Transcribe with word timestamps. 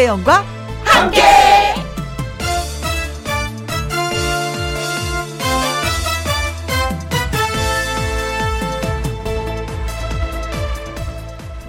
김혜영과 0.00 0.44
함께. 0.82 1.20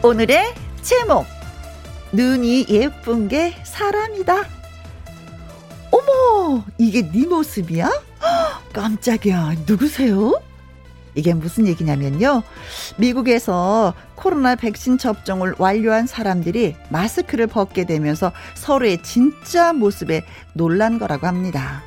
오늘의 0.02 0.54
제목 0.82 1.26
눈이 2.14 2.68
예쁜 2.70 3.28
게 3.28 3.54
사람이다. 3.66 4.46
어머, 5.92 6.64
이게 6.78 7.02
네 7.12 7.28
모습이야? 7.28 7.92
깜짝이야. 8.72 9.56
누구세요? 9.68 10.42
이게 11.16 11.34
무슨 11.34 11.68
얘기냐면요. 11.68 12.44
미국에서 12.98 13.94
코로나 14.16 14.56
백신 14.56 14.98
접종을 14.98 15.56
완료한 15.58 16.08
사람들이 16.08 16.76
마스크를 16.90 17.48
벗게 17.48 17.86
되면서 17.86 18.32
서로의 18.56 19.02
진짜 19.04 19.74
모습에 19.74 20.24
놀란 20.54 21.00
거라고 21.00 21.28
합니다. 21.28 21.84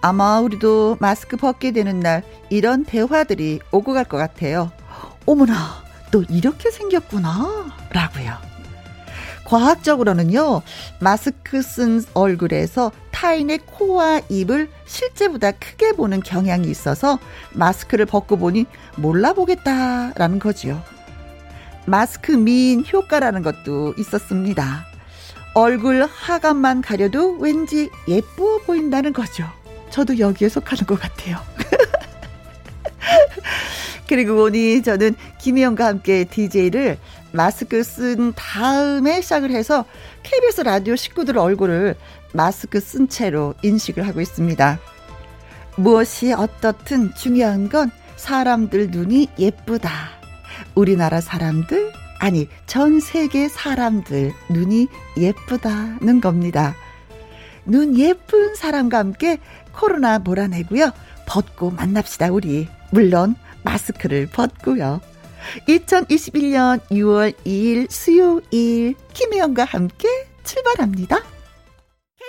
아마 0.00 0.40
우리도 0.40 0.96
마스크 1.00 1.36
벗게 1.36 1.70
되는 1.70 2.00
날 2.00 2.22
이런 2.50 2.84
대화들이 2.84 3.60
오고 3.70 3.92
갈 3.92 4.04
것 4.04 4.16
같아요. 4.16 4.70
어머나, 5.26 5.82
또 6.10 6.22
이렇게 6.28 6.70
생겼구나. 6.70 7.66
라고요. 7.90 8.53
과학적으로는요, 9.44 10.62
마스크 11.00 11.62
쓴 11.62 12.02
얼굴에서 12.14 12.92
타인의 13.10 13.60
코와 13.66 14.22
입을 14.28 14.68
실제보다 14.86 15.52
크게 15.52 15.92
보는 15.92 16.20
경향이 16.20 16.68
있어서 16.68 17.18
마스크를 17.52 18.06
벗고 18.06 18.36
보니 18.36 18.66
몰라보겠다라는 18.96 20.38
거지요. 20.38 20.82
마스크 21.86 22.32
미인 22.32 22.84
효과라는 22.90 23.42
것도 23.42 23.94
있었습니다. 23.98 24.86
얼굴 25.54 26.06
하관만 26.10 26.82
가려도 26.82 27.36
왠지 27.38 27.90
예뻐 28.08 28.58
보인다는 28.66 29.12
거죠. 29.12 29.44
저도 29.90 30.18
여기에 30.18 30.48
속하는 30.48 30.86
것 30.86 30.98
같아요. 30.98 31.38
그리고 34.08 34.34
보니 34.34 34.82
저는 34.82 35.14
김희영과 35.40 35.86
함께 35.86 36.24
DJ를 36.24 36.98
마스크 37.34 37.82
쓴 37.82 38.32
다음에 38.34 39.20
시작을 39.20 39.50
해서 39.50 39.84
KBS 40.22 40.60
라디오 40.60 40.94
식구들 40.94 41.36
얼굴을 41.36 41.96
마스크 42.32 42.78
쓴 42.78 43.08
채로 43.08 43.54
인식을 43.62 44.06
하고 44.06 44.20
있습니다. 44.20 44.78
무엇이 45.76 46.32
어떻든 46.32 47.12
중요한 47.16 47.68
건 47.68 47.90
사람들 48.14 48.90
눈이 48.92 49.30
예쁘다. 49.36 49.90
우리나라 50.76 51.20
사람들, 51.20 51.92
아니, 52.20 52.48
전 52.66 53.00
세계 53.00 53.48
사람들 53.48 54.32
눈이 54.50 54.86
예쁘다는 55.16 56.20
겁니다. 56.20 56.76
눈 57.66 57.98
예쁜 57.98 58.54
사람과 58.54 58.98
함께 58.98 59.38
코로나 59.72 60.20
몰아내고요. 60.20 60.92
벗고 61.26 61.72
만납시다, 61.72 62.30
우리. 62.30 62.68
물론, 62.92 63.34
마스크를 63.64 64.26
벗고요. 64.26 65.00
2021년 65.68 66.80
6월 66.90 67.34
2일 67.44 67.90
수요일 67.90 68.94
김혜영과 69.12 69.64
함께 69.64 70.08
출발합니다. 70.44 71.34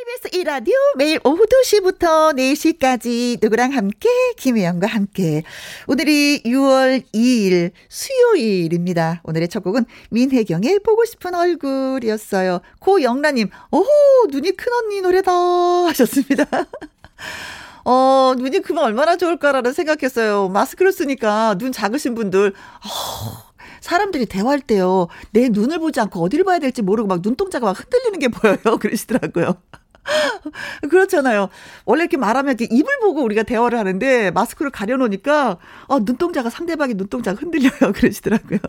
KBS 0.05 0.29
1라디오 0.37 0.73
매일 0.97 1.19
오후 1.23 1.45
2시부터 1.45 2.35
4시까지 2.35 3.39
누구랑 3.41 3.71
함께 3.71 4.09
김혜영과 4.37 4.87
함께 4.87 5.43
오늘이 5.87 6.43
6월 6.43 7.03
2일 7.13 7.71
수요일입니다. 7.89 9.21
오늘의 9.23 9.47
첫 9.47 9.63
곡은 9.63 9.85
민혜경의 10.11 10.79
보고 10.79 11.05
싶은 11.05 11.33
얼굴이었어요. 11.33 12.59
고영란님 12.79 13.49
오호 13.71 13.87
눈이 14.31 14.51
큰 14.51 14.73
언니 14.73 15.01
노래다 15.01 15.31
하셨습니다. 15.31 16.45
어, 17.85 18.33
눈이 18.37 18.61
크면 18.61 18.83
얼마나 18.83 19.15
좋을까라는 19.15 19.71
생각했어요. 19.73 20.49
마스크를 20.49 20.91
쓰니까 20.91 21.55
눈 21.57 21.71
작으신 21.71 22.15
분들, 22.15 22.49
어, 22.51 23.53
사람들이 23.79 24.25
대화할 24.25 24.59
때요. 24.61 25.07
내 25.31 25.49
눈을 25.49 25.77
보지 25.79 25.99
않고 25.99 26.21
어디를 26.23 26.43
봐야 26.43 26.57
될지 26.59 26.81
모르고 26.81 27.07
막 27.07 27.19
눈동자가 27.21 27.67
막 27.67 27.79
흔들리는 27.79 28.19
게 28.19 28.27
보여요. 28.29 28.57
그러시더라고요. 28.81 29.55
그렇잖아요. 30.89 31.49
원래 31.85 32.03
이렇게 32.03 32.17
말하면 32.17 32.55
이렇게 32.57 32.73
입을 32.73 32.99
보고 32.99 33.23
우리가 33.23 33.43
대화를 33.43 33.77
하는데 33.77 34.31
마스크를 34.31 34.71
가려놓으니까 34.71 35.57
어, 35.87 35.99
눈동자가 35.99 36.49
상대방의 36.49 36.95
눈동자가 36.95 37.39
흔들려요. 37.39 37.91
그러시더라고요. 37.93 38.59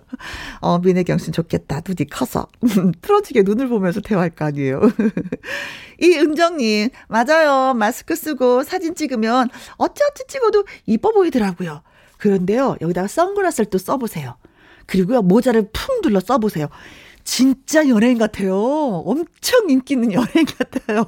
어, 0.60 0.78
민혜경 0.78 1.18
씨는 1.18 1.32
좋겠다. 1.32 1.82
눈이 1.86 2.08
커서. 2.10 2.48
틀어지게 3.02 3.42
눈을 3.42 3.68
보면서 3.68 4.00
대화할 4.00 4.30
거 4.30 4.46
아니에요. 4.46 4.80
이은정님, 6.00 6.90
맞아요. 7.08 7.74
마스크 7.74 8.14
쓰고 8.14 8.64
사진 8.64 8.94
찍으면 8.94 9.48
어찌어찌 9.76 10.24
찍어도 10.28 10.64
이뻐 10.86 11.12
보이더라고요. 11.12 11.82
그런데요, 12.18 12.76
여기다가 12.80 13.08
선글라스를 13.08 13.70
또 13.70 13.78
써보세요. 13.78 14.36
그리고요, 14.86 15.22
모자를 15.22 15.68
푹 15.72 16.00
둘러 16.02 16.20
써보세요. 16.20 16.68
진짜 17.26 17.86
연예인 17.88 18.16
같아요. 18.18 18.56
엄청 18.56 19.68
인기 19.68 19.94
있는 19.94 20.12
연예인 20.12 20.46
같아요. 20.46 21.04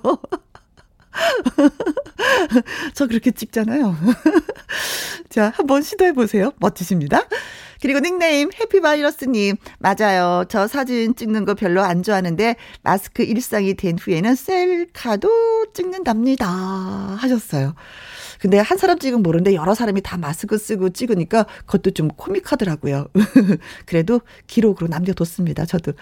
저 2.93 3.07
그렇게 3.07 3.31
찍잖아요. 3.31 3.97
자, 5.31 5.53
한번 5.55 5.83
시도해 5.83 6.13
보세요. 6.13 6.53
멋지십니다. 6.59 7.23
그리고 7.81 8.01
닉네임 8.01 8.51
해피바이러스님 8.53 9.55
맞아요. 9.79 10.45
저 10.49 10.67
사진 10.67 11.15
찍는 11.15 11.45
거 11.45 11.55
별로 11.55 11.83
안 11.83 12.03
좋아하는데 12.03 12.57
마스크 12.83 13.23
일상이 13.23 13.75
된 13.75 13.97
후에는 13.97 14.35
셀카도 14.35 15.67
찍는답니다 15.73 16.49
하셨어요. 16.49 17.75
근데 18.39 18.59
한 18.59 18.79
사람 18.79 18.99
찍은 18.99 19.23
모르는데 19.23 19.55
여러 19.55 19.75
사람이 19.75 20.01
다 20.03 20.17
마스크 20.17 20.57
쓰고 20.59 20.91
찍으니까 20.91 21.45
그것도 21.67 21.91
좀 21.93 22.09
코믹하더라고요. 22.09 23.09
그래도 23.87 24.21
기록으로 24.47 24.89
남겨뒀습니다. 24.89 25.67
저도. 25.67 25.93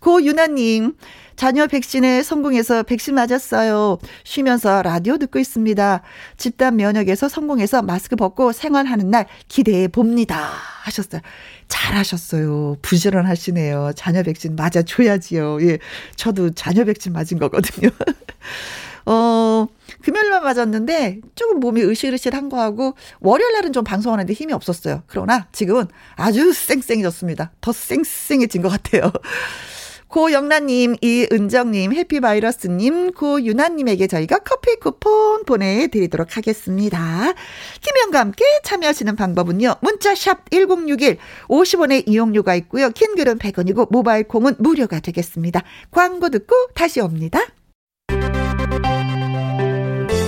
고유나님, 0.00 0.94
자녀 1.36 1.66
백신에 1.68 2.22
성공해서 2.22 2.82
백신 2.82 3.14
맞았어요. 3.14 3.98
쉬면서 4.24 4.82
라디오 4.82 5.18
듣고 5.18 5.38
있습니다. 5.38 6.02
집단 6.36 6.76
면역에서 6.76 7.28
성공해서 7.28 7.82
마스크 7.82 8.16
벗고 8.16 8.52
생활하는 8.52 9.10
날 9.10 9.26
기대해 9.46 9.86
봅니다. 9.86 10.50
하셨어요. 10.82 11.20
잘하셨어요. 11.68 12.76
부지런하시네요. 12.82 13.92
자녀 13.94 14.22
백신 14.22 14.56
맞아줘야지요. 14.56 15.58
예. 15.62 15.78
저도 16.16 16.50
자녀 16.50 16.84
백신 16.84 17.12
맞은 17.12 17.38
거거든요. 17.38 17.90
어, 19.10 19.66
금요일만 20.02 20.42
맞았는데 20.42 21.20
조금 21.34 21.60
몸이 21.60 21.82
으실으실한 21.82 22.50
거하고 22.50 22.94
월요일 23.20 23.54
날은 23.54 23.72
좀 23.72 23.82
방송하는데 23.82 24.30
힘이 24.34 24.52
없었어요. 24.52 25.02
그러나 25.06 25.48
지금은 25.50 25.86
아주 26.14 26.52
쌩쌩해졌습니다. 26.52 27.52
더 27.62 27.72
쌩쌩해진 27.72 28.60
것 28.60 28.68
같아요. 28.68 29.10
고영란님, 30.08 30.96
이은정님, 31.02 31.92
해피바이러스님, 31.92 33.12
고유나님에게 33.12 34.06
저희가 34.06 34.38
커피 34.38 34.76
쿠폰 34.76 35.44
보내드리도록 35.44 36.36
하겠습니다. 36.36 37.32
김영과 37.80 38.20
함께 38.20 38.44
참여하시는 38.62 39.16
방법은요. 39.16 39.76
문자샵 39.80 40.50
1061, 40.50 41.18
50원의 41.48 42.04
이용료가 42.06 42.54
있고요. 42.56 42.90
킹글은 42.90 43.38
100원이고 43.38 43.88
모바일 43.90 44.24
콩은 44.24 44.56
무료가 44.58 45.00
되겠습니다. 45.00 45.62
광고 45.90 46.30
듣고 46.30 46.54
다시 46.74 47.00
옵니다. 47.00 47.40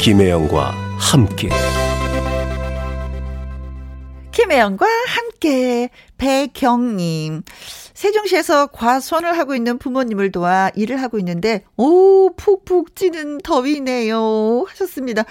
김혜영과 0.01 0.75
함께. 0.99 1.51
김혜영과 4.33 4.87
함께. 4.87 5.91
배경님. 6.17 7.43
세종시에서 7.95 8.69
과수원을 8.69 9.37
하고 9.37 9.55
있는 9.55 9.77
부모님을 9.77 10.33
도와 10.33 10.71
일을 10.75 11.03
하고 11.03 11.19
있는데 11.19 11.65
오 11.77 12.35
푹푹 12.35 12.97
찌는 12.97 13.39
더위네요. 13.39 14.65
하셨습니다. 14.69 15.25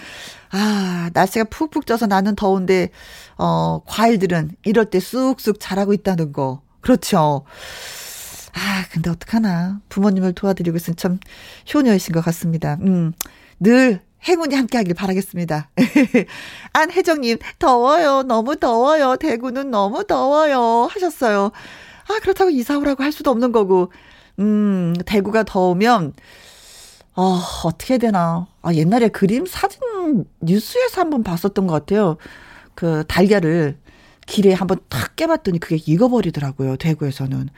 아 0.51 1.10
날씨가 1.13 1.45
푹푹 1.45 1.88
쪄서 1.88 2.06
나는 2.06 2.36
더운데 2.36 2.89
어 3.39 3.81
과일들은 3.88 4.51
이럴 4.66 4.86
때 4.86 5.00
쑥쑥 5.00 5.60
자라고 5.60 5.94
있다는 5.94 6.31
거. 6.31 6.62
그렇죠. 6.81 7.44
아 8.53 8.85
근데 8.91 9.09
어떡하나 9.09 9.79
부모님을 9.89 10.33
도와드리고 10.33 10.77
있으면 10.77 10.95
참 10.97 11.19
효녀이신 11.73 12.13
것 12.13 12.21
같습니다. 12.21 12.77
음 12.81 13.13
늘 13.59 14.01
행운이 14.27 14.55
함께 14.55 14.77
하길 14.77 14.93
바라겠습니다. 14.95 15.69
안혜정님, 16.73 17.37
더워요. 17.57 18.23
너무 18.23 18.55
더워요. 18.57 19.15
대구는 19.17 19.71
너무 19.71 20.05
더워요. 20.05 20.87
하셨어요. 20.91 21.51
아, 22.07 22.19
그렇다고 22.21 22.49
이사 22.49 22.77
오라고 22.77 23.03
할 23.03 23.11
수도 23.11 23.31
없는 23.31 23.51
거고. 23.51 23.91
음, 24.39 24.93
대구가 25.05 25.43
더우면, 25.43 26.13
어, 27.15 27.39
어떻게 27.65 27.97
되나. 27.97 28.47
아, 28.61 28.73
옛날에 28.73 29.09
그림 29.09 29.45
사진 29.45 29.79
뉴스에서 30.41 31.01
한번 31.01 31.23
봤었던 31.23 31.67
것 31.67 31.73
같아요. 31.73 32.17
그 32.75 33.03
달걀을 33.07 33.77
길에 34.25 34.53
한번 34.53 34.79
탁 34.89 35.15
깨봤더니 35.15 35.59
그게 35.59 35.77
익어버리더라고요. 35.85 36.77
대구에서는. 36.77 37.49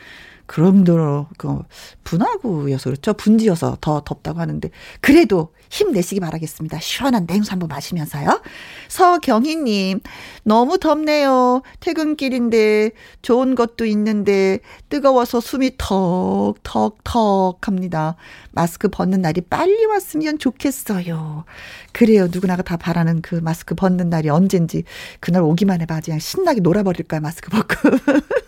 그런 0.46 0.72
정도로 0.82 1.28
그 1.38 1.60
분화구여서 2.04 2.90
그렇죠. 2.90 3.14
분지여서 3.14 3.78
더 3.82 4.02
덥다고 4.02 4.40
하는데 4.40 4.70
그래도 5.00 5.54
힘내시기 5.70 6.20
바라겠습니다. 6.20 6.80
시원한 6.80 7.26
냉수 7.26 7.52
한번 7.52 7.70
마시면서요. 7.70 8.42
서경희님, 8.90 10.02
너무 10.44 10.78
덥네요. 10.78 11.62
퇴근길인데 11.80 12.92
좋은 13.22 13.56
것도 13.56 13.86
있는데 13.86 14.60
뜨거워서 14.90 15.40
숨이 15.40 15.72
턱턱턱 15.78 17.68
합니다. 17.68 18.16
마스크 18.52 18.90
벗는 18.90 19.22
날이 19.22 19.42
빨리 19.42 19.86
왔으면 19.86 20.40
좋겠어요. 20.40 21.46
그래요. 21.94 22.28
누구나가 22.32 22.64
다 22.64 22.76
바라는 22.76 23.22
그 23.22 23.36
마스크 23.36 23.76
벗는 23.76 24.10
날이 24.10 24.30
언젠지 24.30 24.84
그날 25.22 25.42
오기만 25.44 25.82
해봐. 25.82 26.02
그냥 26.02 26.20
신나게 26.20 26.60
놀아버릴 26.60 27.08
거야, 27.08 27.22
마스크 27.22 27.50
벗고. 27.50 27.76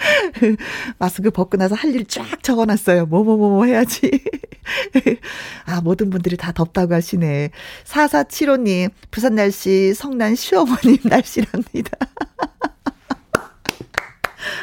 마스크 0.98 1.30
벗고 1.30 1.56
나서 1.56 1.74
할 1.74 1.90
일 1.94 2.06
쫙 2.06 2.42
적어놨어요. 2.42 3.06
뭐뭐뭐 3.06 3.64
해야지. 3.66 4.10
아, 5.66 5.80
모든 5.80 6.10
분들이 6.10 6.36
다 6.36 6.52
덥다고 6.52 6.94
하시네. 6.94 7.50
4475님, 7.84 8.90
부산 9.10 9.34
날씨, 9.34 9.92
성난 9.94 10.34
시어머님 10.34 10.98
날씨랍니다. 11.04 11.98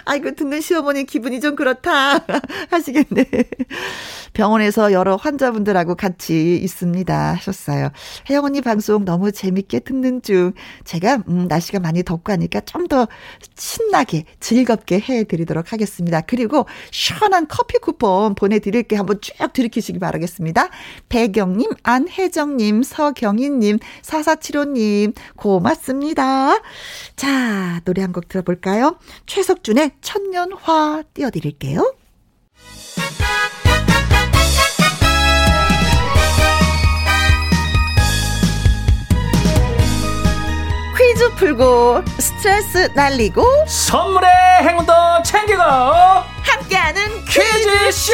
아이고, 0.06 0.32
듣는 0.36 0.62
시어머니 0.62 1.06
기분이 1.06 1.42
좀 1.42 1.56
그렇다. 1.56 2.20
하시겠네. 2.72 3.26
병원에서 4.34 4.92
여러 4.92 5.16
환자분들하고 5.16 5.96
같이 5.96 6.58
있습니다. 6.58 7.34
하셨어요. 7.34 7.90
혜영 8.30 8.46
언니 8.46 8.62
방송 8.62 9.06
너무 9.06 9.32
재밌게 9.32 9.80
듣는 9.82 10.22
중. 10.22 10.54
제가, 10.86 11.24
음, 11.28 11.48
날씨가 11.48 11.80
많이 11.80 12.04
덥고 12.04 12.32
하니까 12.32 12.62
좀 12.62 12.88
더 12.88 13.08
신나게, 13.58 14.24
즐겁게 14.40 15.00
해드리도록 15.02 15.74
하겠습니다. 15.74 16.22
그리고 16.22 16.66
시원한 16.92 17.48
커피 17.50 17.78
쿠폰 17.80 18.34
보내드릴게 18.36 18.96
한번 18.96 19.20
쭉 19.20 19.34
들이키시기 19.52 20.00
바라겠습니다. 20.00 20.70
배경님, 21.10 21.72
안혜정님, 21.84 22.84
서경희님, 22.84 23.80
4475님, 24.04 25.14
고맙습니다. 25.36 26.62
자, 27.18 27.82
노래 27.86 28.02
한 28.04 28.14
곡 28.14 28.30
들어볼까요? 28.30 28.98
최석 29.26 29.64
준의 29.68 29.92
천년화 30.00 31.04
띄워드릴게요. 31.14 31.94
퀴즈 40.98 41.36
풀고 41.36 42.02
스트레스 42.18 42.78
날리고 42.96 43.44
선물의 43.68 44.30
행운도 44.62 44.94
챙기고 45.26 45.62
함께하는 45.62 47.26
퀴즈쇼 47.26 48.14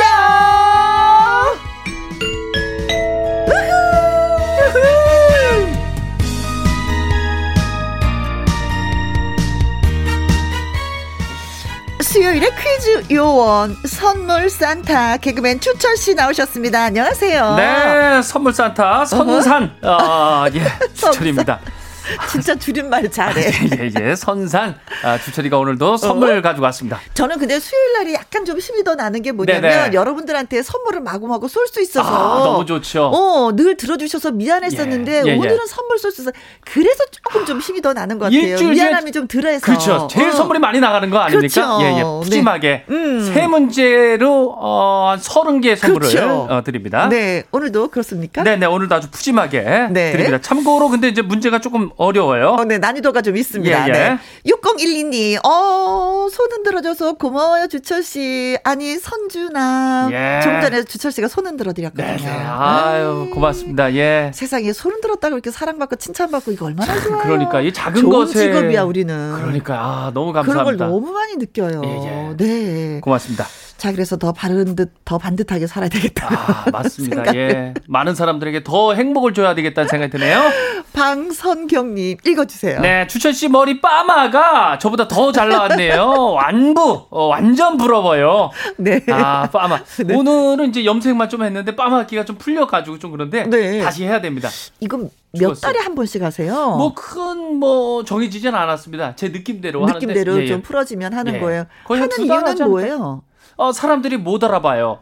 수요일에 12.13 12.47
퀴즈 12.51 13.11
요원 13.11 13.75
선물 13.87 14.47
산타 14.47 15.17
개그맨 15.17 15.59
추철 15.59 15.97
씨 15.97 16.13
나오셨습니다. 16.13 16.83
안녕하세요. 16.83 17.55
네 17.55 18.21
선물 18.21 18.53
산타 18.53 19.05
선산 19.05 19.75
어, 19.81 20.45
예 20.53 20.61
추철입니다 20.93 21.59
진짜 22.29 22.55
줄임말 22.55 23.09
잘해. 23.11 23.51
예, 23.79 23.91
예, 23.99 24.15
선산 24.15 24.75
아, 25.03 25.17
주철이가 25.17 25.57
오늘도 25.57 25.97
선물 25.97 26.37
어? 26.37 26.41
가지고 26.41 26.65
왔습니다. 26.65 26.99
저는 27.13 27.39
근데 27.39 27.59
수요일 27.59 27.93
날이 27.93 28.13
약간 28.13 28.45
좀 28.45 28.59
힘이 28.59 28.83
더 28.83 28.95
나는 28.95 29.21
게 29.21 29.31
뭐냐면 29.31 29.61
네네. 29.61 29.93
여러분들한테 29.93 30.61
선물을 30.63 31.01
마구마구 31.01 31.47
쏠 31.47 31.63
수 31.67 31.81
있어서 31.81 32.09
아, 32.09 32.43
너무 32.43 32.65
좋죠. 32.65 33.05
어, 33.05 33.55
늘 33.55 33.77
들어주셔서 33.77 34.31
미안했었는데 34.31 35.11
예, 35.11 35.23
예, 35.25 35.31
예. 35.31 35.37
오늘은 35.37 35.65
선물 35.67 35.97
쏠 35.97 36.11
수 36.11 36.21
있어서 36.21 36.35
그래서 36.61 37.03
조금 37.09 37.45
좀 37.45 37.59
힘이 37.59 37.81
더 37.81 37.93
나는 37.93 38.19
것 38.19 38.25
같아요. 38.25 38.39
일주일 38.41 38.73
미안함이 38.73 39.11
좀 39.11 39.27
덜해서. 39.27 39.65
그렇죠. 39.65 40.07
제일 40.11 40.29
어. 40.29 40.31
선물이 40.33 40.59
많이 40.59 40.79
나가는 40.79 41.09
거 41.09 41.19
아닙니까? 41.19 41.77
그렇죠. 41.77 41.83
예, 41.83 41.99
예. 41.99 42.03
푸짐하게 42.03 42.85
음. 42.89 43.21
세 43.33 43.47
문제로 43.47 44.53
어, 44.57 45.09
한 45.11 45.19
서른 45.19 45.61
개의 45.61 45.77
선물을 45.77 46.09
그렇죠. 46.09 46.47
어, 46.49 46.63
드립니다. 46.63 47.07
네, 47.09 47.43
오늘도 47.51 47.87
그렇습니까? 47.89 48.43
네, 48.43 48.57
네, 48.57 48.65
오늘도 48.65 48.93
아주 48.93 49.09
푸짐하게 49.09 49.61
네. 49.91 50.11
드립니다. 50.11 50.39
참고로 50.41 50.89
근데 50.89 51.07
이제 51.07 51.21
문제가 51.21 51.59
조금 51.59 51.89
어려워요. 51.97 52.49
어, 52.59 52.63
네, 52.65 52.77
난이도가 52.77 53.21
좀 53.21 53.37
있습니다. 53.37 53.87
예, 53.87 53.87
예. 53.87 53.91
네. 53.91 54.17
6012님, 54.45 55.39
어, 55.45 56.27
손 56.31 56.51
흔 56.53 56.63
들어줘서 56.63 57.13
고마워요, 57.13 57.67
주철씨. 57.67 58.57
아니, 58.63 58.97
선주나. 58.97 60.09
예. 60.11 60.41
좀 60.43 60.61
전에 60.61 60.83
주철씨가 60.83 61.27
손 61.27 61.45
흔 61.47 61.57
들어 61.57 61.73
네, 61.73 61.81
드렸거든요. 61.89 62.29
네. 62.29 62.37
아유, 62.45 63.29
고맙습니다. 63.33 63.93
예. 63.95 64.31
세상에 64.33 64.71
손 64.73 64.93
흔 64.93 65.01
들었다고 65.01 65.35
이렇게 65.35 65.51
사랑받고 65.51 65.95
칭찬받고 65.97 66.51
이거 66.51 66.65
얼마나 66.67 66.99
좋아요. 67.01 67.21
그러니까 67.23 67.61
이 67.61 67.71
작은 67.73 68.01
좋은 68.01 68.11
것에 68.11 68.51
직업이야, 68.51 68.83
우리는. 68.83 69.33
그러니까 69.35 69.75
아, 69.79 70.11
너무 70.13 70.31
그런 70.31 70.45
걸 70.45 70.55
감사합니다. 70.55 70.85
너무 70.87 71.11
많이 71.11 71.35
느껴요. 71.37 71.81
예, 71.85 71.89
예. 72.05 72.35
네. 72.37 72.99
고맙습니다. 73.01 73.45
자, 73.83 73.91
그래서 73.91 74.15
더 74.15 74.31
바른 74.31 74.77
듯, 74.77 74.93
더 75.03 75.17
반듯하게 75.17 75.67
살아야 75.67 75.89
되겠다. 75.89 76.29
아, 76.33 76.65
맞습니다. 76.71 77.17
생각을. 77.17 77.37
예. 77.37 77.73
많은 77.89 78.15
사람들에게 78.15 78.63
더 78.63 78.93
행복을 78.93 79.33
줘야 79.33 79.55
되겠다는 79.55 79.89
생각이 79.89 80.09
드네요. 80.09 80.39
방선경님, 80.93 82.19
읽어주세요. 82.25 82.79
네, 82.79 83.07
주철 83.07 83.33
씨 83.33 83.49
머리 83.49 83.81
빠마가 83.81 84.77
저보다 84.79 85.09
더 85.09 85.33
잘 85.33 85.49
나왔네요. 85.49 86.31
완부, 86.31 87.07
어, 87.09 87.25
완전 87.25 87.75
부러워요. 87.75 88.51
네. 88.77 89.01
아, 89.11 89.49
빠마. 89.49 89.81
네. 90.05 90.15
오늘은 90.15 90.69
이제 90.69 90.85
염색만 90.85 91.27
좀 91.27 91.43
했는데 91.43 91.75
빠마기가 91.75 92.23
좀 92.23 92.37
풀려가지고 92.37 92.99
좀 92.99 93.11
그런데 93.11 93.43
네. 93.49 93.81
다시 93.81 94.05
해야 94.05 94.21
됩니다. 94.21 94.47
이건 94.79 95.09
몇. 95.37 95.59
달에 95.59 95.79
한 95.79 95.93
번씩 95.93 96.21
하세요? 96.21 96.53
뭐 96.77 96.93
큰뭐 96.93 98.05
정해지진 98.05 98.55
않았습니다. 98.55 99.17
제 99.17 99.27
느낌대로 99.27 99.85
느낌대로 99.87 100.31
하는데 100.31 100.41
예, 100.41 100.43
예. 100.45 100.47
좀 100.47 100.61
풀어지면 100.61 101.13
하는 101.13 101.35
예. 101.35 101.39
거예요. 101.39 101.65
하는 101.83 102.07
이유는? 102.17 102.69
뭐예요? 102.69 103.23
어, 103.55 103.71
사람들이 103.71 104.17
못 104.17 104.43
알아봐요. 104.43 104.99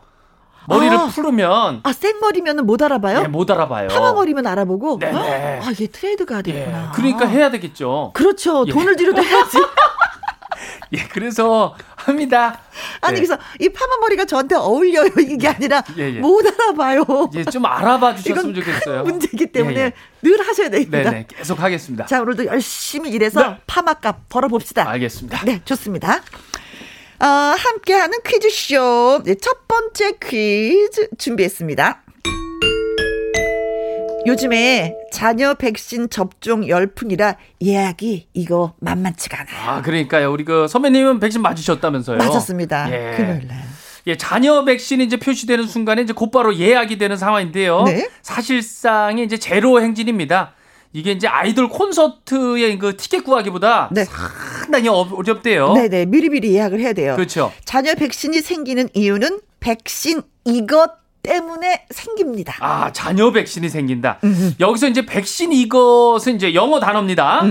머리를 0.68 0.96
아. 0.96 1.08
풀으면 1.08 1.82
아, 1.84 1.94
생머리면은 1.94 2.66
못 2.66 2.82
알아봐요? 2.82 3.22
예, 3.24 3.28
못 3.28 3.50
알아봐요. 3.50 3.88
파마머리면 3.88 4.46
알아보고? 4.46 5.00
네네. 5.00 5.62
아, 5.64 5.72
이게 5.72 5.88
트레이드가 5.88 6.40
예, 6.40 6.42
되겠구나. 6.44 6.92
그러니까 6.94 7.26
해야 7.26 7.50
되겠죠. 7.50 8.12
그렇죠. 8.14 8.66
예. 8.68 8.72
돈을 8.72 8.96
들여도 8.96 9.24
해야지. 9.24 9.58
예, 10.94 11.08
그래서 11.08 11.76
합니다. 11.96 12.60
아니, 13.00 13.16
네. 13.16 13.26
그래서 13.26 13.42
이 13.60 13.70
파마머리가 13.70 14.26
저한테 14.26 14.56
어울려요. 14.56 15.10
이게 15.20 15.48
아니라 15.48 15.84
예, 15.98 16.16
예. 16.16 16.20
못 16.20 16.46
알아봐요. 16.46 17.32
예, 17.34 17.44
좀 17.46 17.66
알아봐 17.66 18.16
주셨으면 18.18 18.54
좋겠어요. 18.56 19.04
큰 19.04 19.12
문제이기 19.12 19.48
때문에 19.48 19.80
예, 19.80 19.86
예. 19.86 19.94
늘 20.22 20.48
하셔야 20.48 20.70
됩니다. 20.70 20.98
네네, 20.98 21.26
계속 21.28 21.60
하겠습니다. 21.60 22.06
자, 22.06 22.22
오늘도 22.22 22.46
열심히 22.46 23.10
일해서 23.12 23.42
네. 23.42 23.58
파마값 23.66 24.30
벌어봅시다. 24.30 24.88
알겠습니다. 24.90 25.44
네, 25.46 25.62
좋습니다. 25.66 26.22
어, 27.22 27.26
함께하는 27.26 28.18
퀴즈쇼. 28.26 29.22
네, 29.24 29.36
첫 29.36 29.68
번째 29.68 30.14
퀴즈 30.20 31.08
준비했습니다. 31.20 32.02
요즘에 34.26 34.96
자녀 35.12 35.54
백신 35.54 36.10
접종 36.10 36.68
열풍이라 36.68 37.36
예약이 37.62 38.28
이거 38.34 38.74
만만치가 38.80 39.40
않아요. 39.42 39.70
아, 39.70 39.82
그러니까요. 39.82 40.32
우리 40.32 40.46
그 40.46 40.68
선배님은 40.68 41.20
백신 41.20 41.42
맞으셨다면서요? 41.42 42.18
맞았습니다. 42.18 42.92
예. 42.92 43.16
금요일 43.18 43.48
날. 43.48 43.64
예, 44.08 44.18
자녀 44.18 44.66
백신이 44.66 45.04
이제 45.04 45.18
표시되는 45.18 45.68
순간에 45.68 46.02
이제 46.02 46.14
곧바로 46.14 46.56
예약이 46.56 46.98
되는 46.98 47.18
상황인데요. 47.18 47.84
네. 47.84 48.10
사실상의 48.24 49.26
이제 49.26 49.38
제로 49.38 49.80
행진입니다. 49.80 50.54
이게 50.94 51.12
이제 51.12 51.28
아이돌 51.28 51.70
콘서트의 51.70 52.78
그 52.78 52.98
티켓 52.98 53.24
구하기보다 53.24 53.90
네. 53.92 54.04
상당히 54.06 54.90
어- 54.90 55.08
어렵대요. 55.14 55.74
네네, 55.74 56.06
미리미리 56.08 56.54
예약을 56.54 56.80
해야 56.80 56.94
돼요. 56.94 57.16
그렇죠. 57.16 57.52
자녀 57.66 57.96
백신이 57.96 58.42
생기는 58.42 58.90
이유는 58.94 59.40
백신 59.60 60.22
이것 60.46 60.92
때문에 61.24 61.86
생깁니다. 61.92 62.56
아, 62.60 62.92
자녀 62.92 63.32
백신이 63.32 63.70
생긴다. 63.70 64.20
여기서 64.60 64.88
이제 64.88 65.06
백신 65.06 65.54
이것은 65.54 66.36
이제 66.36 66.54
영어 66.56 66.80
단어입니다. 66.80 67.44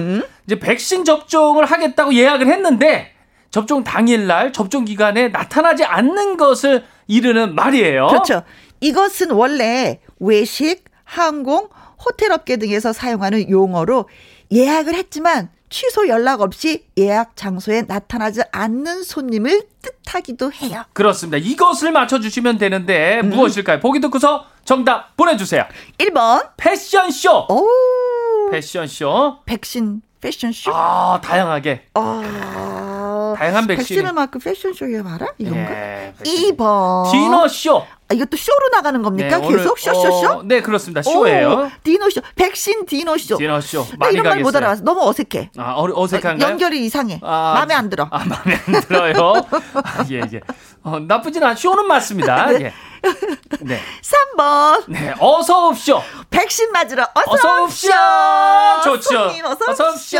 이제 0.46 0.58
백신 0.58 1.04
접종을 1.04 1.64
하겠다고 1.66 2.12
예약을 2.14 2.48
했는데 2.48 3.12
접종 3.50 3.84
당일날 3.84 4.52
접종 4.52 4.84
기간에 4.84 5.28
나타나지 5.28 5.84
않는 5.84 6.36
것을 6.36 6.84
이르는 7.06 7.54
말이에요. 7.54 8.08
그렇죠. 8.08 8.42
이것은 8.80 9.30
원래 9.30 10.00
외식, 10.18 10.84
항공, 11.04 11.68
호텔 12.04 12.32
업계 12.32 12.56
등에서 12.56 12.92
사용하는 12.92 13.50
용어로 13.50 14.08
예약을 14.52 14.94
했지만 14.94 15.50
취소 15.68 16.08
연락 16.08 16.40
없이 16.40 16.84
예약 16.98 17.36
장소에 17.36 17.82
나타나지 17.82 18.40
않는 18.50 19.04
손님을 19.04 19.62
뜻하기도 19.82 20.52
해요. 20.52 20.84
그렇습니다. 20.92 21.36
이것을 21.38 21.92
맞춰주시면 21.92 22.58
되는데 22.58 23.22
무엇일까요? 23.22 23.78
보기 23.78 24.00
듣고서 24.00 24.46
정답 24.64 25.16
보내주세요. 25.16 25.64
1번. 25.98 26.50
패션쇼. 26.56 27.46
오. 27.48 28.50
패션쇼. 28.50 29.38
백신 29.46 30.02
패션쇼. 30.20 30.72
아, 30.74 31.20
다양하게. 31.22 31.86
아. 31.94 32.99
네, 33.32 33.38
다양한 33.38 33.66
백신. 33.66 33.96
백신 33.96 34.06
을 34.06 34.12
맞고 34.12 34.38
패션쇼에 34.38 35.02
봐라? 35.02 35.26
이건가? 35.38 35.70
네, 35.70 36.14
2번. 36.24 37.10
디너쇼. 37.10 37.84
아, 38.08 38.14
이것도 38.14 38.36
쇼로 38.36 38.68
나가는 38.72 39.00
겁니까? 39.02 39.38
네, 39.38 39.48
계속 39.48 39.78
쇼쇼쇼? 39.78 40.26
어, 40.26 40.42
네, 40.44 40.60
그렇습니다. 40.62 41.00
쇼예요. 41.02 41.70
디노쇼. 41.84 42.20
백신. 42.34 42.84
디너쇼. 42.86 43.36
나 43.38 43.96
많이 43.98 44.14
이런 44.14 44.24
말 44.28 44.40
못. 44.40 44.54
알아봤어. 44.56 44.82
너무 44.82 45.08
어색해. 45.08 45.50
아, 45.58 45.74
어, 45.76 45.86
어색한가요? 45.94 46.48
연결이 46.50 46.84
이상해. 46.84 47.20
아, 47.22 47.52
마음에 47.54 47.74
안 47.74 47.88
들어. 47.88 48.08
아, 48.10 48.24
마음에 48.24 48.58
안 48.66 48.80
들어요. 48.82 49.34
아, 49.74 50.04
예, 50.10 50.22
예. 50.32 50.40
어, 50.82 50.98
나쁘진 50.98 51.44
않, 51.44 51.54
쇼는 51.54 51.86
맞습니다. 51.86 52.52
예. 52.54 52.72
네. 53.60 53.80
3번. 54.36 54.84
네. 54.88 55.14
어서 55.20 55.68
옵쇼. 55.68 56.02
백신 56.30 56.72
맞으러 56.72 57.06
어서, 57.14 57.30
어서 57.32 57.62
옵쇼. 57.62 57.88
옵쇼. 57.88 58.82
좋죠. 58.82 59.28
손님 59.28 59.44
어서, 59.44 59.64
옵쇼. 59.70 60.18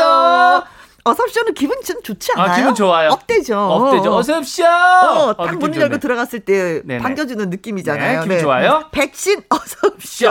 어서 1.03 1.23
옵쇼는 1.23 1.53
기분 1.55 1.81
좀 1.83 2.01
좋지 2.03 2.31
않아요? 2.35 2.51
아, 2.51 2.55
기분 2.55 2.75
좋아요. 2.75 3.09
업되죠. 3.09 3.57
업되죠. 3.59 4.15
어서 4.15 4.37
옵쇼. 4.37 4.63
어, 4.65 5.33
딱 5.35 5.45
느낌 5.45 5.59
문을 5.59 5.73
좋네. 5.73 5.83
열고 5.85 5.97
들어갔을 5.97 6.41
때 6.41 6.81
네네. 6.85 7.01
반겨주는 7.01 7.49
느낌이잖아요. 7.49 8.19
네, 8.19 8.23
기분 8.23 8.39
좋아요. 8.39 8.89
백신 8.91 9.41
어서 9.49 9.87
옵쇼. 9.87 10.29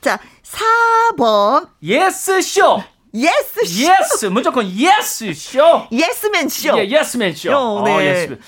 자, 0.00 0.18
4번. 1.16 1.68
yes 1.82 2.40
쇼. 2.42 2.82
yes 3.14 3.64
쇼. 3.66 3.90
yes. 3.90 4.26
무조건 4.26 4.66
yes 4.70 5.32
쇼. 5.34 5.86
예스맨 5.92 6.48
쇼. 6.48 6.78
예, 6.78 6.88
예스맨 6.88 7.34
쇼. 7.34 7.52
어, 7.54 7.82
네. 7.84 7.94
어, 7.96 8.02
yes. 8.02 8.38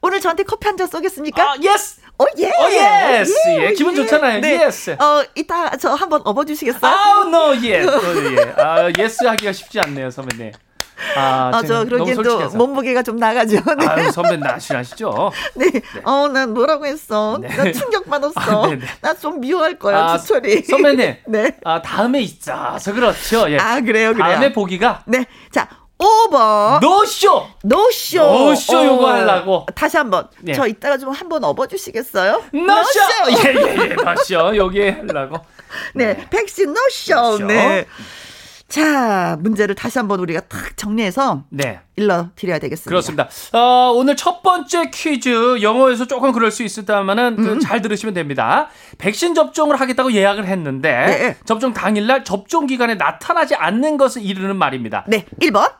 오늘 0.00 0.20
저한테 0.20 0.44
커피 0.44 0.66
한 0.68 0.76
잔 0.76 0.86
쏘겠습니까? 0.86 1.42
아, 1.42 1.54
yes. 1.60 2.00
어, 2.18 2.24
예. 2.38 2.48
어, 2.50 2.70
yes. 3.20 3.32
예, 3.60 3.72
기분 3.72 3.94
좋잖아요. 3.94 4.40
네. 4.40 4.64
yes. 4.66 4.96
어, 5.00 5.24
이따 5.34 5.76
저 5.76 5.92
한번 5.92 6.22
업어 6.24 6.44
주시겠어요? 6.44 6.90
아우, 6.92 7.24
no 7.24 7.56
예. 7.62 7.82
또 7.84 7.90
예. 8.36 8.54
아, 8.56 8.90
yes 8.98 9.24
하기가 9.24 9.52
쉽지 9.52 9.80
않네요, 9.80 10.10
선배님. 10.10 10.52
아, 11.16 11.50
아, 11.54 11.62
저 11.66 11.84
그러기엔 11.84 12.22
또. 12.22 12.48
몸무게가 12.50 13.02
좀 13.02 13.16
나가죠. 13.16 13.56
네. 13.78 13.86
아유, 13.86 14.10
선배 14.10 14.36
나시나시죠? 14.36 15.30
네. 15.54 15.70
어, 16.04 16.28
난 16.28 16.52
뭐라고 16.54 16.86
했어? 16.86 17.38
네. 17.40 17.48
나 17.48 17.70
충격 17.72 18.08
받았어. 18.08 18.32
아, 18.36 18.66
네네. 18.68 18.84
나좀 19.00 19.40
미워할 19.40 19.78
거야, 19.78 19.96
아, 19.98 20.18
주철이. 20.18 20.64
선배님. 20.64 21.16
네. 21.28 21.52
아, 21.64 21.80
다음에 21.82 22.20
있어서 22.20 22.92
그렇죠. 22.92 23.50
예. 23.50 23.58
아, 23.58 23.80
그래요, 23.80 24.12
그래요. 24.12 24.32
다음에 24.32 24.52
보기가 24.52 25.02
네. 25.06 25.24
자, 25.52 25.68
5번. 25.98 26.80
노쇼. 26.80 27.46
노쇼. 27.64 28.18
노쇼 28.22 28.84
요거 28.84 29.08
하려고. 29.10 29.66
다시 29.74 29.96
한 29.96 30.10
번. 30.10 30.28
네. 30.40 30.52
저 30.54 30.66
이따가 30.66 30.96
좀 30.96 31.10
한 31.12 31.28
번 31.28 31.42
업어주시겠어요? 31.44 32.42
노쇼. 32.52 33.00
예, 33.46 33.54
예, 33.54 33.90
예. 33.90 33.94
노쇼. 33.94 34.56
여기 34.56 34.88
하려고. 34.88 35.38
네. 35.94 36.16
백신 36.30 36.72
노쇼. 36.72 37.14
노쇼. 37.14 37.44
네. 37.46 37.84
자, 38.68 39.38
문제를 39.40 39.74
다시 39.74 39.98
한번 39.98 40.20
우리가 40.20 40.40
탁 40.40 40.76
정리해서 40.76 41.44
네. 41.48 41.80
일러 41.96 42.28
드려야 42.36 42.58
되겠습니다. 42.58 42.90
그렇습니다. 42.90 43.28
어, 43.52 43.92
오늘 43.94 44.14
첫 44.14 44.42
번째 44.42 44.90
퀴즈 44.90 45.62
영어에서 45.62 46.06
조금 46.06 46.32
그럴 46.32 46.50
수 46.50 46.62
있었다면은 46.62 47.36
그 47.36 47.52
음. 47.52 47.60
잘 47.60 47.80
들으시면 47.80 48.14
됩니다. 48.14 48.68
백신 48.98 49.34
접종을 49.34 49.80
하겠다고 49.80 50.12
예약을 50.12 50.46
했는데 50.46 51.06
네. 51.06 51.36
접종 51.46 51.72
당일날 51.72 52.24
접종 52.24 52.66
기간에 52.66 52.94
나타나지 52.96 53.54
않는 53.54 53.96
것을 53.96 54.22
이르는 54.22 54.56
말입니다. 54.56 55.04
네. 55.08 55.24
1번, 55.40 55.72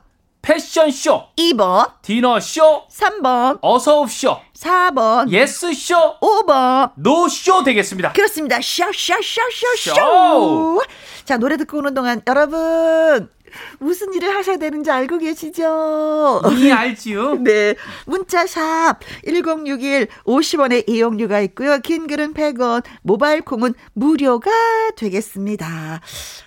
패션쇼, 0.42 1.28
2번, 1.36 1.92
디너쇼, 2.02 2.84
3번, 2.90 3.58
어서옵쇼, 3.60 4.38
4번, 4.56 5.30
예스쇼, 5.30 6.16
5번. 6.20 6.92
노쇼 6.96 7.64
되겠습니다. 7.64 8.12
그렇습니다. 8.12 8.56
쇼쇼쇼쇼쇼. 8.60 9.94
쇼. 9.94 10.80
자, 11.24 11.36
노래 11.36 11.56
듣고 11.58 11.78
오는 11.78 11.92
동안 11.94 12.22
여러분 12.26 13.28
무슨 13.78 14.12
일을 14.14 14.34
하셔야 14.34 14.56
되는지 14.56 14.90
알고 14.90 15.18
계시죠? 15.18 16.42
이 16.56 16.70
알지요? 16.70 17.36
네. 17.44 17.74
문자샵 18.06 19.00
1061 19.26 20.08
50원의 20.24 20.88
이용료가 20.88 21.40
있고요. 21.40 21.78
긴 21.80 22.06
글은 22.06 22.34
100원, 22.34 22.82
모바일 23.02 23.42
콩은 23.42 23.74
무료가 23.94 24.50
되겠습니다. 24.96 26.00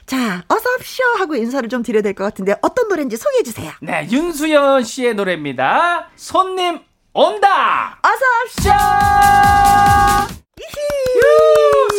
자, 0.05 0.43
어서 0.47 0.69
옵쇼 0.75 1.03
하고 1.17 1.35
인사를 1.35 1.67
좀 1.69 1.83
드려야 1.83 2.01
될 2.01 2.13
것 2.13 2.23
같은데 2.25 2.55
어떤 2.61 2.87
노래인지 2.89 3.15
소개해 3.17 3.43
주세요. 3.43 3.71
네, 3.81 4.07
윤수연 4.11 4.83
씨의 4.83 5.15
노래입니다. 5.15 6.09
손님 6.15 6.79
온다. 7.13 7.99
어서. 8.03 8.67
유, 8.67 8.71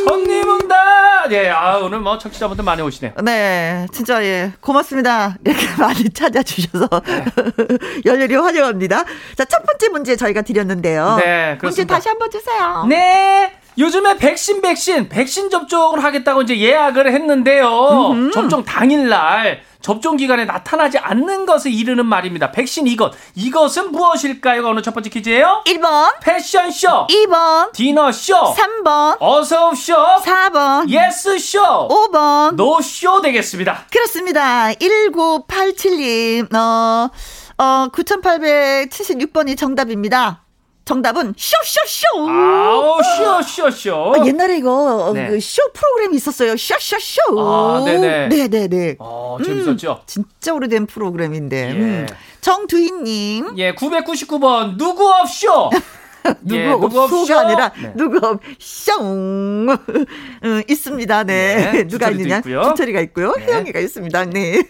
손님 0.04 0.48
온다. 0.48 1.24
예, 1.30 1.48
아 1.50 1.78
오늘 1.78 2.00
뭐 2.00 2.18
청취자분들 2.18 2.64
많이 2.64 2.82
오시네요. 2.82 3.14
네, 3.22 3.86
진짜 3.92 4.22
예 4.24 4.52
고맙습니다. 4.60 5.36
이렇게 5.44 5.66
많이 5.78 6.10
찾아주셔서 6.10 6.88
네. 7.06 7.24
열렬히 8.04 8.34
환영합니다. 8.34 9.04
자, 9.36 9.44
첫 9.44 9.62
번째 9.64 9.88
문제 9.90 10.16
저희가 10.16 10.42
드렸는데요. 10.42 11.16
네, 11.20 11.48
문제 11.50 11.58
그렇습니다. 11.58 11.94
다시 11.94 12.08
한번 12.08 12.30
주세요. 12.30 12.84
네. 12.88 13.52
요즘에 13.78 14.18
백신 14.18 14.60
백신 14.60 15.08
백신 15.08 15.48
접종을 15.48 16.04
하겠다고 16.04 16.42
이제 16.42 16.58
예약을 16.58 17.10
했는데요. 17.10 18.30
접종 18.34 18.64
당일날 18.64 19.62
접종 19.82 20.16
기간에 20.16 20.44
나타나지 20.44 20.98
않는 20.98 21.46
것을 21.46 21.72
이르는 21.72 22.06
말입니다. 22.06 22.52
백신 22.52 22.86
이것 22.86 23.12
이것은 23.34 23.92
무엇일까요? 23.92 24.66
오늘 24.66 24.82
첫 24.82 24.94
번째 24.94 25.10
퀴즈예요. 25.10 25.64
1번, 25.66 26.20
패션쇼, 26.20 27.08
2번, 27.08 27.72
디너쇼, 27.72 28.54
3번, 28.54 29.16
어서옵쇼, 29.20 29.94
4번, 30.24 30.88
예스쇼, 30.88 31.88
5번. 31.88 32.54
노쇼 32.54 33.20
되겠습니다. 33.22 33.86
그렇습니다. 33.90 34.68
1987님, 34.72 36.54
어, 36.54 37.10
어, 37.58 37.88
9876번이 37.92 39.56
정답입니다. 39.56 40.41
정답은 40.84 41.34
쇼쇼쇼. 41.36 42.28
아우 42.28 42.98
쇼쇼쇼. 43.02 43.94
어, 43.94 44.26
옛날에 44.26 44.58
이거 44.58 45.12
네. 45.14 45.28
그쇼 45.28 45.62
프로그램이 45.72 46.16
있었어요. 46.16 46.56
쇼쇼쇼. 46.56 47.20
아, 47.38 47.82
네네. 47.84 48.28
네네네. 48.28 48.96
어, 48.98 49.38
재밌었죠? 49.44 50.02
진짜 50.06 50.52
오래된 50.52 50.86
프로그램인데. 50.86 51.68
예. 51.68 51.72
음. 51.72 52.06
정두희님. 52.40 53.54
예, 53.58 53.72
999번 53.74 54.76
누구 54.76 55.08
없쇼. 55.08 55.70
누구 56.42 56.54
예, 56.56 56.68
누구 56.70 57.00
없소가? 57.00 57.40
아니라 57.40 57.72
네. 57.80 57.92
누구 57.96 58.18
없쇼 58.26 59.00
음, 59.00 59.66
있습니다. 60.68 61.24
네, 61.24 61.70
네, 61.72 61.86
누가 61.88 62.10
있느냐? 62.10 62.38
있고요. 62.38 62.62
주철이가 62.70 63.00
있고요. 63.00 63.32
네. 63.38 63.44
혜영이가 63.46 63.80
있습니다. 63.80 64.24
네, 64.26 64.62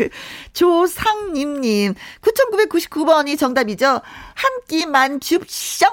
조상님님 0.52 1.94
9,999번이 2.20 3.38
정답이죠. 3.38 3.86
한 3.86 4.50
끼만 4.68 5.20
줍쇼. 5.20 5.86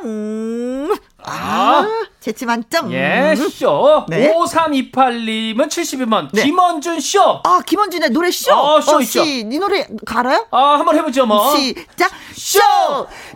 아, 1.24 1.86
재치 2.20 2.46
만점. 2.46 2.92
예, 2.92 3.36
쇼. 3.36 4.06
네. 4.08 4.34
5328님은 4.34 5.68
72번. 5.68 6.30
네. 6.32 6.44
김원준 6.44 7.00
쇼. 7.00 7.42
아, 7.44 7.62
김원준의 7.66 8.10
노래 8.12 8.32
쇼. 8.32 8.54
어, 8.54 8.82
쇼 8.82 9.00
있죠. 9.02 9.24
씨, 9.24 9.44
네 9.46 9.58
노래 9.60 9.88
알아요? 10.06 10.48
아, 10.52 10.78
한번 10.78 10.96
해보죠, 10.98 11.26
뭐. 11.26 11.56
시작. 11.56 12.12
쇼! 12.34 12.60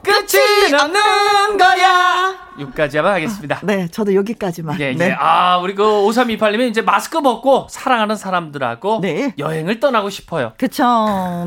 끝이 0.01 0.73
없는 0.73 1.57
거야! 1.57 2.43
여기까지 2.59 2.97
한번 2.97 3.13
하겠습니다. 3.15 3.59
네, 3.63 3.87
저도 3.87 4.13
여기까지만. 4.13 4.79
예, 4.79 4.89
예. 4.89 4.93
네. 4.93 5.15
아, 5.17 5.57
우리 5.57 5.73
그 5.75 5.83
5328님이 5.83 6.69
이제 6.69 6.81
마스크 6.81 7.19
벗고 7.21 7.67
사랑하는 7.69 8.15
사람들하고 8.15 8.99
네. 9.01 9.33
여행을 9.37 9.79
떠나고 9.79 10.09
싶어요. 10.09 10.53
그쵸. 10.57 10.83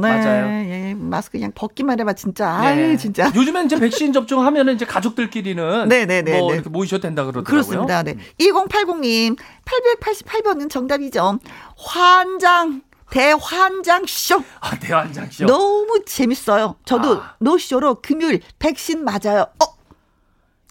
네. 0.03 0.09
맞아요. 0.09 0.47
예, 0.69 0.95
마스크 0.97 1.39
그냥 1.39 1.53
벗기만 1.55 2.01
해봐, 2.01 2.15
진짜. 2.15 2.59
네. 2.61 2.67
아유, 2.67 2.97
진짜. 2.97 3.31
요즘엔 3.35 3.67
이제 3.67 3.79
백신 3.79 4.13
접종하면은 4.13 4.75
이제 4.75 4.85
가족들끼리는 4.85 5.89
네네네, 5.89 6.26
뭐 6.33 6.49
네. 6.51 6.55
이렇게 6.55 6.69
모이셔도 6.69 7.03
된다 7.03 7.23
그러더라고요. 7.25 7.51
그렇습니다. 7.51 8.03
네. 8.03 8.17
2080님, 8.41 9.37
888번은 9.65 10.71
정답이죠. 10.71 11.39
환장, 11.77 12.83
대환장 13.11 14.05
쇼. 14.07 14.43
아, 14.61 14.79
대환장 14.79 15.31
쇼. 15.31 15.47
너무 15.47 16.03
재밌어요. 16.05 16.77
저도 16.85 17.21
아. 17.23 17.35
노쇼로 17.39 17.97
금요일 18.03 18.41
백신 18.59 19.05
맞아요. 19.05 19.47
어? 19.63 19.76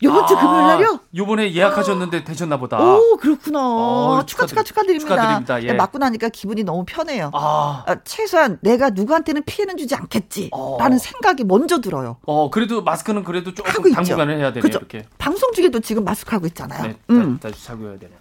요번 0.04 0.28
주 0.28 0.36
금요일 0.36 0.68
날요? 0.68 1.00
요번에 1.16 1.54
예약하셨는데 1.54 2.26
되셨나 2.26 2.58
보다. 2.58 2.78
오, 2.84 3.16
그렇구나. 3.16 3.60
어, 3.62 4.24
축하, 4.26 4.46
축하, 4.46 4.62
축하드립- 4.62 5.00
축하드립니다. 5.00 5.06
축하드립니다. 5.40 5.64
예. 5.64 5.68
네, 5.68 5.74
맞고 5.74 5.98
나니까 6.00 6.28
기분이 6.30 6.64
너무 6.64 6.84
편해요. 6.86 7.32
아. 7.34 7.84
아, 7.88 7.96
최소한 8.04 8.60
내가 8.62 8.90
누구한테는 8.90 9.44
피해는 9.46 9.78
주지 9.78 9.96
않겠지. 9.96 10.50
어. 10.52 10.76
라는 10.80 10.98
생각이 10.98 11.46
먼저 11.46 11.80
들어요. 11.80 12.18
어, 12.26 12.50
그래도 12.50 12.84
마스크는 12.84 13.24
그래도 13.24 13.52
하고 13.64 13.72
조금 13.74 13.88
있죠. 13.92 13.96
당분간은 13.96 14.40
해야 14.40 14.50
되네요, 14.52 14.62
그죠? 14.64 14.80
이렇게. 14.80 15.06
방송 15.18 15.54
중에도 15.54 15.80
지금 15.80 16.04
마스크 16.04 16.36
하고 16.36 16.46
있잖아요. 16.48 16.84
네, 16.84 16.98
음. 17.12 17.40
다, 17.42 17.48
다시 17.50 17.64
사고 17.64 17.86
해야 17.88 17.98
되네. 17.98 18.12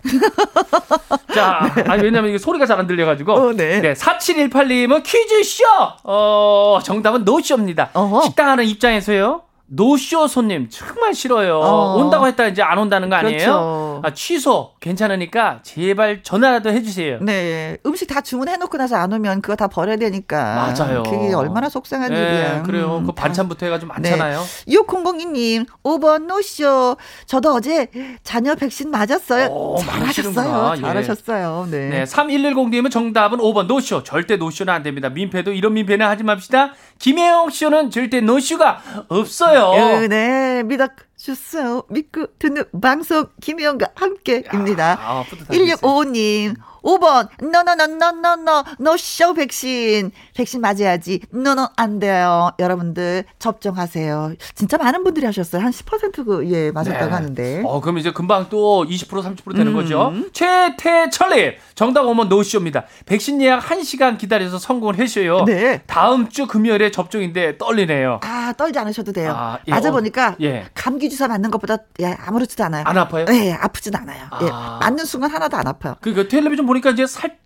자, 1.34 1.74
아니, 1.88 2.02
왜냐면 2.04 2.30
이게 2.30 2.38
소리가 2.38 2.66
잘 2.66 2.74
안 2.78 2.86
들려가지고. 2.88 3.32
어, 3.32 3.52
네. 3.52 3.94
4718님은 3.94 5.02
퀴즈쇼! 5.04 5.64
어, 6.04 6.78
정답은 6.82 7.24
노쇼입니다. 7.24 7.90
어허. 7.94 8.22
식당 8.22 8.48
하는 8.48 8.64
입장에서요. 8.64 9.42
노쇼 9.66 10.28
손님 10.28 10.68
정말 10.68 11.14
싫어요. 11.14 11.58
어. 11.58 11.96
온다고 11.96 12.26
했다 12.26 12.46
이제 12.46 12.62
안 12.62 12.78
온다는 12.78 13.08
거 13.08 13.16
아니에요? 13.16 13.38
그렇죠. 13.38 14.00
아, 14.04 14.12
취소 14.12 14.72
괜찮으니까 14.80 15.60
제발 15.62 16.22
전화라도 16.22 16.70
해주세요. 16.70 17.18
네, 17.22 17.78
음식 17.86 18.06
다 18.06 18.20
주문해놓고 18.20 18.76
나서 18.76 18.96
안 18.96 19.12
오면 19.12 19.40
그거 19.40 19.56
다 19.56 19.66
버려야 19.66 19.96
되니까. 19.96 20.74
맞아요. 20.76 21.02
그게 21.04 21.32
얼마나 21.34 21.68
속상한 21.68 22.10
네, 22.12 22.16
일이야. 22.18 22.62
그래요. 22.62 22.98
음, 22.98 23.06
그 23.06 23.12
반찬부터 23.12 23.66
해가지고 23.66 23.92
많잖아요. 23.94 24.40
네. 24.40 24.74
6002님 24.74 25.66
5번 25.82 26.26
노쇼. 26.26 26.96
저도 27.26 27.54
어제 27.54 27.88
자녀 28.22 28.54
백신 28.54 28.90
맞았어요. 28.90 29.46
오, 29.46 29.78
잘하셨어요. 29.78 30.74
예. 30.76 30.80
잘하셨어요. 30.82 31.68
네. 31.70 31.88
네. 31.88 32.04
3110님은 32.04 32.90
정답은 32.90 33.38
5번 33.38 33.66
노쇼. 33.66 34.02
절대 34.02 34.36
노쇼는 34.36 34.72
안 34.72 34.82
됩니다. 34.82 35.08
민폐도 35.08 35.52
이런 35.52 35.72
민폐는 35.74 36.06
하지 36.06 36.22
맙시다. 36.22 36.72
김혜영 37.04 37.50
쇼는 37.50 37.90
절대 37.90 38.22
노쇼가 38.22 39.04
없어요. 39.08 40.08
네, 40.08 40.62
믿어 40.62 40.88
주세요. 41.18 41.82
믿고 41.90 42.28
듣는 42.38 42.64
방송 42.80 43.26
김혜영과 43.42 43.88
함께입니다. 43.94 44.96
아, 44.98 45.22
1655님. 45.50 46.54
5번, 46.84 47.28
너너너너너너, 47.42 48.64
노쇼 48.78 49.34
백신. 49.34 50.12
백신 50.36 50.60
맞아야지. 50.60 51.20
너너 51.30 51.70
안 51.76 51.98
돼요. 51.98 52.50
여러분들, 52.58 53.24
접종하세요. 53.38 54.34
진짜 54.54 54.76
많은 54.76 55.02
분들이 55.02 55.24
하셨어요. 55.26 55.62
한 55.62 55.70
10%그, 55.70 56.48
예, 56.52 56.70
맞았다고 56.70 57.06
네. 57.06 57.10
하는데. 57.10 57.62
어, 57.64 57.80
그럼 57.80 57.98
이제 57.98 58.12
금방 58.12 58.48
또 58.50 58.84
20%, 58.84 59.22
30% 59.22 59.56
되는 59.56 59.68
음. 59.68 59.74
거죠. 59.74 60.12
최태철님, 60.32 61.52
정답 61.74 62.04
오면 62.04 62.28
노쇼입니다. 62.28 62.84
백신 63.06 63.40
예약 63.40 63.62
1시간 63.64 64.18
기다려서 64.18 64.58
성공을 64.58 64.98
하셔요. 64.98 65.44
네. 65.44 65.82
다음 65.86 66.28
주 66.28 66.46
금요일에 66.46 66.90
접종인데 66.90 67.56
떨리네요. 67.58 68.20
아, 68.22 68.52
떨지 68.56 68.78
않으셔도 68.78 69.12
돼요. 69.12 69.32
아, 69.34 69.58
예. 69.66 69.70
맞아보니까, 69.70 70.36
예. 70.42 70.66
감기 70.74 71.08
주사 71.08 71.28
맞는 71.28 71.50
것보다, 71.50 71.78
예, 72.00 72.16
아무렇지도 72.26 72.62
않아요. 72.64 72.84
안 72.86 72.98
아파요? 72.98 73.24
네, 73.24 73.52
아프진 73.54 73.96
않아요. 73.96 74.28
예, 74.42 74.48
아. 74.52 74.78
예. 74.80 74.84
맞는 74.84 75.04
순간 75.06 75.30
하나도 75.30 75.56
안 75.56 75.66
아파요. 75.66 75.96
그, 76.00 76.28
텔레비전 76.28 76.66
보니까 76.74 76.90
이제 76.90 77.06
살 77.06 77.38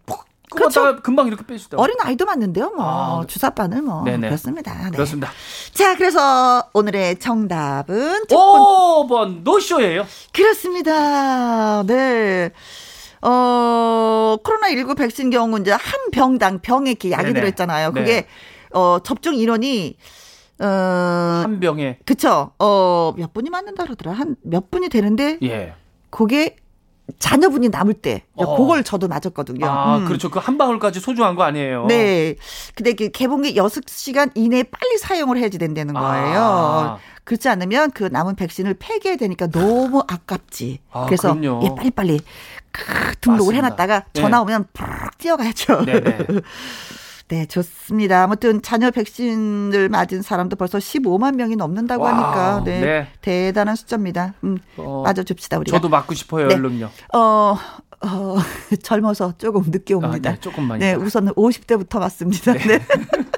그렇죠. 0.51 0.97
금방 1.03 1.27
이렇게 1.27 1.45
빼시다. 1.45 1.77
어린 1.79 1.97
아이도 2.01 2.25
맞는데요, 2.25 2.71
뭐 2.75 2.85
아, 3.21 3.27
주사바늘 3.27 3.83
뭐 3.83 4.03
네네. 4.05 4.29
그렇습니다. 4.29 4.85
네. 4.85 4.91
그렇습니다. 4.91 5.31
자, 5.75 5.95
그래서 5.95 6.65
오늘의 6.73 7.19
정답은 7.19 8.25
5번 8.29 9.43
노쇼예요. 9.43 10.07
그렇습니다. 10.33 11.83
네. 11.83 12.51
어, 13.21 14.37
코로나19 14.43 14.97
백신 14.97 15.29
경우 15.29 15.59
이제 15.61 15.71
한 15.73 15.81
병당 16.13 16.61
병에 16.61 16.91
이렇게 16.93 17.11
약이 17.11 17.35
들어 17.35 17.47
있잖아요. 17.49 17.93
그게 17.93 18.23
네. 18.23 18.27
어, 18.73 18.99
접종 19.05 19.35
인원이 19.35 19.97
어, 20.61 20.65
한 21.45 21.61
병에 21.61 21.99
그쵸. 22.07 22.53
어, 22.59 23.13
몇 23.19 23.35
분이 23.35 23.51
맞는다 23.51 23.85
그러더라. 23.85 24.13
한 24.13 24.37
몇 24.43 24.71
분이 24.71 24.89
되는데 24.89 25.39
예. 25.43 25.75
그게 26.09 26.57
자녀분이 27.19 27.69
남을 27.71 27.95
때 27.95 28.25
어. 28.35 28.57
그걸 28.57 28.85
저도 28.85 29.09
맞았거든요. 29.09 29.67
아, 29.67 29.97
음. 29.99 30.05
그렇죠. 30.05 30.31
그 30.31 30.39
한 30.39 30.57
방울까지 30.59 31.01
소중한 31.01 31.35
거 31.37 31.43
아니에요. 31.43 31.87
네. 31.87 32.37
근데 32.75 32.93
그 32.93 33.11
개봉기 33.11 33.55
6시간 33.55 34.31
이내에 34.35 34.63
빨리 34.65 34.99
사용을 34.99 35.37
해야지 35.39 35.59
된다는 35.59 35.95
거예요. 35.95 36.41
아. 36.41 36.99
그렇지 37.25 37.49
않으면 37.49 37.91
그 37.91 38.05
남은 38.05 38.37
백신을 38.37 38.75
폐기해야 38.79 39.17
되니까 39.17 39.49
너무 39.49 40.03
아깝지. 40.09 40.81
아, 40.91 41.05
그래서 41.07 41.37
예, 41.63 41.69
빨리빨리 41.77 42.21
등록을 43.21 43.55
맞습니다. 43.55 43.57
해놨다가 43.57 44.05
전화 44.15 44.39
네. 44.39 44.43
오면 44.43 44.67
푹 44.73 45.19
뛰어가야죠. 45.19 45.85
네네. 45.85 46.19
네. 47.29 47.41
네, 47.41 47.47
좋습니다. 47.47 48.25
아무튼 48.25 48.63
자녀 48.63 48.91
백신을 48.91 49.89
맞은 49.91 50.23
사람도 50.23 50.57
벌써 50.57 50.79
15만 50.79 51.37
명이 51.37 51.57
넘는다고 51.57 52.05
와, 52.05 52.13
하니까 52.13 52.65
네, 52.65 52.81
네, 52.81 53.09
대단한 53.21 53.77
숫자입니다. 53.77 54.35
음, 54.45 54.59
어, 54.79 55.03
맞아줍시다 55.05 55.59
우리가. 55.59 55.77
저도 55.77 55.89
맞고 55.89 56.15
싶어요, 56.15 56.49
네. 56.49 56.55
얼른요. 56.55 56.91
어, 57.15 57.57
어, 58.01 58.37
젊어서 58.83 59.35
조금 59.37 59.63
늦게 59.67 59.95
옵니다. 59.95 60.31
아, 60.31 60.33
네, 60.35 60.41
조금만. 60.41 60.79
네, 60.79 60.95
우선은 60.95 61.35
50대부터 61.35 61.99
맞습니다. 62.01 62.55
네. 62.55 62.79
네. 62.79 62.81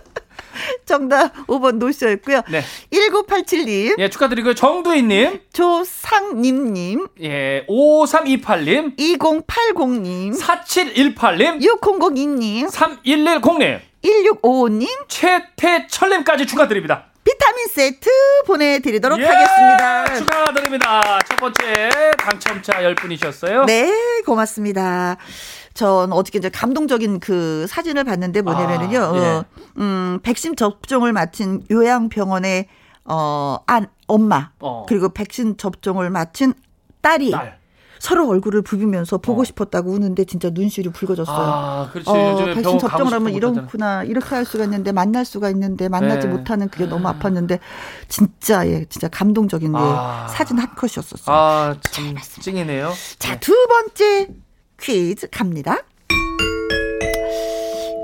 정답 0.87 1.35
5번 1.47 1.77
노쇼였고요. 1.77 2.43
네. 2.51 2.63
1987님. 2.93 3.99
예, 3.99 4.09
축하드리고요. 4.09 4.55
정두희님. 4.55 5.41
조상님님. 5.53 7.07
예, 7.23 7.67
5328님. 7.69 8.97
2080님. 8.97 10.41
4718님. 10.41 11.61
6002님. 11.61 12.71
3110님. 12.71 13.81
1655님. 14.05 14.89
최태철님까지 15.09 16.47
축하드립니다. 16.47 17.07
비타민 17.23 17.67
세트 17.69 18.11
보내드리도록 18.47 19.21
예, 19.21 19.25
하겠습니다. 19.27 20.15
축하드립니다. 20.17 21.19
첫 21.29 21.37
번째 21.37 21.91
당첨자 22.19 22.73
10분이셨어요. 22.81 23.67
네, 23.67 23.93
고맙습니다. 24.25 25.19
전 25.81 26.13
어떻게 26.13 26.39
이제 26.39 26.51
감동적인 26.51 27.21
그 27.21 27.65
사진을 27.67 28.05
봤는데 28.05 28.43
뭐냐면은요. 28.43 28.99
아, 28.99 29.17
예. 29.17 29.21
어, 29.21 29.45
음, 29.79 30.21
백신 30.23 30.55
접종을 30.55 31.15
마친 31.15 31.65
요양병원의 31.71 32.67
어, 33.07 33.57
안 33.67 33.87
엄마 34.07 34.51
어. 34.59 34.85
그리고 34.87 35.09
백신 35.09 35.57
접종을 35.57 36.11
마친 36.11 36.53
딸이 37.01 37.31
딸. 37.31 37.59
서로 37.99 38.29
얼굴을 38.29 38.61
부비면서 38.61 39.19
보고 39.19 39.41
어. 39.41 39.45
싶었다고 39.45 39.91
우는데 39.91 40.25
진짜 40.25 40.51
눈시울이 40.51 40.91
붉어졌어요. 40.93 41.35
아, 41.35 41.89
그렇지. 41.91 42.11
어, 42.11 42.45
백신 42.55 42.79
접종을 42.79 43.15
하면 43.15 43.33
이렇구나. 43.33 44.05
이렇게 44.05 44.35
할 44.35 44.45
수가 44.45 44.65
있는데 44.65 44.93
만날 44.93 45.25
수가 45.25 45.49
있는데 45.49 45.89
만나지 45.89 46.27
네. 46.27 46.35
못하는 46.35 46.69
그게 46.69 46.85
너무 46.85 47.09
아팠는데 47.09 47.59
진짜 48.07 48.69
예, 48.69 48.85
진짜 48.85 49.09
감동적인 49.09 49.75
아. 49.75 50.27
예, 50.29 50.33
사진 50.35 50.59
한 50.59 50.75
컷이었었어요. 50.75 51.35
아, 51.35 51.75
참 51.91 52.15
찡이네요. 52.43 52.93
자, 53.19 53.33
네. 53.33 53.41
두 53.41 53.55
번째 53.67 54.29
퀴즈 54.81 55.29
갑니다. 55.31 55.77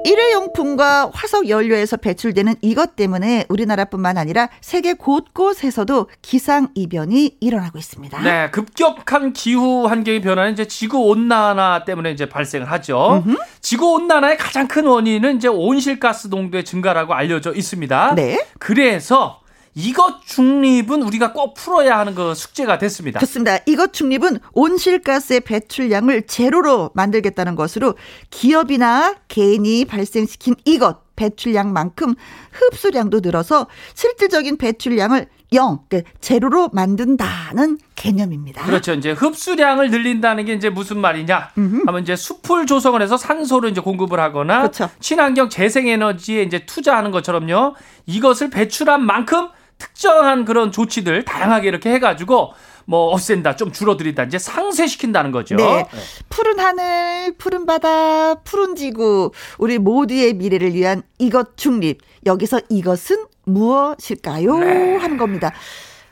일회용품과 0.06 1.10
화석 1.12 1.48
연료에서 1.48 1.96
배출되는 1.96 2.54
이것 2.62 2.94
때문에 2.94 3.44
우리나라뿐만 3.48 4.16
아니라 4.16 4.48
세계 4.60 4.92
곳곳에서도 4.92 6.08
기상 6.22 6.68
이변이 6.76 7.36
일어나고 7.40 7.76
있습니다. 7.76 8.22
네, 8.22 8.50
급격한 8.50 9.32
기후 9.32 9.86
환경의 9.88 10.20
변화는 10.20 10.52
이제 10.52 10.68
지구 10.68 10.98
온난화 11.08 11.82
때문에 11.86 12.12
이제 12.12 12.28
발생을 12.28 12.70
하죠. 12.70 13.24
음흠. 13.26 13.36
지구 13.60 13.94
온난화의 13.94 14.36
가장 14.38 14.68
큰 14.68 14.86
원인은 14.86 15.38
이제 15.38 15.48
온실가스 15.48 16.28
농도의 16.28 16.64
증가라고 16.64 17.12
알려져 17.14 17.52
있습니다. 17.52 18.14
네. 18.14 18.46
그래서 18.60 19.40
이것 19.76 20.22
중립은 20.24 21.02
우리가 21.02 21.34
꼭 21.34 21.52
풀어야 21.52 21.98
하는 21.98 22.14
그 22.14 22.34
숙제가 22.34 22.78
됐습니다. 22.78 23.20
좋습니다. 23.20 23.58
이것 23.66 23.92
중립은 23.92 24.38
온실가스의 24.52 25.40
배출량을 25.40 26.26
제로로 26.26 26.90
만들겠다는 26.94 27.56
것으로 27.56 27.94
기업이나 28.30 29.16
개인이 29.28 29.84
발생시킨 29.84 30.56
이것 30.64 31.04
배출량만큼 31.16 32.14
흡수량도 32.52 33.20
늘어서 33.20 33.66
실질적인 33.94 34.56
배출량을 34.56 35.26
0, 35.52 35.80
그러니까 35.88 36.10
제로로 36.20 36.68
만든다는 36.72 37.78
개념입니다. 37.94 38.64
그렇죠. 38.64 38.94
이제 38.94 39.12
흡수량을 39.12 39.90
늘린다는 39.90 40.46
게 40.46 40.54
이제 40.54 40.70
무슨 40.70 40.98
말이냐? 40.98 41.50
음흠. 41.56 41.82
하면 41.86 42.02
이제 42.02 42.16
숲을 42.16 42.66
조성을 42.66 43.00
해서 43.00 43.16
산소를 43.16 43.70
이제 43.70 43.80
공급을 43.80 44.18
하거나 44.18 44.62
그렇죠. 44.62 44.90
친환경 45.00 45.48
재생 45.48 45.86
에너지에 45.86 46.42
이제 46.42 46.66
투자하는 46.66 47.10
것처럼요. 47.12 47.76
이것을 48.06 48.50
배출한 48.50 49.04
만큼 49.04 49.48
특정한 49.78 50.44
그런 50.44 50.72
조치들 50.72 51.24
다양하게 51.24 51.68
이렇게 51.68 51.92
해가지고 51.92 52.52
뭐 52.86 53.12
없앤다, 53.12 53.56
좀 53.56 53.72
줄어들인다, 53.72 54.24
이제 54.24 54.38
상쇄시킨다는 54.38 55.32
거죠. 55.32 55.56
네. 55.56 55.64
네. 55.64 55.86
푸른 56.28 56.60
하늘, 56.60 57.34
푸른 57.36 57.66
바다, 57.66 58.36
푸른 58.36 58.76
지구, 58.76 59.32
우리 59.58 59.78
모두의 59.78 60.34
미래를 60.34 60.72
위한 60.72 61.02
이것 61.18 61.56
중립. 61.56 61.98
여기서 62.24 62.60
이것은 62.68 63.26
무엇일까요? 63.44 64.58
네. 64.58 64.96
하는 64.96 65.16
겁니다. 65.16 65.52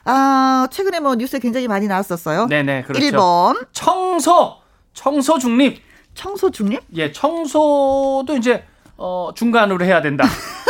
아, 0.03 0.67
최근에 0.69 0.99
뭐 0.99 1.15
뉴스에 1.15 1.39
굉장히 1.39 1.67
많이 1.67 1.87
나왔었어요. 1.87 2.47
네네, 2.47 2.83
그렇죠. 2.83 3.05
1번. 3.05 3.67
청소, 3.71 4.57
청소 4.93 5.39
중립. 5.39 5.81
청소 6.13 6.51
중립? 6.51 6.81
예, 6.95 7.11
청소도 7.11 8.35
이제, 8.37 8.65
어, 8.97 9.31
중간으로 9.33 9.83
해야 9.85 10.01
된다. 10.01 10.25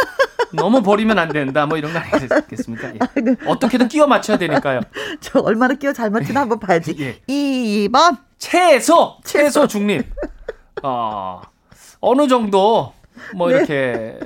너무 0.55 0.81
버리면 0.81 1.17
안 1.19 1.29
된다. 1.29 1.65
뭐 1.65 1.77
이런 1.77 1.93
거 1.93 1.99
아니겠습니까? 1.99 2.93
예. 2.93 2.99
어떻게든 3.45 3.87
끼워 3.87 4.07
맞춰야 4.07 4.37
되니까요. 4.37 4.81
저 5.21 5.39
얼마나 5.39 5.73
끼워 5.75 5.93
잘 5.93 6.09
맞추나 6.09 6.41
한번 6.41 6.59
봐야지. 6.59 6.95
예. 6.99 7.19
2번. 7.27 8.17
채소. 8.37 9.17
채소 9.23 9.67
중립. 9.67 10.05
어, 10.83 11.41
어느 12.01 12.27
정도 12.27 12.93
뭐 13.35 13.49
네. 13.49 13.57
이렇게 13.57 14.19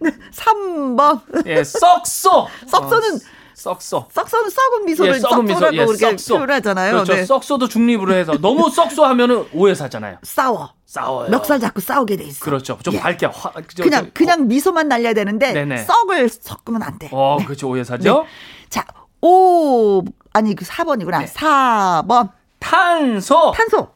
네. 0.00 0.10
3번. 0.32 1.20
예, 1.46 1.62
썩소. 1.64 2.48
썩소는 2.66 3.14
어, 3.14 3.18
썩소. 3.54 4.06
썩소는 4.10 4.50
썩은 4.50 4.84
미소를 4.86 5.14
예, 5.14 5.18
썩은 5.18 5.44
미소. 5.44 5.70
예, 5.72 5.86
썩소. 5.86 6.34
표현하잖아요. 6.36 6.92
그렇죠. 6.92 7.14
네. 7.14 7.24
썩소도 7.24 7.68
중립으로 7.68 8.14
해서 8.14 8.32
너무 8.40 8.70
썩소 8.70 9.04
하면은 9.04 9.46
오해 9.52 9.74
사잖아요. 9.74 10.18
싸워. 10.22 10.75
싸워요. 10.86 11.30
멱살 11.30 11.60
잡고 11.60 11.80
싸우게 11.80 12.16
돼 12.16 12.24
있어. 12.24 12.44
그렇죠. 12.44 12.78
좀 12.82 12.94
예. 12.94 13.00
밝게 13.00 13.26
화, 13.26 13.52
저, 13.74 13.82
그냥 13.82 14.04
저, 14.06 14.10
그냥 14.14 14.46
미소만 14.46 14.88
날려야 14.88 15.12
되는데 15.14 15.52
네네. 15.52 15.78
썩을 15.78 16.28
섞으면 16.28 16.82
안 16.82 16.98
돼. 16.98 17.08
어, 17.12 17.36
네. 17.40 17.44
그렇죠. 17.44 17.68
오해사죠. 17.68 18.24
자, 18.70 18.86
5 19.20 20.04
아니 20.32 20.54
그 20.54 20.64
4번이구나. 20.64 21.18
네. 21.20 21.26
4번 21.26 22.30
탄소. 22.60 23.52
탄소. 23.52 23.88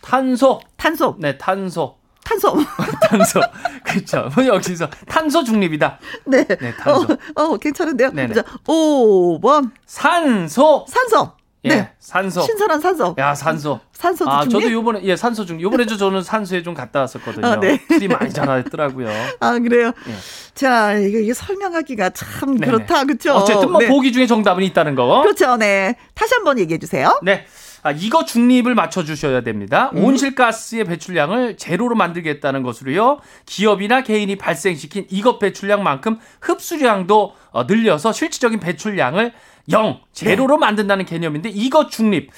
탄소. 0.00 0.60
탄소. 0.76 1.16
네, 1.18 1.36
탄소. 1.36 1.96
탄소. 2.24 2.56
탄소. 3.02 3.40
그렇죠. 3.84 4.30
뭐 4.34 4.46
여기서 4.46 4.88
탄소 5.08 5.42
중립이다. 5.42 5.98
네. 6.26 6.44
네, 6.44 6.74
탄소. 6.76 7.12
어, 7.34 7.42
어 7.42 7.56
괜찮은데요? 7.56 8.12
네네. 8.12 8.34
자, 8.34 8.44
5번 8.64 9.72
산소. 9.84 10.86
산소. 10.88 11.39
예, 11.64 11.68
네. 11.68 11.90
산소. 11.98 12.40
신선한 12.40 12.80
산소. 12.80 13.14
야, 13.18 13.34
산소. 13.34 13.80
산소도 13.92 14.30
아, 14.30 14.42
중립? 14.42 14.60
저도 14.60 14.72
요번에 14.72 15.00
예, 15.02 15.14
산소 15.14 15.44
중. 15.44 15.60
요번에도 15.60 15.96
저는 15.98 16.22
산소에 16.22 16.62
좀 16.62 16.72
갔다 16.72 17.00
왔었거든요. 17.00 17.46
아, 17.46 17.60
네. 17.60 17.78
풀이 17.86 18.08
많이 18.08 18.32
자라더라고요. 18.32 19.08
아, 19.40 19.58
그래요? 19.58 19.92
예. 20.08 20.14
자, 20.54 20.94
이거, 20.94 21.18
이게 21.18 21.34
설명하기가 21.34 22.10
참 22.10 22.56
네네. 22.56 22.66
그렇다. 22.66 23.04
그쵸? 23.04 23.34
어쨌든 23.34 23.70
뭐 23.70 23.80
네. 23.80 23.88
보기 23.88 24.12
중에 24.12 24.26
정답은 24.26 24.62
있다는 24.62 24.94
거. 24.94 25.20
그렇죠. 25.22 25.56
네. 25.56 25.96
다시 26.14 26.34
한번 26.34 26.58
얘기해 26.58 26.78
주세요. 26.78 27.18
네. 27.22 27.44
아, 27.82 27.92
이거 27.92 28.24
중립을 28.24 28.74
맞춰 28.74 29.04
주셔야 29.04 29.40
됩니다. 29.42 29.90
음. 29.94 30.04
온실가스의 30.04 30.84
배출량을 30.84 31.56
제로로 31.56 31.94
만들겠다는 31.94 32.62
것으로요. 32.62 33.20
기업이나 33.46 34.02
개인이 34.02 34.34
발생시킨 34.36 35.06
이것 35.10 35.38
배출량만큼 35.38 36.18
흡수량도 36.40 37.34
어, 37.52 37.64
늘려서 37.64 38.12
실질적인 38.12 38.60
배출량을 38.60 39.32
0, 39.68 40.00
제로로 40.12 40.56
네. 40.56 40.60
만든다는 40.60 41.04
개념인데 41.04 41.50
이것 41.50 41.90
중립. 41.90 42.30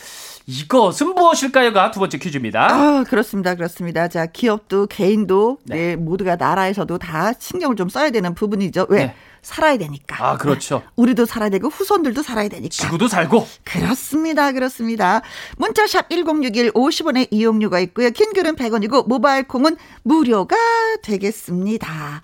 이것은 0.47 1.15
무엇일까요가 1.15 1.93
두 1.93 2.01
번째 2.01 2.19
퀴즈입니다. 2.19 2.67
아, 2.69 3.05
그렇습니다. 3.09 3.55
그렇습니다. 3.55 4.09
자, 4.09 4.27
기업도 4.27 4.87
개인도 4.89 5.59
네. 5.65 5.77
네. 5.77 5.97
모두가 5.97 6.37
나라에서도 6.37 6.99
다 6.99 7.33
신경을 7.39 7.77
좀 7.77 7.89
써야 7.89 8.11
되는 8.11 8.35
부분이죠. 8.35 8.87
왜? 8.89 9.07
네. 9.07 9.15
살아야 9.43 9.77
되니까. 9.77 10.25
아, 10.25 10.37
그렇죠. 10.39 10.83
우리도 10.95 11.27
살아야 11.27 11.51
되고 11.51 11.69
후손들도 11.69 12.23
살아야 12.23 12.49
되니까. 12.49 12.71
지구도 12.71 13.09
살고 13.09 13.47
그렇습니다. 13.65 14.53
그렇습니다. 14.53 15.23
문자샵 15.59 16.11
1061 16.11 16.73
50원의 16.73 17.29
이용료가 17.31 17.81
있고요. 17.81 18.11
긴 18.11 18.33
글은 18.33 18.55
100원이고 18.55 19.09
모바일 19.09 19.49
콩은 19.49 19.77
무료가 20.05 20.57
되겠습니다. 21.03 22.23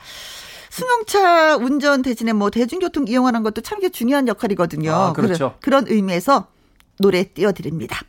승용차 0.79 1.57
운전 1.57 2.03
대신에 2.03 2.33
뭐 2.33 2.51
대중교통 2.51 3.07
이용하는 3.09 3.43
것도 3.43 3.63
참 3.63 3.79
중요한 3.91 4.29
역할이거든요. 4.29 4.93
아, 4.93 5.13
그렇죠. 5.13 5.57
그런 5.61 5.87
의미에서 5.89 6.49
노래 7.01 7.25
띄워드립니다. 7.25 8.01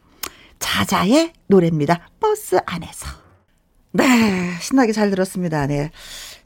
자자의 0.59 1.33
노래입니다. 1.47 2.09
버스 2.19 2.59
안에서. 2.65 3.07
네, 3.91 4.55
신나게 4.61 4.91
잘 4.91 5.09
들었습니다. 5.09 5.65
네. 5.65 5.91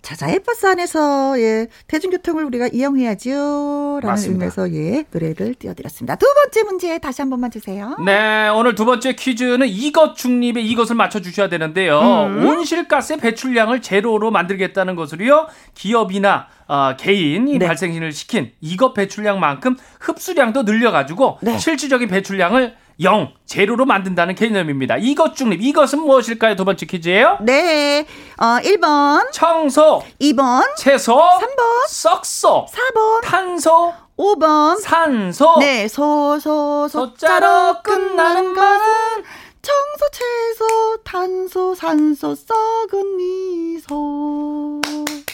자자의 0.04 0.42
버스 0.42 0.66
안에서, 0.66 1.40
예, 1.40 1.68
대중교통을 1.88 2.44
우리가 2.44 2.68
이용해야죠. 2.74 4.00
라는 4.02 4.10
맞습니다. 4.14 4.46
의미에서, 4.46 4.74
예, 4.74 5.06
노래를 5.10 5.56
띄워드렸습니다. 5.56 6.16
두 6.18 6.26
번째 6.26 6.64
문제 6.64 7.00
다시 7.00 7.22
한 7.22 7.30
번만 7.30 7.50
주세요. 7.50 7.96
네, 8.06 8.50
오늘 8.50 8.76
두 8.76 8.84
번째 8.84 9.14
퀴즈는 9.14 9.66
이것 9.66 10.16
중립에 10.16 10.62
이것을 10.62 10.98
맞춰 10.98 11.22
주셔야 11.22 11.48
되는데요. 11.48 12.02
음. 12.02 12.46
온실가스의 12.46 13.20
배출량을 13.20 13.82
제로로 13.82 14.30
만들겠다는 14.30 14.96
것으로요. 14.96 15.48
기업이나 15.74 16.48
어, 16.68 16.96
개인이 16.98 17.58
네. 17.58 17.66
발생을 17.66 18.12
시킨 18.12 18.52
이것 18.60 18.94
배출량만큼 18.94 19.78
흡수량도 20.02 20.64
늘려가지고 20.64 21.40
네. 21.42 21.58
실질적인 21.58 22.10
배출량을 22.10 22.76
0, 23.02 23.34
제로로 23.46 23.86
만든다는 23.86 24.36
개념입니다. 24.36 24.98
이것 24.98 25.36
중립, 25.36 25.62
이것은 25.62 26.00
무엇일까요? 26.00 26.56
두 26.56 26.66
번째 26.66 26.86
퀴즈예요. 26.86 27.38
네, 27.42 28.06
어, 28.38 28.60
1번, 28.62 29.32
청소, 29.32 30.04
2번, 30.22 30.64
채소, 30.78 31.16
3번, 31.16 31.88
썩소, 31.88 32.68
4번, 32.70 33.22
탄소, 33.24 33.94
5번. 34.18 34.80
산소. 34.80 35.58
네, 35.60 35.88
소, 35.88 36.40
소, 36.40 36.88
소자로 36.88 37.10
소자로 37.18 37.82
끝나는 37.82 38.54
것은 38.54 39.24
청소, 39.64 40.10
채소, 40.12 40.98
탄소, 41.06 41.74
산소, 41.74 42.36
썩은 42.36 43.16
미소. 43.18 44.82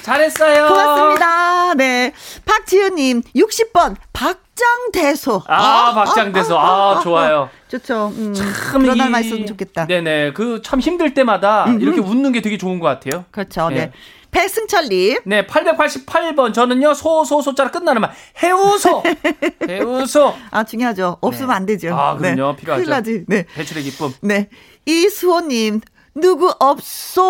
잘했어요. 0.03 0.67
고맙습니다. 0.67 1.73
네. 1.73 2.13
박지은님, 2.45 3.23
60번, 3.35 3.95
박장대소. 4.13 5.41
아, 5.47 5.93
박장대소. 5.95 6.57
아, 6.59 6.99
좋아요. 7.01 7.49
좋죠. 7.69 8.13
음, 8.15 8.33
참 8.35 8.81
그런 8.81 8.95
이- 8.95 8.99
날만 8.99 9.23
있으면 9.23 9.47
좋겠다. 9.47 9.87
네네. 9.87 10.33
그 10.33 10.61
참 10.63 10.79
힘들 10.79 11.13
때마다 11.15 11.65
이렇게 11.79 11.99
웃는 11.99 12.31
게 12.31 12.41
되게 12.41 12.57
좋은 12.57 12.79
것 12.79 12.85
같아요. 12.87 13.25
그렇죠. 13.31 13.69
네. 13.69 13.75
네. 13.75 13.91
배승철님, 14.31 15.19
네, 15.25 15.45
888번. 15.47 16.53
저는요, 16.53 16.93
소, 16.93 17.23
소, 17.23 17.41
소자로 17.41 17.71
끝나는 17.71 18.01
말. 18.01 18.11
해우소! 18.41 19.03
해우소! 19.67 20.33
아, 20.51 20.63
중요하죠. 20.63 21.17
없으면 21.21 21.49
네. 21.49 21.55
안 21.55 21.65
되죠. 21.65 21.95
아, 21.95 22.15
그럼요. 22.15 22.55
필요하죠. 22.55 22.83
큰일 22.83 22.89
나지. 22.89 23.23
네. 23.27 23.45
배출의 23.55 23.83
기쁨. 23.83 24.13
네. 24.21 24.49
이수호님, 24.85 25.81
누구 26.15 26.53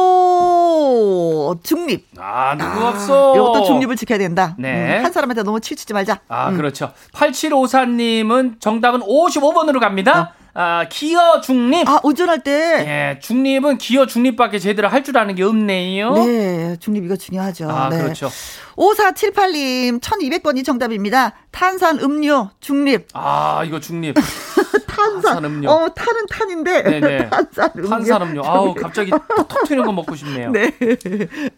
없소. 0.10 1.60
중립. 1.64 2.08
아, 2.18 2.56
누구 2.58 2.86
아, 2.86 2.90
없어. 2.90 3.36
이것도 3.36 3.64
중립을 3.66 3.96
지켜야 3.96 4.18
된다. 4.18 4.56
네. 4.58 4.98
음, 5.00 5.06
한 5.06 5.12
사람한테 5.12 5.44
너무 5.44 5.60
치우치지 5.60 5.94
말자. 5.94 6.22
아, 6.28 6.50
음. 6.50 6.58
그렇죠. 6.58 6.92
8754님은 7.14 8.60
정답은 8.60 9.02
55번으로 9.02 9.80
갑니다. 9.80 10.34
아, 10.54 10.86
기어 10.90 11.42
중립. 11.42 11.88
아, 11.88 12.00
운전할 12.04 12.40
때. 12.44 12.52
예, 12.86 13.20
중립은 13.20 13.78
기어 13.78 14.06
중립밖에 14.06 14.60
제대로 14.60 14.88
할 14.88 15.04
줄 15.04 15.18
아는 15.18 15.34
게 15.36 15.44
없네요. 15.44 16.14
네, 16.14 16.76
중립 16.80 17.06
이거 17.06 17.16
중요하죠. 17.16 17.70
아, 17.70 17.90
네. 17.90 18.02
그렇죠. 18.02 18.30
5478님, 18.76 20.00
1200번이 20.02 20.64
정답입니다. 20.66 21.34
탄산 21.52 22.00
음료, 22.00 22.50
중립. 22.60 23.08
아, 23.14 23.64
이거 23.66 23.80
중립. 23.80 24.16
탄산. 24.88 25.22
탄산 25.22 25.46
음료. 25.46 25.70
어, 25.70 25.90
탄은 25.94 26.26
탄인데. 26.30 26.84
네네. 26.84 27.30
탄산 27.32 27.72
음료. 27.78 27.90
탄산 27.90 28.22
음료. 28.24 28.42
아우, 28.46 28.66
중립. 28.74 28.82
갑자기 28.84 29.12
톡 29.12 29.64
튀는 29.68 29.84
거 29.86 29.92
먹고 29.94 30.16
싶네요. 30.16 30.52
네. 30.52 30.72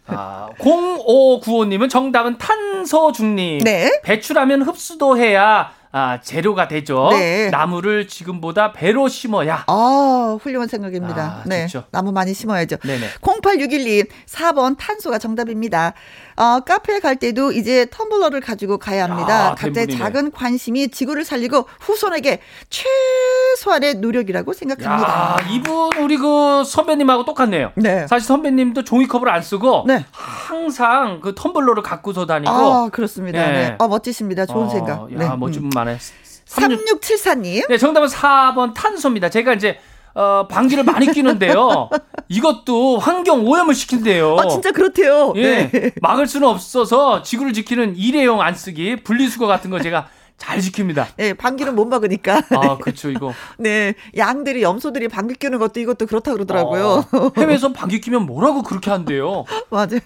아, 0.06 0.48
0595님은 0.58 1.90
정답은 1.90 2.38
탄소 2.38 3.12
중립. 3.12 3.62
네. 3.64 4.00
배출하면 4.04 4.62
흡수도 4.62 5.16
해야 5.16 5.72
아, 5.94 6.20
재료가 6.22 6.68
되죠. 6.68 7.08
네. 7.10 7.50
나무를 7.50 8.08
지금보다 8.08 8.72
배로 8.72 9.08
심어야. 9.08 9.64
아, 9.66 10.38
훌륭한 10.40 10.66
생각입니다. 10.66 11.22
아, 11.22 11.42
네. 11.46 11.66
좋죠. 11.66 11.84
나무 11.90 12.12
많이 12.12 12.32
심어야죠. 12.32 12.78
네네. 12.78 13.06
0861님, 13.20 14.08
4번 14.26 14.76
탄소가 14.78 15.18
정답입니다. 15.18 15.92
어, 16.36 16.60
카페에 16.60 17.00
갈 17.00 17.16
때도 17.16 17.52
이제 17.52 17.84
텀블러를 17.86 18.42
가지고 18.44 18.78
가야 18.78 19.04
합니다. 19.04 19.50
아, 19.50 19.54
각자의 19.54 19.86
분이네. 19.86 19.98
작은 19.98 20.30
관심이 20.32 20.88
지구를 20.88 21.24
살리고 21.24 21.66
후손에게 21.80 22.40
최소한의 22.70 23.96
노력이라고 23.96 24.52
생각합니다. 24.52 25.08
야, 25.08 25.36
이분 25.50 25.96
우리 25.98 26.16
그 26.16 26.64
선배님하고 26.64 27.24
똑같네요. 27.24 27.72
네. 27.76 28.06
사실 28.06 28.26
선배님도 28.26 28.84
종이컵을 28.84 29.28
안 29.28 29.42
쓰고 29.42 29.84
네. 29.86 30.04
항상 30.10 31.20
그 31.20 31.34
텀블러를 31.34 31.82
갖고서 31.82 32.26
다니고 32.26 32.52
아, 32.52 32.88
그렇습니다. 32.88 33.38
네. 33.46 33.52
네. 33.52 33.76
어, 33.78 33.88
멋지십니다. 33.88 34.46
좋은 34.46 34.66
어, 34.66 34.68
생각. 34.70 35.12
야, 35.12 35.18
네. 35.18 35.36
멋진 35.36 35.64
음. 35.64 35.70
분 35.70 35.84
많네. 35.84 35.98
36 36.46 37.00
3674님. 37.00 37.68
네, 37.68 37.78
정답은 37.78 38.08
4번 38.08 38.74
탄소입니다. 38.74 39.30
제가 39.30 39.54
이제 39.54 39.78
어, 40.14 40.46
방귀를 40.48 40.84
많이 40.84 41.06
뀌는데요. 41.06 41.88
이것도 42.28 42.98
환경 42.98 43.46
오염을 43.46 43.74
시킨대요. 43.74 44.36
아, 44.38 44.48
진짜 44.48 44.70
그렇대요. 44.72 45.32
예. 45.36 45.70
네. 45.70 45.90
막을 46.00 46.26
수는 46.26 46.48
없어서 46.48 47.22
지구를 47.22 47.52
지키는 47.52 47.96
일회용 47.96 48.40
안 48.40 48.54
쓰기, 48.54 48.96
분리수거 48.96 49.46
같은 49.46 49.70
거 49.70 49.80
제가 49.80 50.08
잘 50.42 50.58
지킵니다. 50.58 51.06
네, 51.16 51.34
방귀는 51.34 51.76
못 51.76 51.84
막으니까. 51.84 52.42
아, 52.50 52.76
그렇죠, 52.78 53.10
이거. 53.10 53.32
네, 53.58 53.94
양들이 54.16 54.62
염소들이 54.62 55.06
방귀 55.08 55.36
뀌는 55.36 55.58
것도 55.60 55.78
이것도 55.78 56.06
그렇다 56.06 56.32
그러더라고요. 56.32 57.04
어, 57.12 57.30
해외에서 57.36 57.72
방귀 57.72 58.00
끼면 58.00 58.26
뭐라고 58.26 58.62
그렇게 58.62 58.90
한대요. 58.90 59.44
맞아요. 59.70 60.00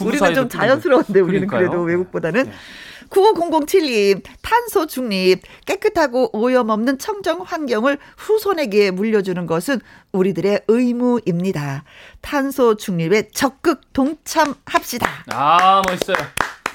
우리 0.00 0.16
우리는 0.16 0.34
좀 0.34 0.48
자연스러운데 0.48 1.20
우리는 1.20 1.46
그러니까요. 1.46 1.68
그래도 1.68 1.82
외국보다는. 1.82 2.44
네. 2.44 2.52
950072님, 3.12 4.22
탄소 4.42 4.86
중립, 4.86 5.42
깨끗하고 5.66 6.30
오염 6.32 6.70
없는 6.70 6.98
청정 6.98 7.42
환경을 7.42 7.98
후손에게 8.16 8.90
물려주는 8.90 9.46
것은 9.46 9.80
우리들의 10.12 10.62
의무입니다. 10.68 11.84
탄소 12.20 12.76
중립에 12.76 13.28
적극 13.32 13.92
동참합시다. 13.92 15.08
아, 15.32 15.82
멋있어요. 15.86 16.16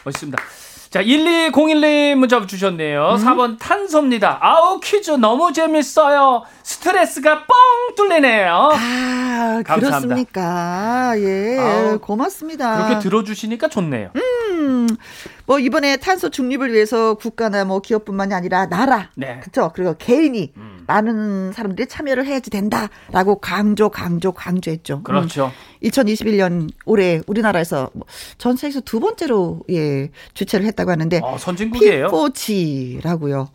멋있습니다. 0.03 0.41
자, 0.89 1.03
1201님 1.03 2.15
문자 2.15 2.45
주셨네요. 2.45 3.17
음? 3.19 3.25
4번 3.25 3.59
탄소입니다. 3.59 4.39
아우, 4.41 4.79
퀴즈 4.79 5.11
너무 5.11 5.51
재밌어요. 5.51 6.43
스트레스가 6.67 7.45
뻥 7.45 7.55
뚫리네요. 7.95 8.71
아, 8.73 9.61
감사합니다. 9.65 9.89
그렇습니까? 9.89 11.13
예, 11.17 11.57
아우, 11.57 11.99
고맙습니다. 11.99 12.87
그렇게 12.87 12.99
들어주시니까 12.99 13.69
좋네요. 13.69 14.11
음, 14.17 14.87
뭐 15.45 15.59
이번에 15.59 15.95
탄소 15.95 16.29
중립을 16.29 16.73
위해서 16.73 17.13
국가나 17.13 17.63
뭐 17.63 17.79
기업뿐만이 17.79 18.33
아니라 18.33 18.65
나라, 18.65 19.11
네. 19.15 19.39
그렇죠. 19.39 19.71
그리고 19.73 19.95
개인이 19.97 20.51
음. 20.57 20.83
많은 20.87 21.53
사람들이 21.53 21.87
참여를 21.87 22.25
해야지 22.25 22.49
된다라고 22.49 23.39
강조, 23.39 23.87
강조, 23.87 24.33
강조했죠. 24.33 25.03
그렇죠. 25.03 25.53
음. 25.81 25.87
2021년 25.87 26.69
올해 26.83 27.21
우리나라에서 27.27 27.91
뭐전 27.93 28.57
세계에서 28.57 28.81
두 28.81 28.99
번째로 28.99 29.61
예 29.69 30.09
주최를 30.33 30.65
했다고 30.65 30.91
하는데 30.91 31.21
어, 31.23 31.37
선진국이에요. 31.37 32.07
피포치라고요. 32.07 33.47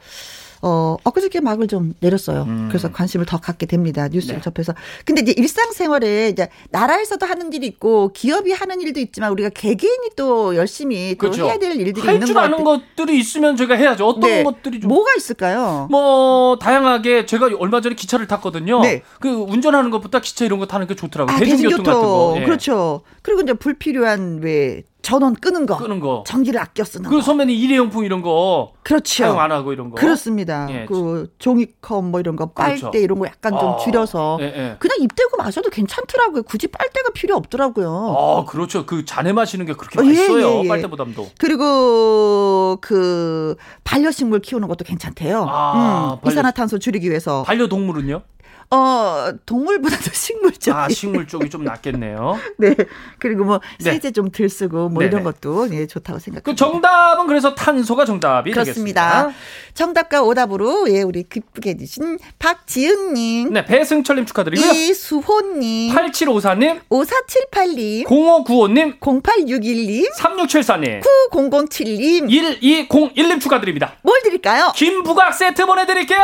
어, 0.63 0.97
엊그저께 1.03 1.41
막을 1.41 1.67
좀 1.67 1.95
내렸어요. 1.99 2.43
음. 2.43 2.69
그래서 2.69 2.91
관심을 2.93 3.27
더 3.27 3.39
갖게 3.39 3.67
됩니다. 3.67 4.09
뉴스를 4.09 4.37
네. 4.37 4.43
접해서. 4.43 4.73
근데 5.05 5.23
이제 5.23 5.35
일상생활에 5.37 6.29
이제 6.29 6.49
나라에서도 6.71 7.27
하는 7.27 7.53
일이 7.53 7.67
있고 7.67 8.13
기업이 8.13 8.53
하는 8.53 8.81
일도 8.81 9.01
있지만 9.01 9.33
우리가 9.33 9.49
개개인이 9.49 10.11
또 10.17 10.55
열심히 10.55 11.17
또 11.17 11.19
그렇죠. 11.19 11.47
해야 11.47 11.59
될 11.59 11.73
일들이 11.81 12.15
있는 12.15 12.27
줄 12.27 12.39
아는 12.39 12.63
것들이 12.63 13.19
있으면 13.19 13.57
제가 13.57 13.75
해야죠. 13.75 14.07
어떤 14.07 14.21
네. 14.31 14.45
것들이 14.45 14.81
좀. 14.81 14.89
뭐가 14.89 15.11
있을까요? 15.17 15.89
뭐, 15.91 16.59
다양하게 16.61 17.27
제가 17.27 17.51
얼마 17.59 17.81
전에 17.81 17.97
기차를 17.97 18.29
탔거든요. 18.29 18.81
네. 18.83 19.03
그 19.21 19.29
운전하는 19.29 19.91
것보다 19.91 20.21
기차 20.21 20.45
이런 20.45 20.61
거 20.61 20.67
타는 20.67 20.87
게 20.87 20.95
좋더라고요. 20.95 21.35
아, 21.35 21.39
대중교통, 21.41 21.71
대중교통 21.71 21.85
같은 21.85 22.03
거. 22.03 22.35
예. 22.41 22.45
그렇죠. 22.45 23.03
그리고 23.23 23.41
이제 23.41 23.53
불필요한 23.53 24.41
왜 24.43 24.85
전원 25.03 25.35
끄는 25.35 25.67
거. 25.67 25.77
끄는 25.77 26.01
거. 26.01 26.25
전기를 26.27 26.61
아껴 26.61 26.85
쓰는 26.85 27.11
그 27.11 27.21
선배님 27.21 27.55
일회용품 27.57 28.05
이런 28.05 28.23
거. 28.23 28.73
그렇죠. 28.83 29.25
사용 29.25 29.41
안 29.41 29.53
하고 29.53 29.73
이런 29.73 29.91
거. 29.91 29.97
그렇습니다. 29.97 30.67
예. 30.71 30.87
그 30.87 31.33
종이컵 31.39 32.05
뭐 32.05 32.21
이런 32.21 32.37
거 32.37 32.53
빨대 32.53 32.81
그렇죠. 32.81 32.99
이런 32.99 33.19
거 33.19 33.27
약간 33.27 33.55
아. 33.55 33.59
좀 33.59 33.77
줄여서 33.83 34.39
예, 34.41 34.45
예. 34.45 34.77
그냥 34.79 34.97
입 35.01 35.15
대고 35.15 35.37
마셔도 35.37 35.71
괜찮더라고요. 35.71 36.45
굳이 36.45 36.69
빨대가 36.69 37.11
필요 37.15 37.37
없더라고요. 37.37 38.15
아, 38.17 38.45
그렇죠. 38.45 38.87
그 38.87 39.05
잔에 39.05 39.33
마시는 39.33 39.67
게 39.67 39.75
그렇게 39.75 40.01
어, 40.01 40.05
맛있어요. 40.05 40.47
예, 40.47 40.53
예, 40.53 40.65
예. 40.65 40.69
빨대보담도. 40.69 41.31
그리고 41.39 42.79
그 42.81 43.57
반려식물 43.85 44.41
키우는 44.41 44.69
것도 44.69 44.85
괜찮대요. 44.85 45.47
아, 45.49 45.75
음, 46.15 46.21
반려... 46.23 46.33
이산화탄소 46.33 46.79
줄이기 46.79 47.11
위해서. 47.11 47.43
반려동물은요? 47.43 48.23
어, 48.71 49.31
동물보다도 49.45 50.11
식물 50.15 50.53
쪽. 50.53 50.75
아, 50.75 50.89
식물 50.89 51.27
쪽이 51.27 51.51
좀 51.51 51.63
낫겠네요. 51.65 52.39
네. 52.57 52.75
그리고 53.19 53.45
뭐 53.45 53.61
네. 53.81 53.93
세제 53.93 54.11
좀덜 54.11 54.49
쓰고 54.49 54.89
뭐 54.89 55.01
네네. 55.03 55.07
이런 55.07 55.25
것도 55.25 55.69
예, 55.75 55.87
좋다고 55.87 56.19
생각합니다. 56.19 56.51
그 56.51 56.57
정답은 56.57 57.27
그래서 57.27 57.55
탄소가 57.55 58.07
정답이 58.07 58.51
그렇습니다. 58.51 59.25
되겠습니다. 59.25 59.39
정답과 59.75 60.23
오답으로 60.23 60.91
예, 60.91 61.03
우리 61.03 61.23
기쁘게 61.25 61.71
해주신 61.71 62.19
박지은 62.39 63.13
님. 63.13 63.53
네, 63.53 63.65
배승철 63.65 64.17
님 64.17 64.25
축하드리고요. 64.25 64.71
이수호 64.73 65.41
님. 65.59 65.95
8754 65.95 66.55
님. 66.55 66.81
5478 66.89 67.69
님. 67.75 68.07
0595 68.07 68.69
님. 68.69 68.95
0861 69.01 69.87
님. 69.87 70.07
3674 70.17 70.77
님. 70.79 71.01
9007 71.31 71.99
님. 71.99 72.29
1201 72.31 73.29
님 73.29 73.39
축하드립니다. 73.39 73.97
뭘 74.03 74.19
드릴까요? 74.23 74.73
김부각 74.75 75.35
세트 75.35 75.67
보내 75.67 75.85
드릴게요. 75.85 76.21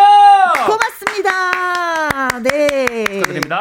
고맙습니다. 0.67 2.18
네. 2.43 2.67
축하드립니다. 3.05 3.59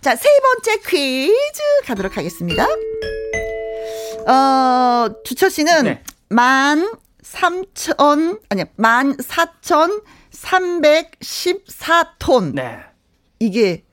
자, 0.00 0.14
세 0.16 0.28
번째 0.42 0.80
퀴즈 0.86 1.62
가도록 1.86 2.16
하겠습니다. 2.16 2.66
어, 4.26 5.08
주철 5.24 5.50
씨는 5.50 5.84
네. 5.84 6.02
만 6.28 6.92
삼천, 7.22 8.40
아니, 8.50 8.64
만 8.76 9.16
사천 9.18 10.02
삼백십사 10.30 12.16
톤. 12.18 12.54
네. 12.54 12.78
이게 13.38 13.83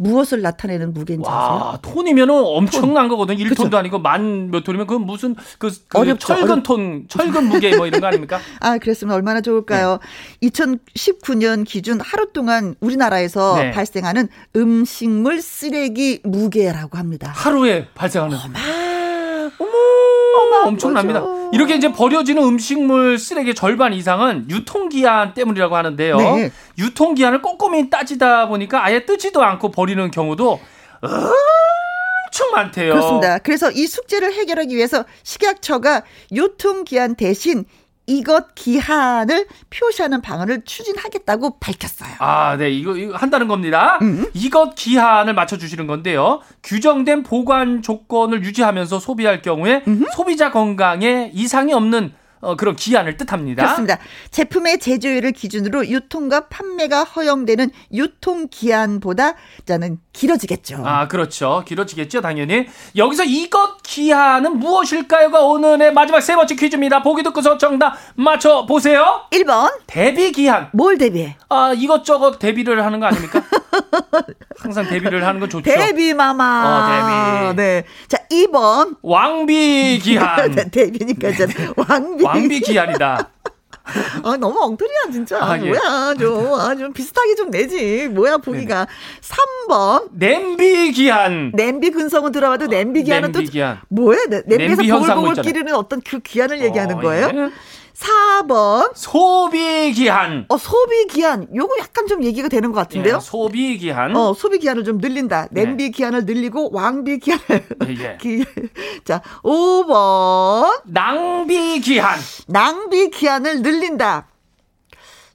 무엇을 0.00 0.40
나타내는 0.40 0.94
무게인지 0.94 1.28
와, 1.28 1.74
아세요? 1.74 1.78
톤이면은 1.82 2.34
엄청난 2.34 3.06
톤. 3.06 3.08
거거든. 3.10 3.36
1톤도 3.36 3.64
그쵸? 3.64 3.76
아니고 3.76 3.98
만 3.98 4.50
몇 4.50 4.64
톤이면 4.64 4.86
그건 4.86 5.06
무슨 5.06 5.34
그, 5.58 5.70
그 5.88 5.98
어렵죠. 5.98 6.26
철근 6.26 6.50
어렵... 6.50 6.62
톤, 6.64 7.04
철근 7.08 7.44
무게 7.44 7.76
뭐 7.76 7.86
이런 7.86 8.00
거 8.00 8.06
아닙니까? 8.06 8.40
아, 8.60 8.78
그랬으면 8.78 9.14
얼마나 9.14 9.40
좋을까요? 9.40 9.98
네. 10.40 10.48
2019년 10.48 11.64
기준 11.66 12.00
하루 12.00 12.32
동안 12.32 12.74
우리나라에서 12.80 13.56
네. 13.56 13.70
발생하는 13.70 14.28
음식물 14.56 15.40
쓰레기 15.42 16.20
무게라고 16.24 16.98
합니다. 16.98 17.32
하루에 17.34 17.86
발생하는. 17.94 18.36
어마... 18.36 18.89
어머, 20.60 20.68
엄청납니다. 20.68 21.20
맞아. 21.20 21.50
이렇게 21.52 21.74
이제 21.74 21.92
버려지는 21.92 22.42
음식물 22.42 23.18
쓰레기 23.18 23.54
절반 23.54 23.92
이상은 23.92 24.48
유통기한 24.50 25.34
때문이라고 25.34 25.76
하는데요. 25.76 26.16
네. 26.16 26.50
유통기한을 26.78 27.42
꼼꼼히 27.42 27.90
따지다 27.90 28.48
보니까 28.48 28.84
아예 28.84 29.04
뜨지도 29.04 29.42
않고 29.42 29.70
버리는 29.70 30.10
경우도 30.10 30.60
엄청 31.02 32.50
많대요. 32.52 32.92
그렇습니다. 32.92 33.38
그래서 33.38 33.70
이 33.70 33.86
숙제를 33.86 34.32
해결하기 34.32 34.74
위해서 34.76 35.04
식약처가 35.22 36.02
유통기한 36.32 37.14
대신 37.16 37.64
이것 38.10 38.56
기한을 38.56 39.46
표시하는 39.70 40.20
방안을 40.20 40.62
추진하겠다고 40.64 41.60
밝혔어요. 41.60 42.10
아, 42.18 42.56
네. 42.56 42.68
이거, 42.68 42.96
이거 42.96 43.16
한다는 43.16 43.46
겁니다. 43.46 43.98
음. 44.02 44.26
이것 44.34 44.74
기한을 44.74 45.32
맞춰 45.34 45.56
주시는 45.56 45.86
건데요. 45.86 46.40
규정된 46.64 47.22
보관 47.22 47.82
조건을 47.82 48.42
유지하면서 48.42 48.98
소비할 48.98 49.42
경우에 49.42 49.84
음. 49.86 50.04
소비자 50.12 50.50
건강에 50.50 51.30
이상이 51.32 51.72
없는 51.72 52.12
어, 52.40 52.56
그런 52.56 52.76
기한을 52.76 53.16
뜻합니다. 53.16 53.62
그렇습니다. 53.62 53.98
제품의 54.30 54.78
제조일을 54.78 55.32
기준으로 55.32 55.86
유통과 55.88 56.48
판매가 56.48 57.04
허용되는 57.04 57.70
유통 57.92 58.48
기한보다 58.50 59.34
자는 59.66 59.98
길어지겠죠. 60.12 60.82
아, 60.84 61.08
그렇죠. 61.08 61.62
길어지겠죠, 61.66 62.20
당연히. 62.20 62.66
여기서 62.96 63.24
이것 63.24 63.82
기한은 63.82 64.58
무엇일까요가 64.58 65.40
오늘의 65.42 65.92
마지막 65.92 66.20
세 66.20 66.34
번째 66.34 66.54
퀴즈입니다. 66.54 67.02
보기 67.02 67.22
듣고 67.22 67.42
서 67.42 67.58
정답 67.58 67.96
맞춰 68.14 68.66
보세요. 68.66 69.22
1번. 69.32 69.70
대비 69.86 70.32
기한. 70.32 70.68
뭘 70.72 70.98
대비해? 70.98 71.36
아, 71.48 71.72
이것저것 71.76 72.38
대비를 72.38 72.84
하는 72.84 73.00
거 73.00 73.06
아닙니까? 73.06 73.42
항상 74.58 74.88
데뷔를 74.88 75.26
하는 75.26 75.40
건 75.40 75.48
좋죠. 75.48 75.62
데뷔 75.70 76.14
마마. 76.14 76.44
어, 76.64 77.54
데뷔. 77.54 77.56
네. 77.56 77.84
자, 78.08 78.18
2번. 78.30 78.96
왕비 79.02 79.98
기한. 80.02 80.54
데뷔니까 80.70 81.32
전 81.32 81.48
왕비. 81.76 82.24
왕비 82.24 82.60
기한이다. 82.60 83.30
아, 84.22 84.36
너무 84.36 84.60
엉터리야, 84.60 85.10
진짜. 85.12 85.38
아, 85.42 85.58
예. 85.58 85.68
뭐야, 85.68 86.14
좀, 86.18 86.54
아, 86.54 86.74
좀 86.76 86.92
비슷하게 86.92 87.34
좀 87.34 87.50
내지. 87.50 88.08
뭐야, 88.08 88.38
보기가. 88.38 88.86
네 88.86 89.68
3번. 89.68 90.08
냄비 90.12 90.92
기한. 90.92 91.52
냄비 91.54 91.90
근성은 91.90 92.32
들어봐도 92.32 92.66
냄비 92.66 93.02
기한은 93.02 93.32
냄비 93.32 93.46
또. 93.46 93.52
기한. 93.52 93.80
뭐야, 93.88 94.18
냄비에서 94.46 94.82
보글보글 94.82 95.42
끼리는 95.42 95.74
어떤 95.74 96.00
그 96.02 96.20
기한을 96.20 96.60
얘기하는 96.62 96.96
어, 96.96 97.00
거예요? 97.00 97.30
예. 97.34 97.50
4번. 97.94 98.92
소비 98.94 99.92
기한. 99.92 100.44
어, 100.48 100.56
소비 100.56 101.06
기한. 101.08 101.46
요거 101.54 101.74
약간 101.80 102.06
좀 102.06 102.22
얘기가 102.24 102.48
되는 102.48 102.72
것 102.72 102.78
같은데요? 102.80 103.16
예, 103.16 103.20
소비 103.20 103.78
기한. 103.78 104.16
어, 104.16 104.32
소비 104.34 104.58
기한을 104.58 104.84
좀 104.84 104.98
늘린다. 104.98 105.48
냄비 105.50 105.84
네. 105.84 105.90
기한을 105.90 106.24
늘리고 106.24 106.70
왕비 106.72 107.18
기한을. 107.18 107.66
예, 107.88 107.94
예. 107.98 108.18
기... 108.20 108.44
자, 109.04 109.20
5번. 109.42 110.82
낭비 110.84 111.80
기한. 111.80 112.18
낭비 112.48 113.10
기한을 113.10 113.62
늘린다. 113.62 114.26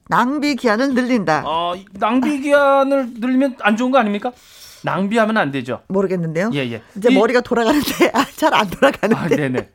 낭비 0.08 0.54
기한을 0.56 0.94
늘린다. 0.94 1.42
어, 1.46 1.74
낭비 1.94 2.40
기한을 2.40 3.14
늘리면 3.18 3.56
안 3.60 3.76
좋은 3.76 3.90
거 3.90 3.98
아닙니까? 3.98 4.32
낭비하면 4.82 5.36
안 5.36 5.50
되죠. 5.50 5.82
모르겠는데요. 5.88 6.50
예, 6.54 6.58
예. 6.70 6.82
이제 6.96 7.08
이... 7.10 7.14
머리가 7.16 7.40
돌아가는데 7.40 8.10
아, 8.14 8.24
잘 8.36 8.54
안 8.54 8.68
돌아가는데. 8.70 9.16
아, 9.16 9.28
네네. 9.28 9.68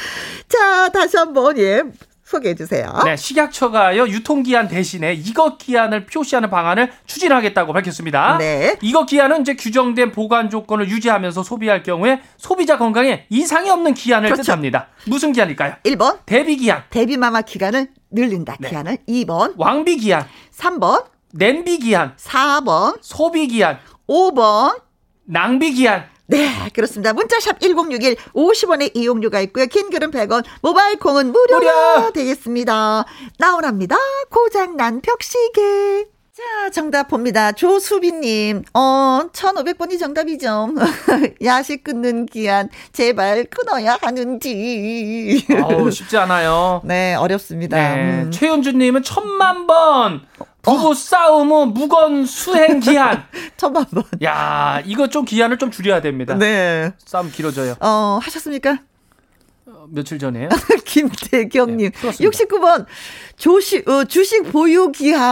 자, 0.48 0.88
다시 0.90 1.16
한번 1.16 1.56
예. 1.58 1.82
소개해 2.28 2.54
주세요. 2.54 2.92
네, 3.06 3.16
식약처가요 3.16 4.08
유통 4.08 4.42
기한 4.42 4.68
대신에 4.68 5.14
이것 5.14 5.56
기한을 5.56 6.04
표시하는 6.04 6.50
방안을 6.50 6.92
추진하겠다고 7.06 7.72
밝혔습니다. 7.72 8.36
네. 8.36 8.76
이것 8.82 9.06
기한은 9.06 9.40
이제 9.40 9.54
규정된 9.54 10.12
보관 10.12 10.50
조건을 10.50 10.90
유지하면서 10.90 11.42
소비할 11.42 11.82
경우에 11.82 12.20
소비자 12.36 12.76
건강에 12.76 13.24
이상이 13.30 13.70
없는 13.70 13.94
기한을 13.94 14.28
그렇죠. 14.28 14.42
뜻합니다. 14.42 14.88
무슨 15.06 15.32
기한일까요? 15.32 15.76
1번 15.84 16.18
대비 16.26 16.58
기한. 16.58 16.82
대비 16.90 17.16
마마 17.16 17.40
기간을 17.40 17.88
늘린다. 18.10 18.56
네. 18.60 18.68
기한을 18.68 18.98
2번 19.08 19.54
왕비 19.56 19.96
기한. 19.96 20.26
3번 20.54 21.06
냄비 21.32 21.78
기한. 21.78 22.14
4번 22.16 22.98
소비 23.00 23.48
기한. 23.48 23.78
5번 24.06 24.78
낭비 25.24 25.72
기한. 25.72 26.04
네, 26.30 26.68
그렇습니다. 26.74 27.12
문자샵 27.14 27.58
1061 27.60 28.16
50원의 28.34 28.90
이용료가 28.94 29.40
있고요. 29.40 29.66
긴 29.66 29.88
글은 29.90 30.10
100원, 30.10 30.44
모바일 30.60 30.98
콩은 30.98 31.32
무료가 31.32 31.98
무료. 32.00 32.12
되겠습니다. 32.12 33.06
나오랍니다. 33.38 33.96
고장난 34.30 35.00
벽시계. 35.00 36.06
자, 36.38 36.70
정답 36.70 37.08
봅니다. 37.08 37.50
조수빈님, 37.50 38.62
어, 38.72 39.20
1,500번이 39.32 39.98
정답이죠. 39.98 40.68
야식 41.42 41.82
끊는 41.82 42.26
기한, 42.26 42.68
제발 42.92 43.44
끊어야 43.46 43.98
하는지. 44.00 45.44
아우, 45.60 45.90
쉽지 45.90 46.16
않아요. 46.18 46.80
네, 46.86 47.14
어렵습니다. 47.16 47.76
네, 47.76 48.22
음. 48.22 48.30
최윤주님은 48.30 49.02
천만 49.02 49.66
번. 49.66 50.20
부부 50.76 50.90
어. 50.90 50.94
싸움은 50.94 51.74
무건 51.74 52.26
수행 52.26 52.80
기한. 52.80 53.24
천만 53.56 53.84
번. 53.86 54.04
야, 54.22 54.80
이거 54.84 55.08
좀 55.08 55.24
기한을 55.24 55.58
좀 55.58 55.70
줄여야 55.70 56.00
됩니다. 56.00 56.34
네. 56.34 56.92
싸움 57.04 57.30
길어져요. 57.30 57.74
어, 57.80 58.18
하셨습니까? 58.22 58.78
며칠 59.90 60.18
전에요. 60.18 60.48
김태경님. 60.84 61.90
네, 61.92 62.10
69번. 62.10 62.84
조식, 63.36 63.88
어, 63.88 64.04
주식 64.04 64.42
보유 64.52 64.92
기한. 64.92 65.22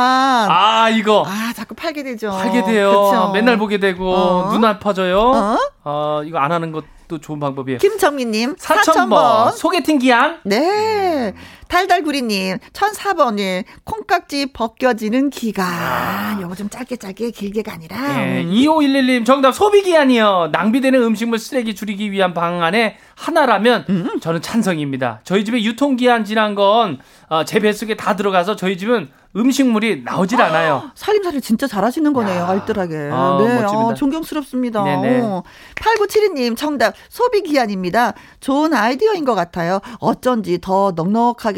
아, 0.51 0.89
이거. 0.89 1.25
아, 1.27 1.53
자꾸 1.55 1.75
팔게 1.75 2.03
되죠. 2.03 2.31
팔게 2.31 2.65
돼요. 2.65 2.91
그쵸? 2.91 3.31
맨날 3.35 3.59
보게 3.59 3.79
되고, 3.79 4.11
어? 4.15 4.53
눈 4.53 4.65
아파져요. 4.65 5.19
어? 5.21 5.59
어, 5.85 6.23
이거 6.25 6.39
안 6.39 6.53
하는 6.53 6.73
것도 6.73 7.19
좋은 7.21 7.39
방법이에요. 7.41 7.79
김정민님. 7.79 8.57
4,000번. 8.57 9.53
소개팅 9.53 9.99
기한. 9.99 10.39
네. 10.45 11.35
달달구리님, 11.69 12.59
1004번님, 12.73 13.65
콩깍지 13.85 14.53
벗겨지는 14.53 15.31
기간. 15.31 15.67
아. 15.67 16.39
요거 16.41 16.55
좀 16.55 16.69
짧게 16.69 16.97
짧게 16.97 17.31
길게가 17.31 17.73
아니라. 17.73 18.17
네, 18.17 18.45
2511님, 18.45 19.25
정답 19.27 19.53
소비기한이요. 19.53 20.51
낭비되는 20.53 21.03
음식물 21.03 21.39
쓰레기 21.39 21.75
줄이기 21.75 22.13
위한 22.13 22.35
방안에 22.35 22.99
하나라면 23.17 23.87
음. 23.89 24.21
저는 24.21 24.43
찬성입니다. 24.43 25.21
저희 25.25 25.45
집에 25.45 25.63
유통기한 25.63 26.25
지난 26.25 26.55
건제 26.55 26.99
어, 27.29 27.45
뱃속에 27.45 27.97
다 27.97 28.15
들어가서 28.17 28.57
저희 28.57 28.77
집은 28.77 29.09
음식물이 29.37 30.03
나오질 30.05 30.41
않아요. 30.41 30.91
살림살이 30.95 31.41
진짜 31.43 31.67
잘하시는 31.67 32.13
거네요, 32.13 32.41
야. 32.41 32.49
알뜰하게. 32.49 33.11
아, 33.13 33.37
네, 33.39 33.65
어, 33.65 33.93
존경스럽습니다. 33.95 34.83
네네. 34.83 35.21
어. 35.21 35.43
8972님, 35.75 36.57
정답, 36.57 36.95
소비기한입니다. 37.11 38.15
좋은 38.41 38.73
아이디어인 38.73 39.25
것 39.27 39.35
같아요. 39.35 39.81
어쩐지 39.99 40.59
더 40.61 40.93
넉넉하게 40.97 41.56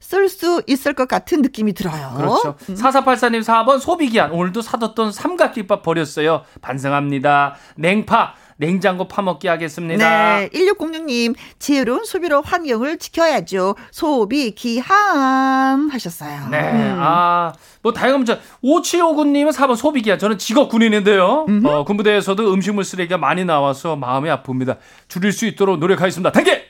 쓸 0.00 0.28
수 0.28 0.62
있을 0.66 0.94
것 0.94 1.08
같은 1.08 1.42
느낌이 1.42 1.72
들어요. 1.72 2.14
그렇죠. 2.16 2.56
음. 2.68 2.74
4484님 2.74 3.42
4번, 3.42 3.80
소비기한. 3.80 4.30
오늘도 4.32 4.62
사뒀던 4.62 5.12
삼각김밥 5.12 5.82
버렸어요. 5.82 6.42
반성합니다. 6.60 7.56
냉파. 7.76 8.34
냉장고 8.60 9.06
파먹기 9.06 9.46
하겠습니다. 9.46 10.38
네. 10.40 10.48
1606님, 10.52 11.36
지혜로운 11.60 12.04
소비로 12.04 12.42
환경을 12.42 12.98
지켜야죠. 12.98 13.76
소비 13.92 14.50
기한 14.50 15.88
하셨어요. 15.88 16.48
네. 16.50 16.58
음. 16.72 16.96
아, 16.98 17.52
뭐 17.82 17.92
다양한 17.92 18.18
문자. 18.18 18.40
5759님은 18.64 19.52
4번 19.52 19.76
소비 19.76 20.02
기한. 20.02 20.18
저는 20.18 20.38
직업 20.38 20.68
군인인데요. 20.70 21.46
어, 21.64 21.84
군부대에서도 21.84 22.52
음식물 22.52 22.82
쓰레기가 22.82 23.16
많이 23.16 23.44
나와서 23.44 23.94
마음이 23.94 24.28
아픕니다. 24.28 24.78
줄일 25.06 25.30
수 25.32 25.46
있도록 25.46 25.78
노력하겠습니다. 25.78 26.32
단계! 26.32 26.64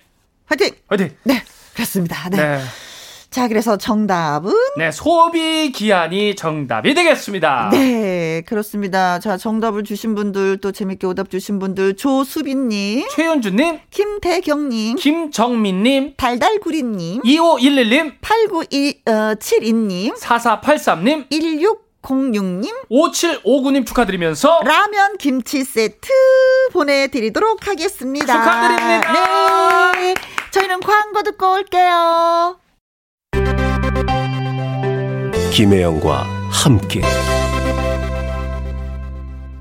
화이팅! 0.47 0.71
화이팅! 0.89 1.11
네. 1.25 1.43
그렇습니다. 1.79 2.29
네. 2.29 2.37
네. 2.37 2.61
자, 3.31 3.47
그래서 3.47 3.77
정답은? 3.77 4.53
네, 4.79 4.91
소비 4.91 5.71
기한이 5.71 6.35
정답이 6.35 6.93
되겠습니다. 6.95 7.69
네, 7.71 8.43
그렇습니다. 8.47 9.21
자, 9.21 9.37
정답을 9.37 9.85
주신 9.85 10.17
분들, 10.17 10.59
또 10.59 10.73
재밌게 10.73 11.07
오답 11.07 11.31
주신 11.31 11.61
분들, 11.61 11.95
조수빈님, 11.97 13.07
최현주님, 13.11 13.81
김태경님, 13.91 14.97
김정민님, 14.97 16.15
달달구리님, 16.17 17.23
2511님, 17.23 18.15
8972님, 18.23 20.17
4483님, 20.19 21.27
16 21.31 21.87
06님, 22.03 22.71
5759님 22.91 23.85
축하드리면서 23.87 24.61
라면 24.65 25.19
김치 25.19 25.65
세트 25.65 26.09
보내드리도록 26.73 27.67
하겠습니다. 27.67 28.33
축하드립니다. 28.33 29.93
네. 29.93 30.15
저희는 30.51 30.81
광고 30.81 31.23
듣고 31.23 31.55
올게요. 31.55 32.59
김혜영과 35.53 36.25
함께 36.51 37.03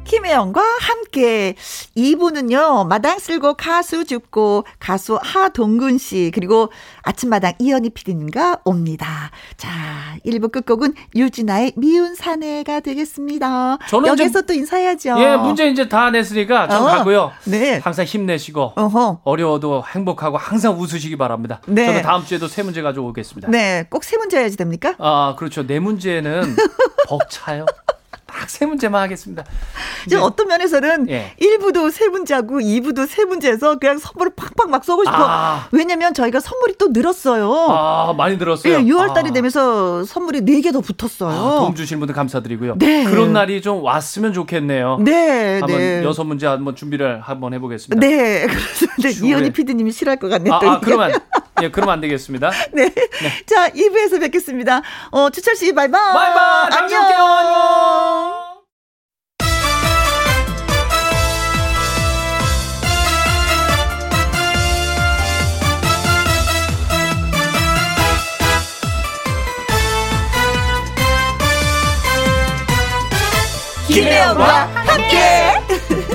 김혜영과 0.08 0.62
함께 0.62 1.56
2부는요, 1.98 2.88
마당 2.88 3.20
쓸고 3.20 3.56
가수 3.56 4.06
죽고 4.06 4.64
가수 4.80 5.20
하동근 5.22 5.98
씨, 5.98 6.32
그리고 6.34 6.72
아침마당 7.04 7.54
이현희 7.60 7.90
PD님과 7.90 8.62
옵니다. 8.64 9.32
자, 9.58 9.70
1부 10.26 10.50
끝곡은 10.54 10.94
유진아의 11.14 11.74
미운 11.76 12.16
사내가 12.16 12.80
되겠습니다. 12.80 13.80
저는 13.90 14.08
여기서 14.08 14.44
또 14.44 14.54
인사해야죠. 14.54 15.16
예, 15.20 15.36
문제 15.36 15.68
이제 15.68 15.90
다 15.90 16.10
냈으니까 16.10 16.70
전 16.70 16.84
어, 16.84 16.86
가고요. 16.86 17.32
네. 17.44 17.80
항상 17.84 18.06
힘내시고, 18.06 18.74
어허. 18.78 19.22
어려워도 19.26 19.84
행복하고 19.94 20.38
항상 20.38 20.80
웃으시기 20.80 21.18
바랍니다. 21.18 21.60
네. 21.68 21.86
저는 21.86 22.02
다음 22.04 22.24
주에도 22.26 22.48
세 22.48 22.64
문제 22.64 22.82
가져오겠습니다. 22.82 23.50
네, 23.52 23.86
꼭 23.90 24.04
세 24.06 24.16
문제 24.16 24.40
해야지 24.40 24.56
됩니까? 24.56 24.96
아, 25.00 25.36
그렇죠. 25.38 25.68
네 25.68 25.80
문제는 25.80 26.56
벅차요. 27.10 27.66
딱 28.38 28.50
세 28.58 28.66
문제만 28.66 29.02
하겠습니다. 29.04 29.44
이제 30.06 30.16
어떤 30.16 30.48
면에서는 30.48 31.10
예. 31.10 31.34
1부도 31.40 31.92
세 31.92 32.08
문제하고 32.08 32.60
2부도 32.60 33.08
세 33.08 33.26
문제에서 33.26 33.78
그냥 33.78 33.98
선물을 33.98 34.34
팍팍 34.36 34.70
막 34.70 34.84
쏘고 34.84 35.06
싶어. 35.06 35.18
아. 35.18 35.68
왜냐면 35.72 36.14
저희가 36.14 36.40
선물이 36.40 36.76
또 36.78 36.88
늘었어요. 36.90 37.52
아, 37.70 38.14
많이 38.18 38.38
늘었어요. 38.38 38.74
예, 38.74 38.78
6월 38.80 39.14
달이 39.14 39.30
아. 39.30 39.34
되면서 39.34 40.04
선물이 40.06 40.42
4개 40.42 40.72
더 40.74 40.82
붙었어요. 40.82 41.30
아, 41.30 41.60
도움 41.60 41.76
주신 41.76 42.00
분들 42.00 42.16
감사드리고요. 42.16 42.78
네. 42.78 43.04
그런 43.06 43.34
날이 43.34 43.62
좀 43.62 43.84
왔으면 43.84 44.34
좋겠네요. 44.34 45.00
네. 45.02 45.60
한번 45.60 45.78
네. 45.78 46.04
여섯 46.04 46.24
문제 46.24 46.48
한번 46.48 46.76
준비를 46.76 47.22
한번 47.22 47.54
해보겠습니다. 47.54 48.00
네. 48.00 48.48
그렇습니다. 48.48 49.26
이현희 49.26 49.52
PD님이 49.52 49.92
싫어할 49.92 50.18
것 50.18 50.30
같네요. 50.30 50.54
아, 50.54 50.60
아 50.64 50.80
그러면 50.80 51.14
예, 51.62 51.70
그러면 51.70 51.94
안 51.94 52.02
되겠습니다. 52.02 52.52
네. 52.74 52.90
네. 52.90 53.46
자, 53.46 53.70
2부에서 53.70 54.20
뵙겠습니다. 54.20 54.82
어, 55.12 55.30
주철 55.30 55.56
씨 55.56 55.74
바이바이. 55.74 56.14
바이바이. 56.14 56.70
안녕. 56.78 57.04
안녕. 57.04 58.48
김혜영과 73.88 74.66
함께. 74.76 76.07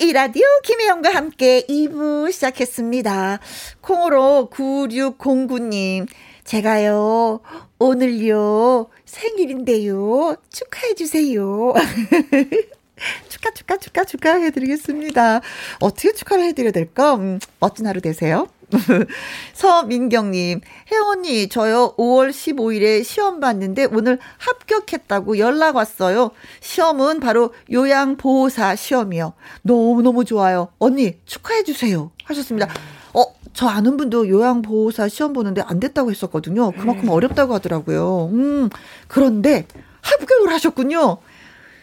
KBS 0.00 0.12
1라디오 0.12 0.42
김혜영과 0.62 1.10
함께 1.14 1.62
2부 1.68 2.32
시작했습니다. 2.32 3.38
콩으로 3.82 4.48
9609님, 4.50 6.08
제가요, 6.44 7.40
오늘요, 7.78 8.88
생일인데요, 9.04 10.36
축하해주세요. 10.48 11.74
축하, 13.28 13.50
축하, 13.50 13.76
축하, 13.76 14.04
축하 14.04 14.34
해드리겠습니다. 14.36 15.42
어떻게 15.80 16.12
축하를 16.12 16.44
해드려야 16.44 16.72
될까? 16.72 17.14
음, 17.14 17.38
멋진 17.60 17.86
하루 17.86 18.00
되세요. 18.00 18.48
서민경님, 19.54 20.60
혜영 20.90 21.08
언니, 21.08 21.48
저요, 21.48 21.94
5월 21.96 22.30
15일에 22.30 23.04
시험 23.04 23.40
봤는데 23.40 23.86
오늘 23.92 24.18
합격했다고 24.38 25.38
연락 25.38 25.76
왔어요. 25.76 26.30
시험은 26.60 27.20
바로 27.20 27.52
요양보호사 27.70 28.76
시험이요. 28.76 29.34
너무너무 29.62 30.24
좋아요. 30.24 30.68
언니, 30.78 31.16
축하해주세요. 31.24 32.10
하셨습니다. 32.24 32.68
어, 33.14 33.24
저 33.52 33.66
아는 33.66 33.96
분도 33.96 34.28
요양보호사 34.28 35.08
시험 35.08 35.32
보는데 35.32 35.62
안 35.62 35.80
됐다고 35.80 36.10
했었거든요. 36.10 36.70
그만큼 36.72 37.04
음. 37.04 37.08
어렵다고 37.10 37.54
하더라고요. 37.54 38.30
음, 38.32 38.70
그런데 39.08 39.66
합격을 40.02 40.52
하셨군요. 40.52 41.18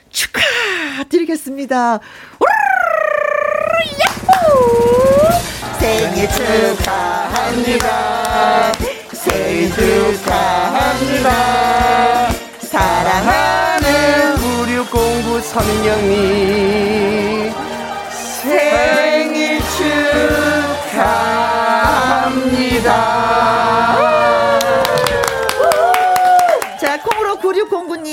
축하드리겠습니다. 0.09 1.99
생일 5.87 6.27
축하합니다. 6.29 7.87
생일 9.13 9.71
축하합니다. 9.73 11.29
사랑하는 12.59 14.35
9609 14.35 15.39
서민경님 15.41 16.13
생일 18.41 19.61
축하합니다. 20.97 21.47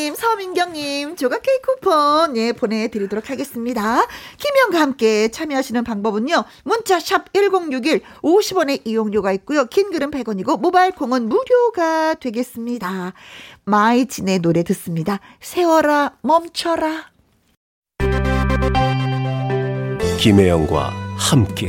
9609님, 0.05 0.17
서민경님, 0.17 1.17
조각 1.17 1.43
케이크 1.43 1.73
쿠폰, 1.75 2.37
예, 2.37 2.53
보내드리도록 2.53 3.31
하겠습니다. 3.31 4.07
김영과 4.39 4.81
함께 4.81 5.29
참여하시는 5.29 5.83
방법은요, 5.85 6.45
문자샵 6.65 7.33
1061, 7.33 8.03
50원의 8.23 8.83
이용료가 8.85 9.33
있고요. 9.33 9.65
긴 9.67 9.91
글은 9.91 10.11
100원이고, 10.11 10.61
모바일 10.61 10.93
콩은 10.93 11.29
무료가 11.29 12.15
되겠습니다. 12.15 13.15
마이진의 13.65 14.41
노래 14.41 14.63
듣습니다. 14.65 15.21
세워라, 15.41 16.17
멈춰라. 16.23 17.11
김혜영과 20.19 20.91
함께. 21.17 21.69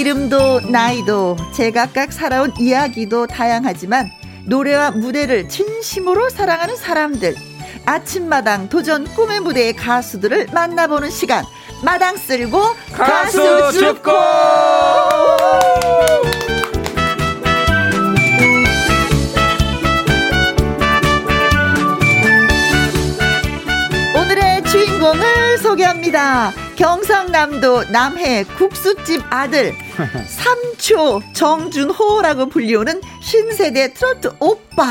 이름도 0.00 0.60
나이도 0.60 1.36
제각각 1.52 2.10
살아온 2.10 2.54
이야기도 2.58 3.26
다양하지만 3.26 4.10
노래와 4.46 4.92
무대를 4.92 5.46
진심으로 5.46 6.30
사랑하는 6.30 6.74
사람들 6.74 7.36
아침마당 7.84 8.70
도전 8.70 9.04
꿈의 9.04 9.40
무대의 9.40 9.74
가수들을 9.74 10.48
만나보는 10.54 11.10
시간. 11.10 11.44
마당 11.84 12.16
쓸고 12.16 12.62
가수, 12.94 13.72
죽고 13.72 14.10
오늘의 24.16 24.64
주인공을 24.64 25.58
소개합니다. 25.58 26.69
경상남도 26.80 27.90
남해 27.92 28.44
국수집 28.56 29.22
아들 29.28 29.74
삼초 30.26 31.20
정준호라고 31.34 32.48
불리우는 32.48 33.02
신세대 33.20 33.92
트로트 33.92 34.30
오빠 34.40 34.86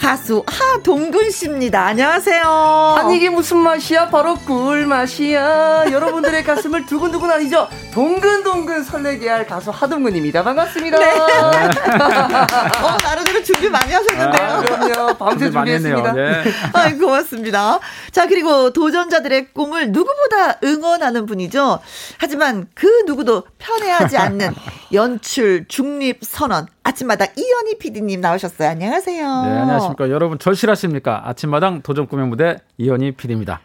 가수 0.00 0.44
하동근 0.46 1.30
씨입니다. 1.30 1.86
안녕하세요. 1.86 2.94
아니 2.98 3.16
이게 3.16 3.28
무슨 3.30 3.58
맛이야? 3.58 4.08
바로 4.08 4.36
꿀 4.36 4.86
맛이야. 4.86 5.86
여러분들의 5.90 6.44
가슴을 6.44 6.86
두근두근 6.86 7.28
아니죠? 7.30 7.68
동근동근 7.92 8.84
설레게 8.84 9.28
할 9.28 9.46
가수 9.46 9.70
하동근입니다. 9.70 10.44
반갑습니다. 10.44 10.98
네. 10.98 11.10
어, 11.18 12.96
나름대로 13.02 13.42
준비 13.42 13.68
많이 13.68 13.92
하셨는데요. 13.92 14.48
아, 14.48 14.60
그럼요. 14.60 15.14
밤새. 15.14 15.50
준비했습니다. 15.50 16.12
네. 16.12 16.44
아이, 16.74 16.96
고맙습니다. 16.96 17.80
자, 18.12 18.26
그리고 18.28 18.72
도전자들의 18.72 19.52
꿈을 19.52 19.90
누구보다 19.90 20.58
응원하는 20.62 21.26
분이죠. 21.26 21.80
하지만 22.18 22.68
그 22.74 22.86
누구도 23.06 23.42
편애하지 23.58 24.16
않는 24.16 24.54
연출, 24.92 25.66
중립, 25.66 26.20
선언. 26.22 26.66
아침마다 26.88 27.26
이현희 27.36 27.78
PD님 27.78 28.22
나오셨어요. 28.22 28.70
안녕하세요. 28.70 29.22
네, 29.22 29.50
안녕하십니까. 29.58 30.08
여러분 30.08 30.38
절실하십니까? 30.38 31.28
아침마당 31.28 31.82
도전 31.82 32.06
꿈의 32.06 32.26
무대 32.28 32.56
이현희 32.78 33.12
PD입니다. 33.12 33.60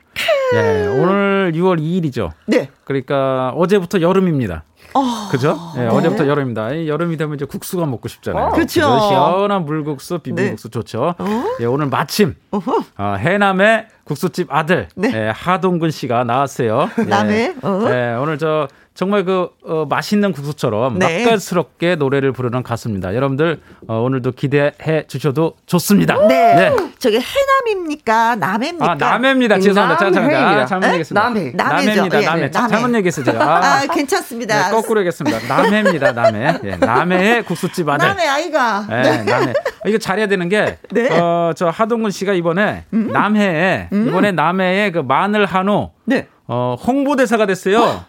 네, 0.53 0.87
오늘 0.87 1.53
6월 1.55 1.79
2일이죠. 1.79 2.31
네. 2.47 2.69
그러니까 2.83 3.53
어제부터 3.55 4.01
여름입니다. 4.01 4.63
어, 4.93 5.27
그죠? 5.31 5.57
네, 5.75 5.87
어제부터 5.87 6.27
여름입니다. 6.27 6.71
이 6.73 6.87
여름이 6.87 7.17
되면 7.17 7.35
이제 7.35 7.45
국수가 7.45 7.85
먹고 7.85 8.07
싶잖아요. 8.07 8.45
어, 8.45 8.49
그쵸. 8.49 8.63
그죠? 8.65 8.99
시원한 9.07 9.65
물국수, 9.65 10.19
비빔국수 10.19 10.69
좋죠. 10.69 11.15
예, 11.59 11.65
오늘 11.65 11.87
마침 11.87 12.35
어, 12.51 13.15
해남의 13.17 13.87
국수집 14.03 14.47
아들 14.53 14.87
네. 14.95 15.11
예, 15.13 15.31
하동근 15.33 15.91
씨가 15.91 16.23
나왔어요. 16.25 16.89
예. 16.99 17.03
남해? 17.03 17.55
어. 17.61 17.85
예, 17.89 18.17
오늘 18.19 18.37
저 18.37 18.67
정말 18.93 19.25
그 19.25 19.49
어, 19.65 19.85
맛있는 19.89 20.33
국수처럼 20.33 20.99
네. 20.99 21.23
맛깔스럽게 21.23 21.95
노래를 21.95 22.31
부르는 22.31 22.61
가수입니다. 22.61 23.15
여러분들 23.15 23.59
어, 23.87 24.01
오늘도 24.01 24.33
기대해 24.33 25.07
주셔도 25.07 25.55
좋습니다. 25.65 26.27
네. 26.27 26.71
저게 26.99 27.19
해남입니까? 27.19 28.35
남해입니까? 28.35 28.91
아, 28.91 28.95
남해입니다. 28.95 29.59
죄송합니다. 29.59 29.97
자, 29.97 30.11
자, 30.11 30.19
남해입니다. 30.21 30.59
자, 30.59 30.65
잘못 30.67 30.81
네? 30.85 30.87
얘기했습니다. 30.89 31.23
남해. 31.23 31.51
남해죠. 31.55 31.85
남해입니다. 31.87 32.21
예, 32.21 32.25
남해. 32.25 32.41
네, 32.41 32.51
자, 32.51 32.61
남해. 32.61 32.71
잘못 32.75 32.95
얘기했어요. 32.97 33.41
아, 33.41 33.43
아, 33.55 33.85
괜찮습니다. 33.87 34.67
네, 34.67 34.71
거꾸로 34.75 34.99
하겠습니다. 35.01 35.39
남해입니다. 35.47 36.11
남해. 36.13 36.59
예, 36.63 36.75
남해의 36.77 37.43
국수집 37.43 37.87
아들. 37.89 38.07
남해 38.07 38.27
아이가. 38.27 38.85
네, 38.89 39.23
남해. 39.23 39.53
아, 39.85 39.87
이거 39.89 39.97
잘해야 39.97 40.27
되는 40.27 40.49
게, 40.49 40.77
네. 40.91 41.09
음. 41.09 41.19
어, 41.21 41.51
저 41.55 41.69
하동근 41.69 42.11
씨가 42.11 42.33
이번에 42.33 42.85
남해에, 42.91 43.89
이번에 43.91 44.31
남해에 44.31 44.91
그 44.91 44.99
마늘 44.99 45.45
한우, 45.45 45.91
네. 46.05 46.27
어, 46.47 46.75
홍보대사가 46.85 47.45
됐어요. 47.45 48.05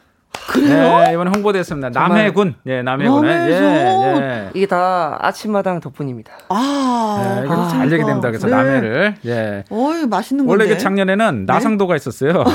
그래요? 0.48 0.98
네, 1.06 1.12
이번에 1.12 1.30
홍보대사입니다. 1.32 1.90
남해군. 1.90 2.56
예, 2.66 2.82
남해군에. 2.82 3.28
예. 3.50 3.52
예. 3.54 4.50
이게 4.52 4.66
다 4.66 5.16
아침마당 5.20 5.78
덕분입니다. 5.80 6.32
아. 6.48 7.36
네, 7.40 7.42
이거 7.46 7.68
잘 7.68 7.82
아이고. 7.82 7.94
얘기 7.94 8.04
됩니다. 8.04 8.28
그래서 8.30 8.48
네. 8.48 8.56
남해를. 8.56 9.14
예. 9.26 9.62
어이, 9.70 10.06
맛있는 10.06 10.44
원래 10.46 10.64
건데. 10.64 10.74
그 10.76 10.82
작년에는 10.82 11.44
나상도가 11.46 11.94
있었어요. 11.94 12.42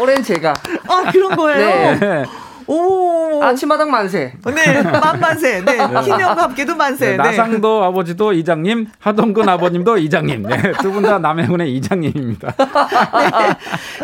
올해는 0.00 0.22
제가 0.22 0.54
아, 0.88 1.10
그런 1.12 1.36
거예요? 1.36 1.98
네. 1.98 2.24
오. 2.70 3.42
아침마당 3.42 3.90
만세. 3.90 4.34
네, 4.44 4.82
만만세. 4.82 5.62
네. 5.64 5.76
김영과 6.04 6.42
함께도 6.42 6.76
만세. 6.76 7.12
네, 7.12 7.16
나상도 7.16 7.82
아버지도 7.84 8.34
이장님, 8.34 8.88
하동근 8.98 9.48
아버님도 9.48 9.96
이장님. 9.96 10.42
네, 10.42 10.72
두 10.82 10.92
분 10.92 11.02
다 11.02 11.18
남해군의 11.18 11.74
이장님입니다. 11.76 12.52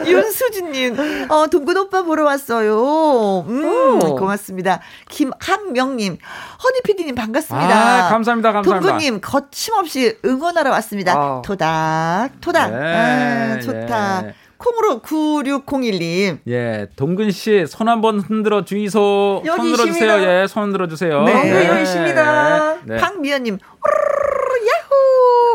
네. 0.05 0.11
윤수진님, 0.11 1.26
어, 1.30 1.47
동근 1.49 1.76
오빠 1.76 2.03
보러 2.03 2.24
왔어요. 2.24 3.45
음, 3.47 3.99
고맙습니다. 3.99 4.80
김한명님, 5.11 6.16
허니피디님 6.64 7.14
반갑습니다. 7.16 8.07
아, 8.07 8.09
감사합니다, 8.09 8.53
감사합니다. 8.53 8.92
동근님, 8.92 9.20
거침없이 9.20 10.16
응원하러 10.24 10.70
왔습니다. 10.70 11.12
아. 11.14 11.42
토닥, 11.45 12.30
토닥. 12.40 12.70
네, 12.70 13.57
아, 13.57 13.61
좋다. 13.61 14.22
예. 14.28 14.34
콩으로 14.59 15.01
9601님. 15.01 16.39
예, 16.49 16.87
동근 16.97 17.31
씨 17.31 17.65
손 17.67 17.89
한번 17.89 18.21
흔들어 18.21 18.65
주이소. 18.65 19.43
손 19.45 19.59
흔들어 19.61 19.85
주세요. 19.87 20.13
예, 20.23 20.47
손 20.47 20.65
흔들어 20.65 20.87
주세요. 20.87 21.23
네, 21.25 21.33
네. 21.35 21.69
여기 21.69 21.83
있습니다. 21.83 22.77
네. 22.85 22.97
박미연님. 22.97 23.59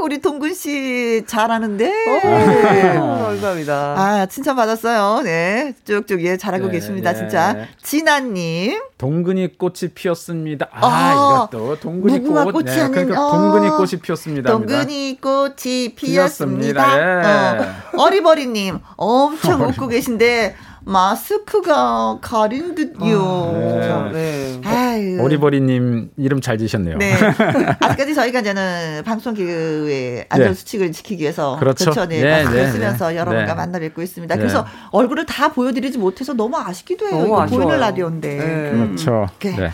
우리 0.02 0.20
동근 0.20 0.54
씨 0.54 1.24
잘하는데. 1.28 1.86
네. 1.86 2.93
감사합니다. 2.97 3.95
아, 3.97 4.26
칭찬 4.26 4.56
받았어요. 4.56 5.22
네. 5.24 5.74
쭉쭉 5.86 6.24
예, 6.24 6.38
잘하고 6.38 6.68
네, 6.68 6.74
계십니다. 6.74 7.14
네. 7.14 7.20
진짜. 7.20 7.68
진아님. 7.82 8.82
동근이 8.97 9.58
꽃이 9.58 9.91
피었습니다. 9.93 10.68
아, 10.72 10.88
아 10.88 11.47
이것도 11.47 11.80
동근이 11.80 12.20
꽃. 12.20 12.52
꽃이 12.52 12.66
네, 12.66 12.89
그러니까 12.89 13.26
어. 13.26 13.32
동근이 13.32 13.70
꽃이 13.70 14.02
피었습니다. 14.02 14.52
동근이 14.52 15.20
꽃이 15.22 15.95
피었습니다. 15.95 16.86
피었습니다. 16.86 16.97
예. 16.97 17.62
어. 17.95 18.04
어리버리님 18.04 18.80
엄청 18.97 19.62
웃고 19.68 19.88
계신데 19.88 20.56
마스크가 20.86 22.19
가린 22.21 22.75
듯요. 22.75 23.82
아, 23.82 24.09
네. 24.11 24.61
아유. 24.63 25.21
어리버리님 25.21 26.11
이름 26.17 26.41
잘 26.41 26.57
지셨네요. 26.57 26.97
네. 26.97 27.13
아직까지 27.80 28.15
저희가 28.15 28.39
이제는 28.39 29.03
방송기의 29.05 30.25
안전 30.30 30.53
수칙을 30.53 30.88
네. 30.88 30.91
지키기 30.91 31.21
위해서 31.21 31.57
그렇죠. 31.59 31.91
그렇죠. 31.91 32.05
네. 32.07 32.21
네, 32.21 32.43
네, 32.49 32.71
쓰면서 32.71 33.09
네. 33.09 33.17
여러분과 33.17 33.45
네. 33.45 33.53
만나 33.53 33.80
뵙고 33.80 34.01
있습니다. 34.01 34.36
그래서 34.36 34.65
얼굴을 34.91 35.25
다 35.25 35.51
보여드리지 35.51 35.97
못해서 35.97 36.34
너무 36.34 36.57
아쉽기도 36.57 37.07
해요. 37.07 37.23
이거 37.25 37.45
보이는 37.45 37.80
라디오인데. 37.80 38.39
음. 38.39 38.95
그렇죠. 38.95 39.27
네. 39.39 39.71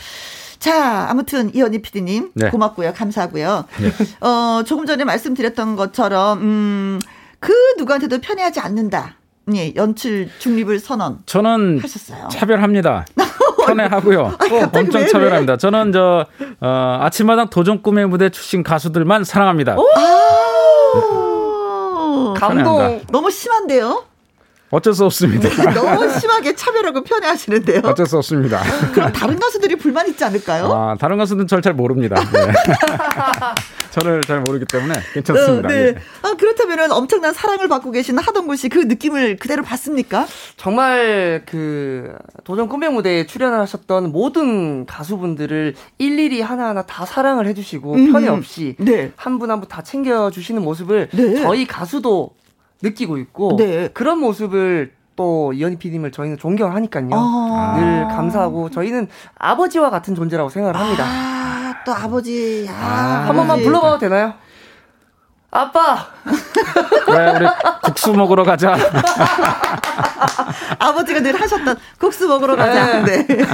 자, 0.60 1.08
아무튼 1.10 1.54
이현희 1.54 1.82
PD님 1.82 2.32
네. 2.34 2.50
고맙고요, 2.50 2.94
감사하고요. 2.94 3.66
네. 3.78 4.28
어, 4.28 4.64
조금 4.64 4.86
전에 4.86 5.04
말씀드렸던 5.04 5.76
것처럼 5.76 6.40
음, 6.42 7.00
그 7.40 7.54
누구한테도 7.78 8.20
편애하지 8.20 8.60
않는다. 8.60 9.16
예, 9.54 9.74
연출 9.76 10.30
중립을 10.40 10.80
선언. 10.80 11.20
저는 11.26 11.80
하셨어요. 11.82 12.30
차별합니다. 12.30 13.06
편애하고요. 13.66 14.26
아, 14.40 14.70
엄청 14.74 15.02
왜, 15.02 15.08
차별합니다. 15.08 15.54
왜? 15.54 15.58
저는 15.58 15.92
저 15.92 16.26
어, 16.62 16.98
아침마당 17.02 17.50
도전 17.50 17.82
꿈의 17.82 18.08
무대 18.08 18.30
출신 18.30 18.64
가수들만 18.64 19.24
사랑합니다. 19.24 19.76
네. 19.76 19.82
감동. 22.38 23.02
너무 23.12 23.32
심한데요? 23.32 24.06
어쩔 24.76 24.94
수 24.94 25.06
없습니다. 25.06 25.50
너무 25.72 26.20
심하게 26.20 26.54
차별하고 26.54 27.02
편애하시는데요. 27.02 27.80
어쩔 27.86 28.06
수 28.06 28.18
없습니다. 28.18 28.62
그럼 28.94 29.12
다른 29.14 29.40
가수들이 29.40 29.78
불만 29.78 30.06
있지 30.10 30.24
않을까요? 30.26 30.66
아, 30.66 30.98
다른 31.00 31.18
가수들은 31.18 31.48
저를 31.48 31.62
잘 31.62 31.74
모릅니다. 31.74 32.16
네. 32.16 32.52
저를 33.92 34.20
잘 34.24 34.42
모르기 34.42 34.66
때문에 34.66 34.94
괜찮습니다. 35.14 35.70
어, 35.70 35.72
네. 35.72 35.94
네. 35.94 36.00
아, 36.24 36.34
그렇다면 36.38 36.92
엄청난 36.92 37.34
사랑을 37.34 37.70
받고 37.70 37.92
계신 37.92 38.18
하동구 38.18 38.58
씨그 38.58 38.80
느낌을 38.80 39.38
그대로 39.38 39.64
받습니까? 39.64 40.28
정말 40.58 41.44
그 41.46 42.14
도전 42.44 42.68
꿈의 42.68 42.92
무대에 42.92 43.26
출연하셨던 43.26 44.12
모든 44.12 44.86
가수분들을 44.86 45.76
일일이 46.00 46.42
하나하나 46.42 46.82
다 46.82 47.06
사랑을 47.06 47.48
해주시고 47.48 47.94
음. 47.94 48.12
편애 48.12 48.28
없이 48.28 48.76
네. 48.80 49.14
한분 49.16 49.50
한분 49.50 49.70
다 49.70 49.82
챙겨주시는 49.82 50.62
모습을 50.62 51.08
네. 51.14 51.42
저희 51.42 51.66
가수도 51.66 52.32
느끼고 52.86 53.18
있고 53.18 53.56
네. 53.58 53.90
그런 53.90 54.20
모습을 54.20 54.94
또 55.16 55.54
이현희 55.54 55.78
PD님을 55.78 56.12
저희는 56.12 56.38
존경하니까요. 56.38 57.10
아~ 57.14 57.76
늘 57.78 58.08
감사하고 58.08 58.70
저희는 58.70 59.08
아버지와 59.38 59.90
같은 59.90 60.14
존재라고 60.14 60.50
생각을 60.50 60.78
합니다. 60.78 61.06
아, 61.08 61.74
또 61.86 61.94
아버지. 61.94 62.68
아, 62.70 62.74
아, 62.74 63.28
한 63.28 63.36
번만 63.36 63.62
불러봐도 63.62 63.98
되나요? 63.98 64.34
아빠! 65.52 66.08
왜 67.08 67.32
우리 67.32 67.48
국수 67.82 68.12
먹으러 68.12 68.44
가자. 68.44 68.76
아버지가 70.80 71.22
늘 71.22 71.40
하셨던 71.40 71.78
국수 71.98 72.28
먹으러 72.28 72.58
가자. 72.58 73.04
네. 73.04 73.26
네. 73.26 73.38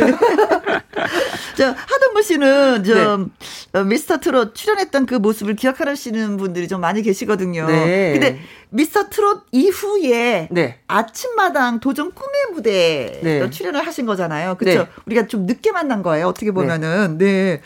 저 1.55 1.67
하동구 1.67 2.23
씨는 2.23 2.83
좀 2.83 3.31
네. 3.71 3.79
어, 3.79 3.83
미스터 3.83 4.17
트롯 4.17 4.55
출연했던 4.55 5.05
그 5.05 5.13
모습을 5.15 5.55
기억하시는 5.55 6.37
분들이 6.37 6.67
좀 6.67 6.81
많이 6.81 7.03
계시거든요. 7.03 7.67
네. 7.67 8.13
근데 8.13 8.39
미스터 8.71 9.09
트롯 9.09 9.43
이후에 9.51 10.47
네. 10.49 10.79
아침마당 10.87 11.81
도전 11.81 12.11
꿈의 12.11 12.31
무대 12.53 13.19
네. 13.21 13.49
출연을 13.49 13.85
하신 13.85 14.05
거잖아요. 14.05 14.55
그렇죠? 14.55 14.87
우리가 15.05 15.27
좀 15.27 15.45
늦게 15.45 15.71
만난 15.71 16.01
거예요. 16.01 16.27
어떻게 16.27 16.51
보면은. 16.51 17.17
네. 17.17 17.61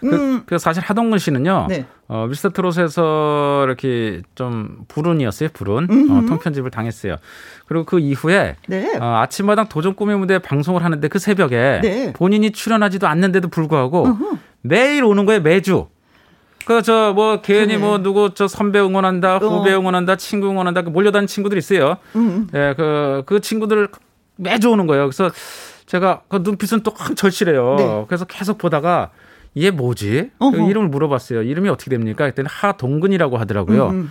그, 0.00 0.06
음. 0.06 0.38
그, 0.40 0.44
그 0.46 0.58
사실 0.58 0.82
하동근 0.82 1.18
씨는요. 1.18 1.66
네. 1.68 1.86
어, 2.06 2.26
미스터 2.28 2.50
트롯에서 2.50 3.64
이렇게 3.64 4.22
좀 4.36 4.84
불운이었어요. 4.86 5.48
불운. 5.52 5.84
어, 6.10 6.26
통편집을 6.28 6.70
당했어요. 6.70 7.16
그리고 7.66 7.84
그 7.84 7.98
이후에 7.98 8.54
네. 8.68 8.96
어, 8.96 9.16
아침마당 9.22 9.68
도전 9.68 9.96
꿈의 9.96 10.16
무대 10.16 10.38
방송을 10.38 10.84
하는데 10.84 11.08
그 11.08 11.18
새벽에 11.18 11.80
네. 11.82 12.12
본인이 12.12 12.52
출연하지도 12.52 13.08
않는데도 13.08 13.48
불구하고 13.48 14.04
음흠. 14.06 14.36
매일 14.62 15.02
오는 15.02 15.26
거예요. 15.26 15.40
매주. 15.40 15.88
그 16.66 16.82
저 16.82 17.12
뭐 17.14 17.40
괜히 17.40 17.66
그래. 17.74 17.78
뭐 17.78 17.98
누구 17.98 18.34
저 18.34 18.48
선배 18.48 18.78
응원한다, 18.80 19.36
어. 19.36 19.38
후배 19.38 19.72
어. 19.72 19.78
응원한다, 19.78 20.16
친구 20.16 20.50
응원한다 20.50 20.82
그 20.82 20.90
몰려다니는 20.90 21.26
친구들 21.26 21.56
있어요. 21.58 21.96
음. 22.16 22.48
예, 22.54 22.74
그, 22.76 23.22
그 23.24 23.40
친구들 23.40 23.88
매주 24.36 24.68
오는 24.70 24.86
거예요. 24.86 25.04
그래서 25.08 25.30
제가 25.86 26.22
그 26.28 26.40
눈빛은 26.42 26.82
또 26.82 26.92
절실해요. 27.14 27.76
네. 27.78 28.04
그래서 28.08 28.24
계속 28.24 28.58
보다가 28.58 29.10
이게 29.54 29.70
뭐지? 29.70 30.30
그 30.38 30.68
이름을 30.68 30.88
물어봤어요. 30.88 31.42
이름이 31.42 31.68
어떻게 31.68 31.88
됩니까? 31.90 32.24
그랬더니 32.24 32.48
하동근이라고 32.50 33.38
하더라고요. 33.38 33.88
음. 33.88 34.10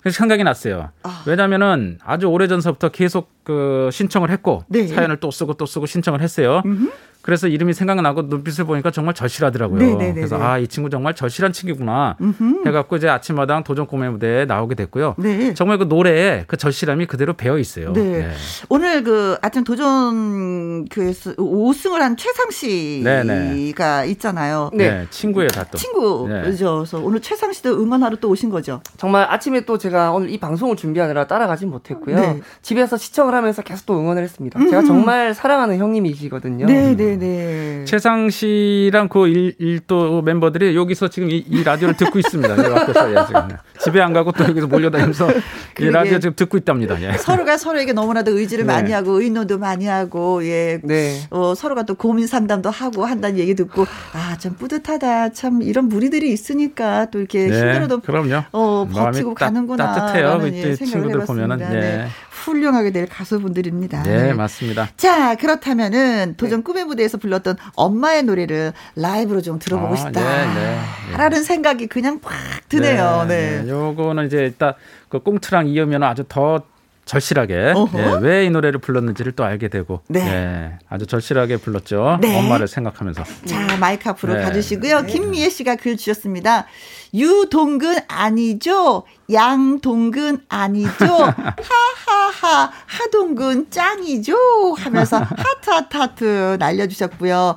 그래서 0.00 0.16
생각이 0.16 0.44
났어요. 0.44 0.90
아. 1.02 1.24
왜냐면은 1.26 1.98
아주 2.04 2.26
오래 2.28 2.46
전서부터 2.46 2.90
계속 2.90 3.30
그 3.42 3.90
신청을 3.92 4.30
했고 4.30 4.62
네. 4.68 4.86
사연을 4.86 5.16
또 5.18 5.30
쓰고 5.32 5.54
또 5.54 5.66
쓰고 5.66 5.86
신청을 5.86 6.22
했어요. 6.22 6.62
음흠. 6.64 6.90
그래서 7.28 7.46
이름이 7.46 7.74
생각나고 7.74 8.22
눈빛을 8.22 8.64
보니까 8.64 8.90
정말 8.90 9.12
절실하더라고요. 9.12 9.78
네네네네. 9.78 9.98
네, 9.98 10.08
네, 10.08 10.14
그래서 10.14 10.38
네. 10.38 10.44
아, 10.44 10.56
이 10.56 10.66
친구 10.66 10.88
정말 10.88 11.14
절실한 11.14 11.52
친구구나 11.52 12.16
해갖고 12.64 12.96
이제 12.96 13.06
아침마당 13.06 13.64
도전 13.64 13.86
꿈의 13.86 14.12
무대에 14.12 14.46
나오게 14.46 14.74
됐고요. 14.76 15.14
네. 15.18 15.52
정말 15.52 15.76
그 15.76 15.84
노래에 15.84 16.44
그 16.46 16.56
절실함이 16.56 17.04
그대로 17.04 17.34
배어 17.34 17.58
있어요. 17.58 17.92
네. 17.92 18.02
네. 18.02 18.30
오늘 18.70 19.04
그 19.04 19.36
아침 19.42 19.62
도전 19.62 20.86
교에서 20.86 21.34
5승을 21.34 21.98
한 21.98 22.16
최상 22.16 22.50
씨가 22.50 23.24
네네. 23.26 24.06
있잖아요. 24.12 24.70
네. 24.72 25.06
친구예요, 25.10 25.48
다 25.48 25.64
또. 25.70 25.76
친구죠. 25.76 26.28
그래서 26.28 26.86
오늘 26.94 27.20
최상 27.20 27.52
씨도 27.52 27.78
응원하러 27.78 28.16
또 28.22 28.30
오신 28.30 28.48
거죠. 28.48 28.80
정말 28.96 29.30
아침에 29.30 29.66
또 29.66 29.76
제가 29.76 30.12
오늘 30.12 30.30
이 30.30 30.40
방송을 30.40 30.76
준비하느라 30.76 31.26
따라가진 31.26 31.68
못했고요. 31.68 32.40
집에서 32.62 32.96
시청을 32.96 33.34
하면서 33.34 33.60
계속 33.60 33.84
또 33.84 34.00
응원을 34.00 34.22
했습니다. 34.22 34.58
음흠. 34.58 34.70
제가 34.70 34.82
정말 34.84 35.34
사랑하는 35.34 35.76
형님이시거든요. 35.76 36.64
네, 36.64 36.96
네. 36.96 37.17
네. 37.18 37.84
최상 37.84 38.30
씨랑 38.30 39.08
그 39.08 39.28
일, 39.28 39.54
일도 39.58 40.22
멤버들이 40.22 40.76
여기서 40.76 41.08
지금 41.08 41.30
이, 41.30 41.44
이 41.48 41.62
라디오를 41.62 41.96
듣고 41.96 42.18
있습니다. 42.18 42.52
앞에서 42.52 43.10
예, 43.10 43.26
지금. 43.26 43.48
집에 43.80 44.00
안 44.00 44.12
가고 44.12 44.32
또 44.32 44.44
여기서 44.44 44.66
몰려다니면서 44.66 45.28
이 45.80 45.84
라디오 45.90 46.18
지금 46.18 46.34
듣고 46.34 46.56
있답니다. 46.56 47.00
예. 47.02 47.12
서로가 47.12 47.56
서로에게 47.56 47.92
너무나도 47.92 48.38
의지를 48.38 48.66
네. 48.66 48.72
많이 48.72 48.92
하고 48.92 49.20
의논도 49.20 49.58
많이 49.58 49.86
하고 49.86 50.44
예. 50.44 50.80
네. 50.82 51.20
어, 51.30 51.54
서로가 51.54 51.84
또 51.84 51.94
고민 51.94 52.26
상담도 52.26 52.70
하고 52.70 53.04
한다는 53.04 53.38
얘기 53.38 53.54
듣고 53.54 53.86
아, 54.12 54.36
참 54.38 54.54
뿌듯하다. 54.54 55.32
참 55.32 55.62
이런 55.62 55.88
무리들이 55.88 56.32
있으니까 56.32 57.06
또 57.10 57.18
이렇게 57.18 57.46
네. 57.46 57.60
힘들어도 57.60 58.00
그럼요. 58.00 58.42
어, 58.52 58.86
버티고 58.92 59.34
가는구나. 59.34 59.92
따뜻해요. 59.92 60.38
그 60.40 60.76
친구들 60.76 61.20
보면은. 61.20 61.58
네. 61.58 62.08
네. 62.48 62.52
훌륭하게 62.52 62.90
될 62.90 63.06
가수분들입니다. 63.06 64.02
네, 64.02 64.32
맞습니다. 64.32 64.88
자, 64.96 65.34
그렇다면은 65.36 66.34
도전 66.36 66.60
네. 66.60 66.64
꿈의 66.64 66.84
무대에서 66.84 67.18
불렀던 67.18 67.56
엄마의 67.74 68.22
노래를 68.24 68.72
라이브로 68.96 69.42
좀 69.42 69.58
들어보고 69.58 69.94
아, 69.94 69.96
싶다. 69.96 70.20
네, 70.20 70.46
네, 70.54 70.78
네. 71.10 71.16
라는 71.16 71.42
생각이 71.42 71.86
그냥 71.86 72.20
팍 72.20 72.32
드네요. 72.68 73.26
네. 73.28 73.62
네. 73.62 73.68
요거는 73.68 74.26
이제 74.26 74.38
일단 74.38 74.74
그 75.08 75.20
꽁트랑 75.20 75.68
이으면 75.68 76.02
아주 76.02 76.24
더 76.28 76.62
절실하게 77.08 77.54
예, 77.54 78.18
왜이 78.20 78.50
노래를 78.50 78.80
불렀는지를 78.80 79.32
또 79.32 79.42
알게 79.42 79.68
되고 79.68 80.02
네. 80.08 80.20
예, 80.20 80.78
아주 80.90 81.06
절실하게 81.06 81.56
불렀죠. 81.56 82.18
네. 82.20 82.38
엄마를 82.38 82.68
생각하면서. 82.68 83.24
자 83.46 83.76
마이크 83.78 84.08
앞으로 84.10 84.34
네. 84.34 84.42
가주시고요. 84.42 85.06
김미애 85.06 85.48
씨가 85.48 85.76
글 85.76 85.96
주셨습니다. 85.96 86.66
유동근 87.14 87.96
아니죠? 88.08 89.04
양동근 89.32 90.42
아니죠? 90.50 91.06
하하하 91.08 92.70
하동근 92.84 93.70
짱이죠? 93.70 94.36
하면서 94.78 95.16
하트 95.18 95.70
하트 95.70 95.96
하트 95.96 96.56
날려주셨고요. 96.58 97.56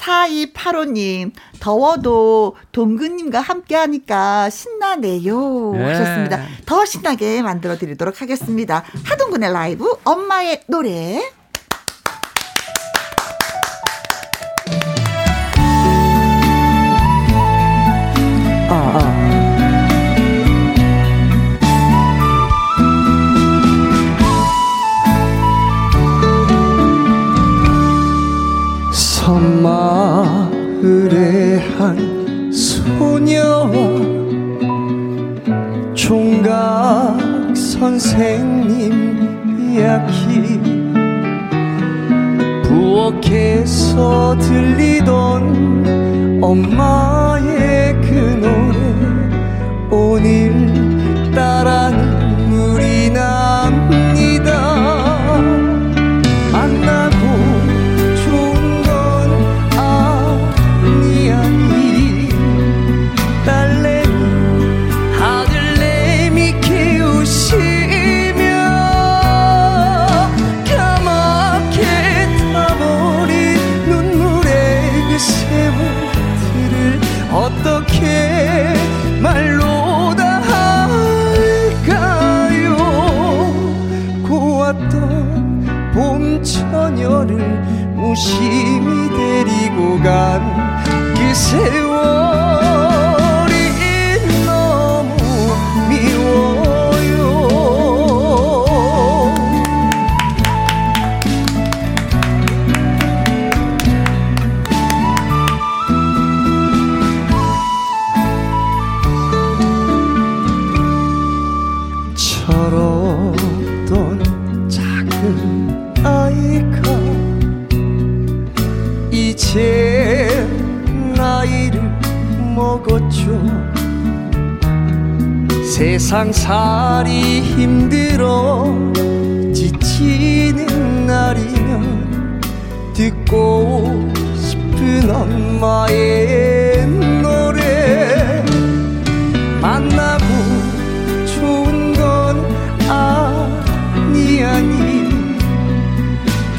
4285님, 0.00 1.32
더워도 1.60 2.56
동근님과 2.72 3.40
함께 3.40 3.76
하니까 3.76 4.50
신나네요. 4.50 5.72
네. 5.74 5.84
하셨습니다. 5.84 6.42
더 6.66 6.84
신나게 6.84 7.42
만들어 7.42 7.76
드리도록 7.76 8.22
하겠습니다. 8.22 8.82
하동근의 9.04 9.52
라이브, 9.52 9.86
엄마의 10.04 10.62
노래. 10.66 11.20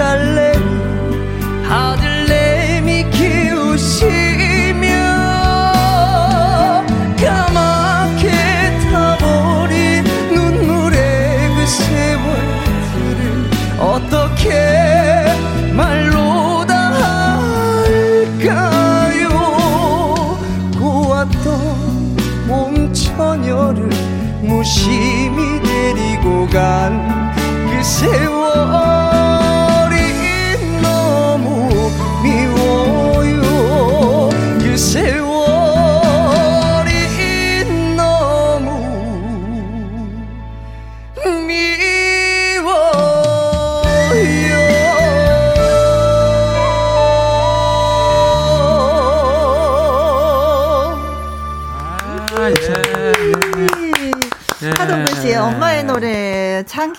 딸 0.02 0.40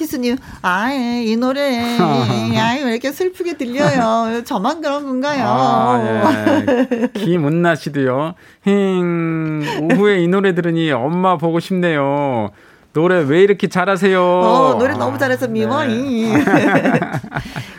장기수님, 0.03 0.37
아이, 0.63 1.31
이 1.31 1.37
노래, 1.37 1.79
아이, 2.59 2.83
왜 2.83 2.91
이렇게 2.93 3.13
슬프게 3.13 3.57
들려요? 3.57 4.43
저만 4.45 4.81
그런 4.81 5.05
건가요? 5.05 5.45
아, 5.47 6.03
예. 6.05 7.09
김은나 7.15 7.75
씨도요, 7.77 8.35
힝, 8.65 9.63
오후에 9.83 10.21
이 10.21 10.29
노래 10.29 10.55
들으니 10.55 10.91
엄마 10.91 11.37
보고 11.37 11.61
싶네요. 11.61 12.51
노래 12.93 13.21
왜 13.21 13.43
이렇게 13.43 13.69
잘하세요? 13.69 14.23
어, 14.23 14.75
노래 14.79 14.95
너무 14.95 15.17
잘해서 15.19 15.49
미워이. 15.49 15.89
네. 16.33 17.01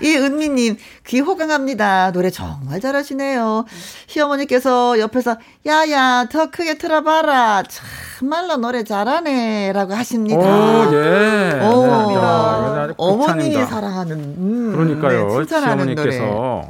이 0.02 0.16
은미님, 0.18 0.78
귀 1.08 1.20
호강합니다. 1.20 2.12
노래 2.12 2.30
정말 2.30 2.82
잘하시네요. 2.82 3.66
시어머니께서 4.08 5.00
옆에서, 5.00 5.38
야야, 5.68 6.26
더 6.32 6.50
크게 6.50 6.78
틀어봐라. 6.78 7.64
참말로 7.70 8.58
노래 8.58 8.84
잘하네. 8.84 9.72
라고 9.74 9.94
하십니다. 9.94 10.40
오, 10.40 10.94
예. 10.94 11.60
오, 11.62 12.94
어머니 12.98 13.54
사랑하는, 13.54 14.18
음, 14.18 14.72
그러니까요. 14.76 15.28
네, 15.28 15.46
칭찬하는 15.46 15.96
노래. 15.96 16.18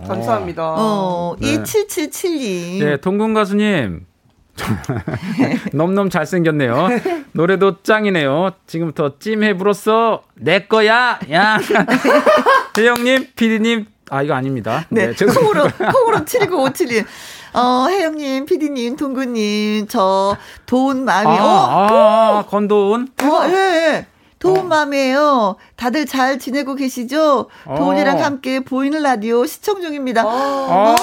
감사합니다. 0.06 0.76
어, 0.78 1.36
네. 1.40 1.58
2777님. 1.58 2.80
네, 2.84 2.98
동군 2.98 3.34
가수님. 3.34 4.06
넘넘 5.74 6.10
잘생겼네요. 6.10 6.90
노래도 7.32 7.82
짱이네요. 7.82 8.52
지금부터 8.68 9.18
찜해 9.20 9.58
불었어. 9.58 10.24
내 10.36 10.66
거야. 10.68 11.20
야. 11.32 11.60
혜영님, 12.78 13.28
피디님. 13.36 13.86
아, 14.10 14.22
이거 14.22 14.34
아닙니다. 14.36 14.86
네. 14.90 15.14
네 15.14 15.26
콩으로, 15.26 15.68
콩으로 15.70 16.26
72957님. 16.26 17.06
어, 17.54 17.88
혜영님, 17.90 18.46
피디님, 18.46 18.96
동구님, 18.96 19.88
저, 19.88 20.36
돈 20.66 21.06
마음이, 21.06 21.30
아, 21.30 21.44
어, 21.44 21.48
아, 21.48 22.40
아, 22.40 22.46
건돈. 22.48 23.10
어, 23.22 23.48
예, 23.48 23.54
예. 23.54 24.06
도움맘이에요. 24.44 25.56
다들 25.78 26.06
잘 26.06 26.38
지내고 26.38 26.76
계시죠? 26.76 27.48
어. 27.66 27.76
도훈이랑 27.78 28.22
함께 28.22 28.60
보이는 28.60 29.02
라디오 29.02 29.46
시청 29.46 29.82
중입니다. 29.82 30.24
어. 30.26 30.96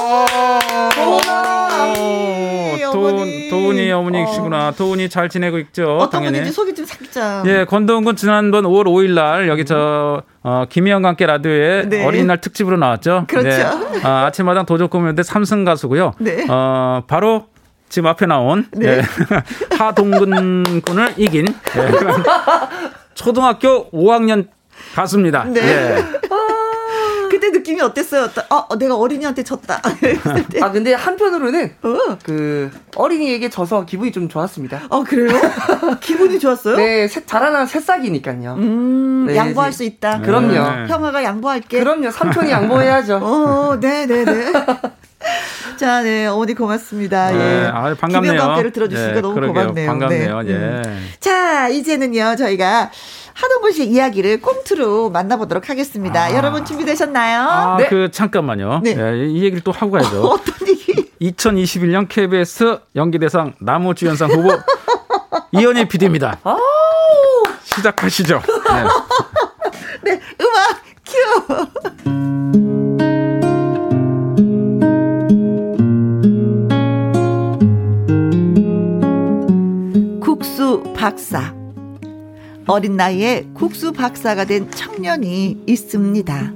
도훈, 2.93 3.49
도훈이 3.49 3.91
어머니시구나. 3.93 4.73
도훈이 4.73 5.09
잘 5.09 5.29
지내고 5.29 5.59
있죠? 5.59 5.97
어떤 5.97 6.11
당연히. 6.21 6.39
분인지 6.39 6.53
소개 6.53 6.75
좀 6.75 6.85
살짝. 6.85 7.47
예, 7.47 7.65
권도훈 7.65 8.05
군 8.05 8.17
지난번 8.17 8.65
5월 8.65 8.85
5일 8.85 9.13
날 9.15 9.49
여기 9.49 9.65
저 9.65 10.23
어, 10.43 10.65
김희영과 10.69 11.09
함께 11.11 11.25
라디오에 11.27 11.89
네. 11.89 12.05
어린이날 12.05 12.41
특집으로 12.41 12.77
나왔죠. 12.77 13.25
그렇죠. 13.29 13.49
네. 13.49 14.01
아, 14.03 14.27
아침마당 14.27 14.67
도적공연대 14.67 15.23
삼승 15.23 15.65
가수고요. 15.65 16.13
네. 16.19 16.47
어, 16.49 17.03
바로 17.07 17.47
지금 17.91 18.09
앞에 18.09 18.25
나온 18.25 18.67
네. 18.73 18.97
네. 18.97 19.03
하동근 19.77 20.81
군을 20.83 21.15
이긴 21.19 21.45
네. 21.47 21.91
초등학교 23.15 23.91
5학년 23.91 24.49
가수입니다. 24.95 25.45
네. 25.45 25.61
예. 25.61 26.21
그때 27.31 27.51
느낌이 27.51 27.81
어땠어요? 27.81 28.29
어, 28.49 28.77
내가 28.77 28.97
어린이한테 28.97 29.43
졌다. 29.45 29.81
아, 30.63 30.73
근데 30.73 30.95
한편으로는 30.95 31.73
어. 31.83 32.19
그 32.25 32.71
어린이에게 32.97 33.49
져서 33.49 33.87
기분이 33.87 34.11
좀 34.11 34.29
좋았습니다. 34.29 34.83
아, 34.91 35.03
그래요? 35.07 35.41
기분이 36.01 36.41
좋았어요? 36.41 36.77
네, 36.77 37.07
새, 37.09 37.25
자라난 37.25 37.67
새싹이니까요. 37.67 38.55
음, 38.55 39.27
네, 39.29 39.37
양보할 39.37 39.71
네. 39.71 39.77
수 39.77 39.85
있다. 39.85 40.21
그럼요. 40.21 40.49
네. 40.49 40.87
형아가 40.89 41.23
양보할게. 41.23 41.79
그럼요. 41.79 42.11
삼촌이 42.11 42.51
양보해야죠. 42.51 43.17
어, 43.23 43.79
네, 43.81 44.07
네, 44.07 44.25
네. 44.25 44.53
자, 45.81 46.03
네, 46.03 46.27
어머니 46.27 46.53
고맙습니다. 46.53 47.31
네, 47.31 47.39
예. 47.39 47.71
아, 47.73 47.95
반갑네요. 47.95 48.33
김영감께를 48.33 48.71
들어주시니까 48.71 49.17
예, 49.17 49.21
너무 49.23 49.35
그러게요. 49.35 49.55
고맙네요. 49.55 49.87
반갑네요. 49.87 50.43
네. 50.43 50.51
예. 50.51 50.55
음. 50.55 51.09
자, 51.21 51.69
이제는요, 51.71 52.37
저희가 52.37 52.91
하동근 53.33 53.73
씨 53.73 53.87
이야기를 53.87 54.43
꽁트로 54.43 55.09
만나보도록 55.09 55.71
하겠습니다. 55.71 56.25
아. 56.25 56.35
여러분 56.35 56.67
준비되셨나요? 56.67 57.41
아, 57.41 57.77
네. 57.79 57.87
그 57.87 58.11
잠깐만요. 58.11 58.81
네. 58.85 58.93
네. 58.93 59.27
이 59.29 59.37
얘기를 59.43 59.63
또 59.63 59.73
하고 59.73 59.93
가야죠. 59.93 60.21
어떤 60.29 60.69
얘기? 60.69 61.11
2021년 61.23 62.07
KBS 62.11 62.81
연기대상 62.95 63.55
나무주연상 63.59 64.33
후보 64.33 64.51
이현희 65.53 65.89
PD입니다. 65.89 66.41
시작하시죠. 67.63 68.43
네. 70.05 70.11
네, 70.13 70.21
음악 70.43 70.83
큐. 71.07 72.70
국수 80.71 80.93
박사. 80.93 81.53
어린 82.67 82.97
나이에 82.97 83.49
국수 83.55 83.93
박사가 83.93 84.45
된 84.45 84.71
청년이 84.71 85.65
있습니다. 85.67 86.53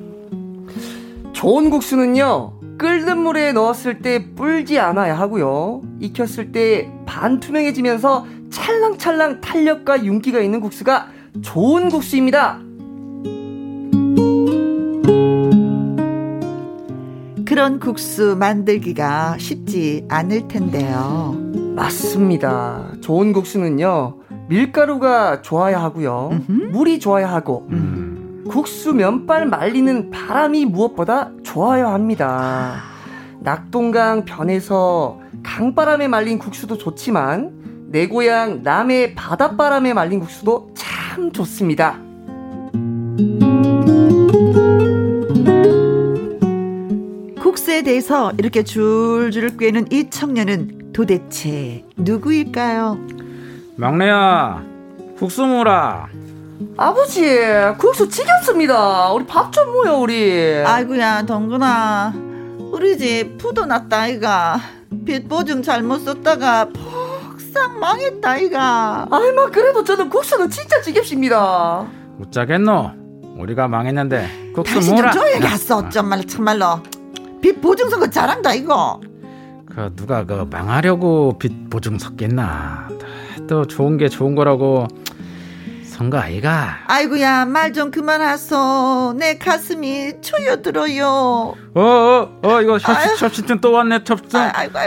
좋은 1.33 1.71
국수는요, 1.71 2.53
끓는 2.79 3.19
물에 3.19 3.53
넣었을 3.53 3.99
때 3.99 4.33
불지 4.37 4.79
않아야 4.79 5.19
하고요. 5.19 5.83
익혔을 5.99 6.53
때 6.53 6.89
반투명해지면서 7.07 8.27
찰랑찰랑 8.51 9.41
탄력과 9.41 10.05
윤기가 10.05 10.39
있는 10.39 10.61
국수가 10.61 11.09
좋은 11.43 11.89
국수입니다. 11.89 12.61
그런 17.45 17.81
국수 17.81 18.37
만들기가 18.39 19.39
쉽지 19.39 20.05
않을 20.09 20.47
텐데요. 20.47 21.44
맞습니다. 21.75 22.93
좋은 23.01 23.33
국수는요, 23.33 24.19
밀가루가 24.49 25.43
좋아야 25.43 25.83
하고요. 25.83 26.31
음흠. 26.33 26.53
물이 26.71 27.01
좋아야 27.01 27.31
하고, 27.33 27.67
음. 27.71 28.45
국수 28.49 28.93
면발 28.93 29.47
말리는 29.47 30.11
바람이 30.11 30.67
무엇보다 30.67 31.31
좋아야 31.43 31.93
합니다. 31.93 32.77
낙동강 33.41 34.25
변에서 34.25 35.19
강바람에 35.43 36.09
말린 36.09 36.39
국수도 36.39 36.79
좋지만, 36.79 37.53
내 37.89 38.09
고향 38.09 38.63
남해 38.63 39.15
바닷바람에 39.15 39.95
말린 39.95 40.21
국수도 40.21 40.71
참 40.75 41.33
좋습니다. 41.33 41.99
국수에 47.75 47.83
대해서 47.83 48.33
이렇게 48.39 48.63
줄줄 48.63 49.57
꿰는 49.57 49.91
이 49.91 50.09
청년은 50.09 50.93
도대체 50.93 51.85
누구일까요? 51.97 52.99
막내야, 53.77 54.63
국수 55.19 55.45
뭐라? 55.45 56.07
아버지, 56.77 57.25
국수 57.79 58.09
지겹습니다. 58.09 59.11
우리 59.13 59.27
밥 59.27 59.51
좀 59.51 59.73
모여, 59.73 59.97
우리. 59.97 60.63
아이고야, 60.65 61.27
동근아. 61.27 62.15
우리 62.73 62.97
집 62.97 63.39
부도 63.39 63.67
났다, 63.67 64.03
아이가. 64.03 64.61
빚 65.05 65.29
보증 65.29 65.61
잘못 65.63 65.99
썼다가 66.05 66.69
폭삭 66.69 67.79
망했다, 67.81 68.31
아이가. 68.31 69.07
아이마, 69.11 69.47
그래도 69.51 69.83
저는 69.83 70.09
국수는 70.11 70.49
진짜 70.49 70.81
지겹습니다. 70.81 71.87
웃자겠노? 72.21 72.91
우리가 73.39 73.67
망했는데 73.67 74.53
국수 74.55 74.75
뭐라? 74.93 75.11
당신 75.11 75.21
좀 75.21 75.31
조용히 75.33 75.47
했어, 75.47 75.89
정말, 75.89 76.25
참말로. 76.25 76.81
빚 77.45 77.61
보증 77.61 77.91
서거 77.91 78.09
잘한다, 78.09 78.55
이거. 78.55 79.03
그 79.67 79.93
누가 79.97 80.25
그 80.25 80.47
망하려고 80.51 81.37
빚 81.39 81.69
보증 81.69 81.99
섰겠나? 81.99 82.89
또 83.47 83.67
좋은 83.67 83.99
게 83.99 84.09
좋은 84.09 84.35
거라고 84.35 84.89
선거 85.85 86.17
아이가. 86.19 86.79
아이고야 86.87 87.45
말 87.45 87.75
좀 87.75 87.91
그만하소. 87.91 89.17
내 89.19 89.37
가슴이 89.37 90.23
초여들어요. 90.23 91.05
어어어 91.75 92.23
어, 92.43 92.49
어, 92.49 92.63
이거 92.63 92.79
섭씨증 92.79 93.61
또 93.61 93.73
왔네 93.73 94.01
섭씨증. 94.07 94.41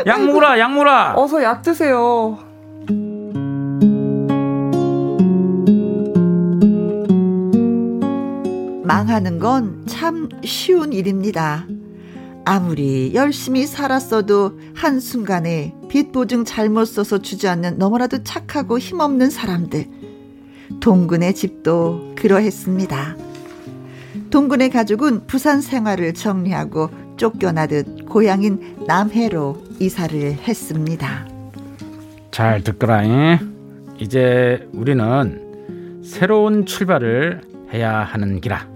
약물아 0.08 0.58
약물아. 0.58 1.14
어서 1.16 1.43
약 1.43 1.62
드세요. 1.62 2.39
망하는 8.84 9.39
건 9.39 9.86
참 9.88 10.30
쉬운 10.43 10.93
일입니다. 10.93 11.66
아무리 12.49 13.13
열심히 13.13 13.65
살았어도 13.65 14.57
한순간에 14.73 15.75
빚 15.89 16.13
보증 16.13 16.45
잘못 16.45 16.85
써서 16.85 17.17
주지 17.17 17.49
않는 17.49 17.77
너무나도 17.77 18.23
착하고 18.23 18.79
힘없는 18.79 19.29
사람들. 19.29 19.85
동근의 20.79 21.35
집도 21.35 22.13
그러했습니다. 22.15 23.17
동근의 24.29 24.69
가족은 24.69 25.27
부산 25.27 25.59
생활을 25.59 26.13
정리하고 26.13 26.89
쫓겨나듯 27.17 28.05
고향인 28.05 28.85
남해로 28.87 29.63
이사를 29.81 30.17
했습니다. 30.31 31.27
잘 32.31 32.63
듣거라잉. 32.63 33.39
이제 33.99 34.65
우리는 34.71 36.01
새로운 36.01 36.65
출발을 36.65 37.41
해야 37.73 38.03
하는 38.03 38.39
기라. 38.39 38.69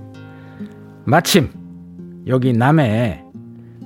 마침 1.05 1.47
여기 2.28 2.51
남해에 2.51 3.31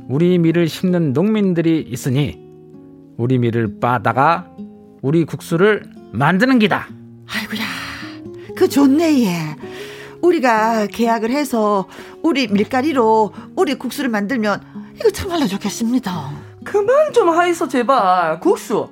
우리 0.08 0.38
밀을 0.38 0.68
심는 0.70 1.14
농민들이 1.14 1.82
있으니 1.82 2.39
우리 3.18 3.38
밀을 3.38 3.80
빠다가 3.80 4.47
우리 5.01 5.26
국수를 5.26 5.84
만드는 6.12 6.60
기다. 6.60 6.88
아이고야, 7.28 8.56
그 8.56 8.68
좋네 8.70 9.26
얘. 9.26 9.36
우리가 10.22 10.88
계약을 10.88 11.30
해서 11.32 11.88
우리 12.24 12.47
밀가리로 12.47 13.32
우리 13.56 13.76
국수를 13.76 14.10
만들면 14.10 14.62
이거 14.95 15.10
정말로 15.12 15.45
좋겠습니다. 15.47 16.32
그만 16.64 17.14
좀 17.14 17.30
하이소 17.30 17.68
제발. 17.68 18.39
국수, 18.39 18.88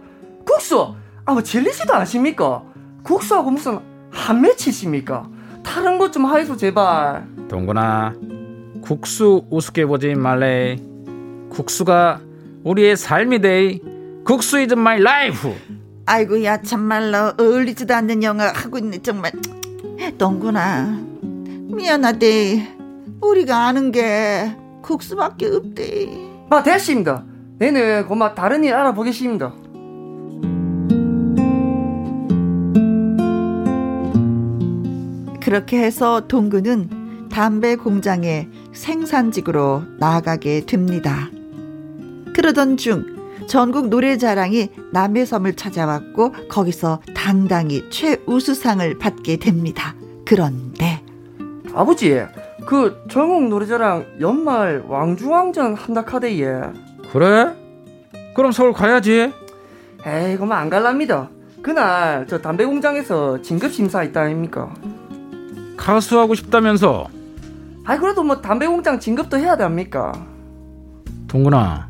국수. 0.45 0.93
아, 1.26 1.34
뭐 1.34 1.41
질리지도 1.41 1.93
않습니까? 1.93 2.64
국수하고 3.03 3.49
무슨 3.51 3.80
한 4.11 4.41
맺히십니까? 4.41 5.28
다른 5.64 5.97
것 5.97 6.11
좀 6.11 6.26
하이소 6.26 6.57
제발. 6.57 7.26
동근아, 7.47 8.14
국수 8.82 9.45
우습게 9.49 9.86
보지 9.86 10.14
말래. 10.16 10.78
국수가 11.54 12.20
우리의 12.64 12.97
삶이 12.97 13.39
돼. 13.39 13.80
국수 14.26 14.60
is 14.59 14.74
my 14.74 14.99
life. 15.01 15.53
아이고 16.06 16.43
야 16.43 16.62
참말로 16.62 17.34
어울리지도 17.39 17.93
않는 17.93 18.24
영어 18.24 18.47
하고 18.47 18.78
있네 18.78 19.01
정말. 19.01 19.32
동구나 20.18 20.99
미안하대. 21.22 22.78
우리가 23.22 23.68
아는 23.68 23.91
게 23.91 24.56
국수밖에 24.82 25.47
없대. 25.47 26.10
마 26.49 26.64
됐습니다. 26.64 27.24
내는 27.60 28.08
고마 28.08 28.34
다른 28.34 28.64
일 28.64 28.74
알아보겠습니다. 28.74 29.54
그렇게 35.41 35.84
해서 35.84 36.28
동구는 36.28 37.30
담배 37.30 37.76
공장의 37.76 38.49
생산직으로 38.74 39.84
나아가게 39.99 40.66
됩니다. 40.66 41.30
그러던 42.34 42.77
중 42.77 43.05
전국 43.47 43.89
노래자랑이 43.89 44.69
남해섬을 44.91 45.55
찾아왔고 45.55 46.34
거기서 46.49 47.01
당당히 47.15 47.89
최우수상을 47.89 48.97
받게 48.97 49.38
됩니다. 49.38 49.95
그런데 50.25 51.01
아버지 51.73 52.21
그 52.65 53.03
정옥 53.09 53.49
노래자랑 53.49 54.05
연말 54.21 54.84
왕중왕전 54.88 55.75
한다 55.75 56.03
카데예 56.03 56.61
그래? 57.11 57.53
그럼 58.36 58.51
서울 58.51 58.73
가야지. 58.73 59.31
에이 60.05 60.38
그만 60.38 60.57
안 60.59 60.69
갈랍니다. 60.69 61.29
그날 61.61 62.25
저 62.27 62.39
담배 62.41 62.65
공장에서 62.65 63.41
진급 63.41 63.71
심사 63.71 64.03
있다 64.03 64.21
아닙니까? 64.21 64.73
가수 65.77 66.19
하고 66.19 66.36
싶다면서? 66.36 67.07
아이 67.86 67.97
그래도 67.97 68.23
뭐 68.23 68.41
담배 68.41 68.65
공장 68.67 68.99
진급도 68.99 69.38
해야 69.38 69.55
됩니까? 69.55 70.11
동근아 71.27 71.89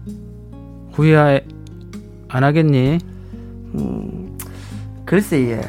후회 0.93 1.45
안 2.29 2.43
하겠니? 2.43 2.99
음 3.75 4.37
글쎄 5.05 5.37
예 5.49 5.61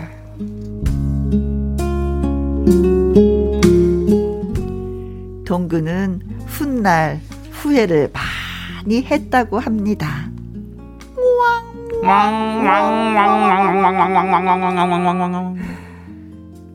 동근은 5.47 6.20
훗날 6.47 7.20
후회를 7.53 8.11
많이 8.12 9.03
했다고 9.03 9.59
합니다. 9.59 10.09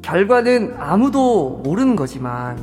결과는 0.02 0.74
아무도 0.80 1.62
모르는 1.64 1.96
거지만 1.96 2.58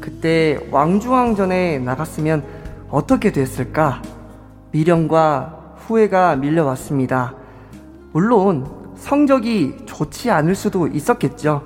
그때 0.00 0.60
왕중왕전에 0.70 1.80
나갔으면 1.80 2.44
어떻게 2.88 3.32
됐을까? 3.32 4.00
미련과 4.74 5.76
후회가 5.76 6.34
밀려왔습니다. 6.36 7.36
물론 8.12 8.66
성적이 8.96 9.76
좋지 9.86 10.30
않을 10.30 10.56
수도 10.56 10.88
있었겠죠. 10.88 11.62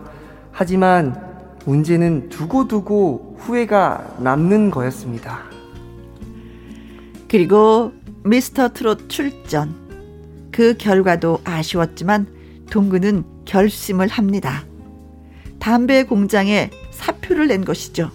하지만 0.52 1.18
문제는 1.64 2.28
두고두고 2.28 3.36
후회가 3.38 4.16
남는 4.18 4.70
거였습니다. 4.70 5.40
그리고 7.28 7.92
미스터 8.24 8.70
트롯 8.74 9.08
출전. 9.08 9.74
그 10.50 10.74
결과도 10.76 11.38
아쉬웠지만 11.44 12.26
동근은 12.70 13.24
결심을 13.46 14.08
합니다. 14.08 14.64
담배 15.58 16.04
공장에 16.04 16.70
사표를 16.90 17.46
낸 17.46 17.64
것이죠. 17.64 18.10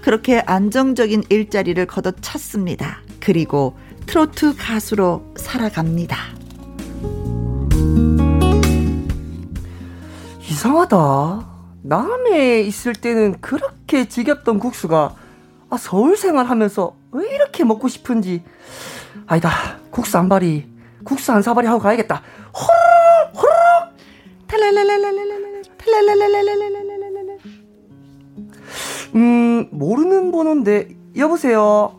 그렇게 0.00 0.40
안정적인 0.40 1.24
일자리를 1.28 1.84
걷어찼습니다. 1.86 3.02
그리고 3.20 3.76
트로트 4.06 4.56
가수로 4.56 5.34
살아갑니다. 5.36 6.16
이상하다. 10.40 11.56
남해 11.82 12.62
있을 12.62 12.94
때는 12.94 13.40
그렇게 13.40 14.08
지겹던 14.08 14.58
국수가 14.58 15.14
아, 15.70 15.76
서울 15.76 16.16
생활하면서 16.16 16.96
왜 17.12 17.34
이렇게 17.34 17.64
먹고 17.64 17.88
싶은지 17.88 18.42
아니다 19.26 19.50
국수 19.90 20.18
한 20.18 20.28
바리 20.28 20.68
국수 21.04 21.32
한 21.32 21.42
사발이 21.42 21.66
하고 21.66 21.78
가야겠다 21.80 22.22
호로록 22.54 23.36
호로록 23.36 23.96
음 29.14 29.68
모르는 29.70 30.32
번호인데 30.32 30.88
여보세요 31.16 31.98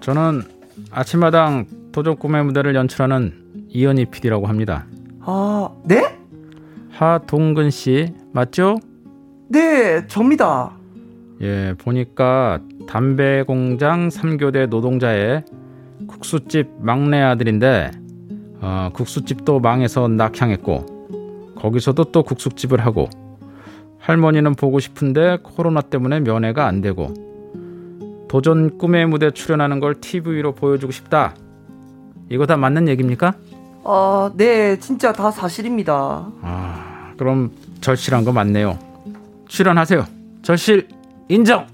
저는 0.00 0.55
아침마당 0.96 1.66
도적 1.92 2.18
꿈의 2.18 2.42
무대를 2.46 2.74
연출하는 2.74 3.66
이현희 3.68 4.06
PD라고 4.06 4.46
합니다 4.46 4.86
아 5.20 5.68
네? 5.84 6.18
하동근 6.90 7.70
씨 7.70 8.14
맞죠? 8.32 8.78
네, 9.48 10.06
접니다. 10.06 10.72
예, 11.42 11.74
보니까 11.76 12.60
담배 12.88 13.42
공장 13.42 14.08
3교대 14.08 14.68
노동자의 14.68 15.44
국수집 16.06 16.70
막내 16.80 17.20
아들인데 17.20 17.90
어, 18.62 18.88
국수집도 18.94 19.60
망해서 19.60 20.08
낙향했고 20.08 21.54
거기서도 21.56 22.04
또 22.04 22.22
국수집을 22.22 22.80
하고 22.80 23.10
할머니는 23.98 24.54
보고 24.54 24.80
싶은데 24.80 25.40
코로나 25.42 25.82
때문에 25.82 26.20
면회가 26.20 26.66
안 26.66 26.80
되고 26.80 27.12
도전 28.36 28.76
꿈의 28.76 29.06
무대 29.06 29.30
출연하는 29.30 29.80
걸 29.80 29.94
TV로 29.94 30.54
보여주고 30.54 30.92
싶다. 30.92 31.34
이거 32.28 32.44
다 32.44 32.58
맞는 32.58 32.86
얘기입니까? 32.86 33.32
아, 33.82 34.30
네, 34.36 34.78
진짜 34.78 35.10
다 35.10 35.30
사실입니다. 35.30 35.94
아, 36.42 37.12
그럼 37.16 37.50
절실한 37.80 38.26
거 38.26 38.32
맞네요. 38.32 38.78
출연하세요. 39.48 40.06
절실 40.42 40.86
인정. 41.30 41.66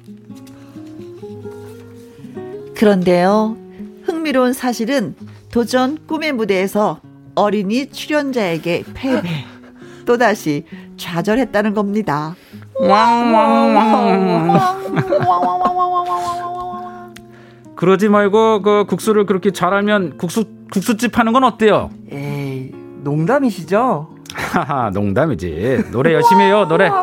그런데요. 2.76 3.56
흥미로운 4.04 4.52
사실은 4.52 5.16
도전 5.50 5.98
꿈의 6.06 6.30
무대에서 6.30 7.00
어린이 7.34 7.90
출연자에게 7.90 8.84
패배. 8.94 9.28
또다시 10.06 10.64
좌절했다는 10.96 11.74
겁니다. 11.74 12.36
그러지 17.76 18.08
말고 18.08 18.62
그 18.62 18.84
국수를 18.88 19.26
그렇게 19.26 19.50
잘하면 19.50 20.16
국수 20.16 20.44
국수집 20.72 21.18
하는 21.18 21.32
건 21.32 21.44
어때요? 21.44 21.90
에이, 22.10 22.72
농담이시죠? 23.02 24.08
하하, 24.34 24.90
농담이지. 24.90 25.86
노래 25.92 26.14
열심히 26.14 26.44
해요, 26.44 26.66
노래. 26.68 26.88
네. 26.88 26.94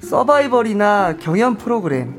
서바이벌이나 0.00 1.16
경연 1.18 1.56
프로그램, 1.56 2.14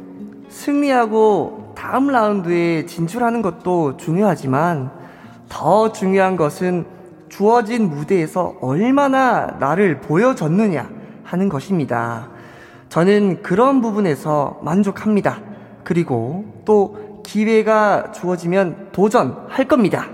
승리하고 0.50 1.74
다음 1.76 2.08
라운드에 2.08 2.86
진출하는 2.86 3.42
것도 3.42 3.98
중요하지만 3.98 4.92
더 5.50 5.92
중요한 5.92 6.36
것은 6.36 6.97
주어진 7.30 7.90
무대에서 7.90 8.56
얼마나 8.62 9.58
나를 9.60 10.02
보여줬느냐 10.02 10.90
하는 11.24 11.50
것입니다. 11.50 12.30
저는 12.90 13.42
그런 13.44 13.82
부분에서 13.82 14.60
만족합니다. 14.64 15.42
그리고 15.84 16.46
또 16.66 17.22
기회가 17.26 18.12
주어지면 18.12 18.90
도전할 18.92 19.68
겁니다. 19.68 20.08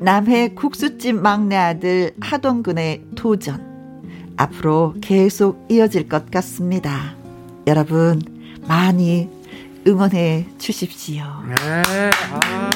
남해 0.00 0.54
국수집 0.54 1.14
막내 1.14 1.56
아들 1.56 2.12
하동근의 2.20 3.04
도전. 3.14 3.72
앞으로 4.36 4.94
계속 5.00 5.64
이어질 5.68 6.08
것 6.08 6.30
같습니다. 6.30 7.14
여러분, 7.66 8.20
많이 8.66 9.28
응원해 9.86 10.46
주십시오. 10.58 11.24
네. 11.48 12.10
아. 12.30 12.70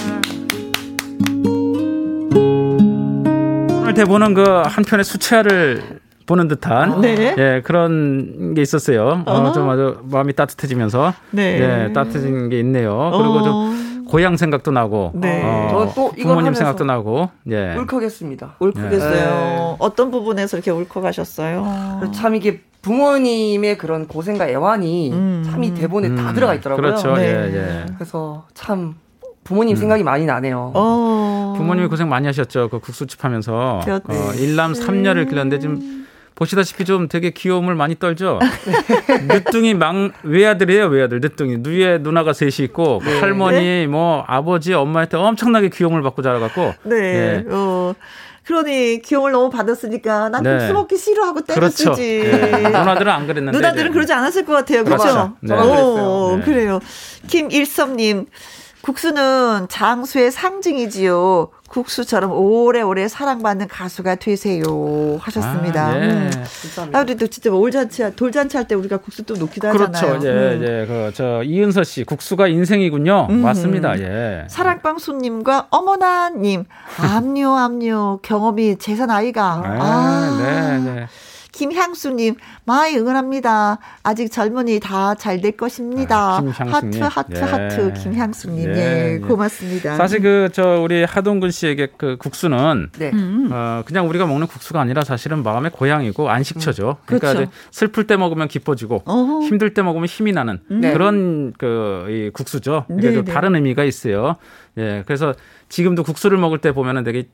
오늘 3.80 3.94
대본은 3.94 4.34
그 4.34 4.42
한편의 4.64 5.04
수채화를 5.04 6.00
보는 6.26 6.48
듯한 6.48 7.00
네. 7.00 7.34
예, 7.38 7.62
그런 7.64 8.54
게 8.54 8.62
있었어요. 8.62 9.22
어, 9.24 9.52
좀 9.52 9.70
아주 9.70 10.00
마음이 10.10 10.32
따뜻해지면서 10.32 11.14
네. 11.30 11.86
예, 11.88 11.92
따뜻해진 11.92 12.48
게 12.48 12.58
있네요. 12.60 13.12
그리고 13.16 13.34
어. 13.34 13.42
좀 13.44 14.04
고향 14.08 14.36
생각도 14.36 14.72
나고 14.72 15.12
네. 15.14 15.42
어, 15.44 15.92
또 15.94 16.10
부모님 16.10 16.54
생각도 16.54 16.84
나고 16.84 17.30
예. 17.50 17.74
울컥했습니다. 17.76 18.56
울컥했어요. 18.58 19.10
네. 19.10 19.76
어떤 19.78 20.10
부분에서 20.10 20.56
이렇게 20.56 20.72
울컥하셨어요? 20.72 22.10
참 22.12 22.34
이게 22.34 22.62
부모님의 22.86 23.78
그런 23.78 24.06
고생과 24.06 24.48
애환이 24.48 25.10
음. 25.12 25.42
참이 25.44 25.74
대본에 25.74 26.06
음. 26.06 26.16
다 26.16 26.32
들어가 26.32 26.54
있더라고요. 26.54 26.80
그렇죠. 26.80 27.16
네. 27.16 27.24
예, 27.24 27.56
예. 27.56 27.86
그래서 27.96 28.46
참 28.54 28.94
부모님 29.42 29.74
음. 29.74 29.76
생각이 29.76 30.04
많이 30.04 30.24
나네요. 30.24 30.70
어. 30.72 31.54
부모님이 31.56 31.88
고생 31.88 32.08
많이 32.08 32.26
하셨죠. 32.26 32.68
그 32.68 32.78
국수집 32.78 33.24
하면서 33.24 33.80
어, 33.84 34.32
일남 34.38 34.72
3녀를 34.72 35.28
길렀는데 35.28 35.58
지금 35.58 36.06
보시다시피 36.36 36.84
좀 36.84 37.08
되게 37.08 37.30
귀여움을 37.30 37.74
많이 37.74 37.98
떨죠. 37.98 38.38
늦둥이 39.26 39.74
망 39.74 40.12
외아들이에요, 40.22 40.86
외아들 40.86 41.18
늦둥이. 41.20 41.56
누에 41.58 41.98
누나가 41.98 42.32
셋이 42.32 42.66
있고 42.66 43.00
네. 43.04 43.18
할머니, 43.18 43.56
네? 43.56 43.86
뭐 43.88 44.22
아버지, 44.28 44.74
엄마한테 44.74 45.16
엄청나게 45.16 45.70
귀여움을 45.70 46.02
받고 46.02 46.22
자라갖고. 46.22 46.74
네. 46.84 47.42
네. 47.42 47.44
어. 47.48 47.94
그러니 48.46 49.02
귀여움을 49.02 49.32
너무 49.32 49.50
받았으니까 49.50 50.28
난 50.28 50.42
네. 50.42 50.56
국수 50.58 50.72
먹기 50.72 50.96
싫어하고 50.96 51.40
때렸지. 51.42 51.84
그렇죠. 51.84 52.00
네. 52.00 52.60
누나들은 52.62 53.12
안 53.12 53.26
그랬는데. 53.26 53.58
누나들은 53.58 53.92
그러지 53.92 54.12
않았을 54.12 54.44
것 54.44 54.52
같아요. 54.52 54.84
그렇죠? 54.84 55.02
그렇죠. 55.02 55.32
네. 55.40 55.54
오, 55.54 56.36
네. 56.36 56.44
그래요. 56.44 56.80
김일섭님. 57.26 58.26
국수는 58.90 59.66
장수의 59.68 60.30
상징이지요. 60.30 61.48
국수처럼 61.68 62.30
오래오래 62.30 63.08
사랑받는 63.08 63.66
가수가 63.66 64.14
되세요. 64.14 65.18
하셨습니다. 65.20 65.86
아, 65.88 65.96
예. 65.96 66.02
음. 66.04 66.30
아, 66.94 67.00
우리도 67.00 67.26
진짜 67.26 67.50
올잔치, 67.50 68.14
돌잔치 68.14 68.56
할 68.56 68.66
때 68.68 68.76
우리가 68.76 68.98
국수 68.98 69.24
또 69.24 69.34
놓기도 69.34 69.70
그렇죠. 69.72 69.86
하잖아요. 69.86 70.20
그렇죠. 70.20 70.28
예, 70.28 70.32
음. 70.32 70.62
예. 70.62 70.86
그, 70.86 71.10
저, 71.14 71.42
이은서 71.42 71.82
씨, 71.82 72.04
국수가 72.04 72.46
인생이군요. 72.46 73.26
음. 73.30 73.42
맞습니다. 73.42 73.98
예. 73.98 74.44
사랑방 74.48 74.98
손님과 74.98 75.66
어머나 75.70 76.30
님, 76.30 76.64
압류, 76.98 77.50
압류, 77.56 78.20
경험이 78.22 78.76
재산 78.78 79.10
아이가. 79.10 79.62
아, 79.64 79.76
아. 79.80 80.38
네, 80.40 80.78
네. 80.78 81.06
김향수님, 81.56 82.34
많이 82.66 82.96
응원합니다. 82.98 83.78
아직 84.02 84.30
젊은이 84.30 84.80
다 84.80 85.14
잘 85.14 85.40
될 85.40 85.52
것입니다. 85.56 86.36
아, 86.38 86.42
하트, 86.46 86.98
하트, 86.98 87.36
예. 87.36 87.40
하트, 87.40 87.92
김향수님. 87.94 88.70
예, 88.70 88.76
예, 88.76 89.14
예. 89.14 89.18
고맙습니다. 89.18 89.96
사실 89.96 90.20
그, 90.20 90.48
저, 90.52 90.80
우리 90.80 91.04
하동근 91.04 91.50
씨에게 91.50 91.88
그 91.96 92.16
국수는, 92.18 92.90
네. 92.98 93.10
어, 93.50 93.82
그냥 93.86 94.08
우리가 94.08 94.26
먹는 94.26 94.46
국수가 94.46 94.80
아니라 94.80 95.02
사실은 95.04 95.42
마음의 95.42 95.70
고향이고 95.72 96.28
안식처죠. 96.28 96.88
음. 97.00 97.02
그러니까 97.06 97.32
그렇죠. 97.32 97.50
슬플 97.70 98.06
때 98.06 98.16
먹으면 98.16 98.48
기뻐지고, 98.48 99.02
어허. 99.06 99.42
힘들 99.42 99.72
때 99.72 99.82
먹으면 99.82 100.06
힘이 100.06 100.32
나는 100.32 100.60
네. 100.68 100.92
그런 100.92 101.52
그, 101.58 102.06
이 102.10 102.30
국수죠. 102.32 102.84
이게 102.98 103.10
네, 103.10 103.22
네. 103.22 103.32
다른 103.32 103.54
의미가 103.54 103.84
있어요. 103.84 104.36
예, 104.78 105.02
그래서 105.06 105.34
지금도 105.68 106.02
국수를 106.02 106.36
먹을 106.38 106.58
때 106.58 106.72
보면은 106.72 107.02
되게 107.04 107.28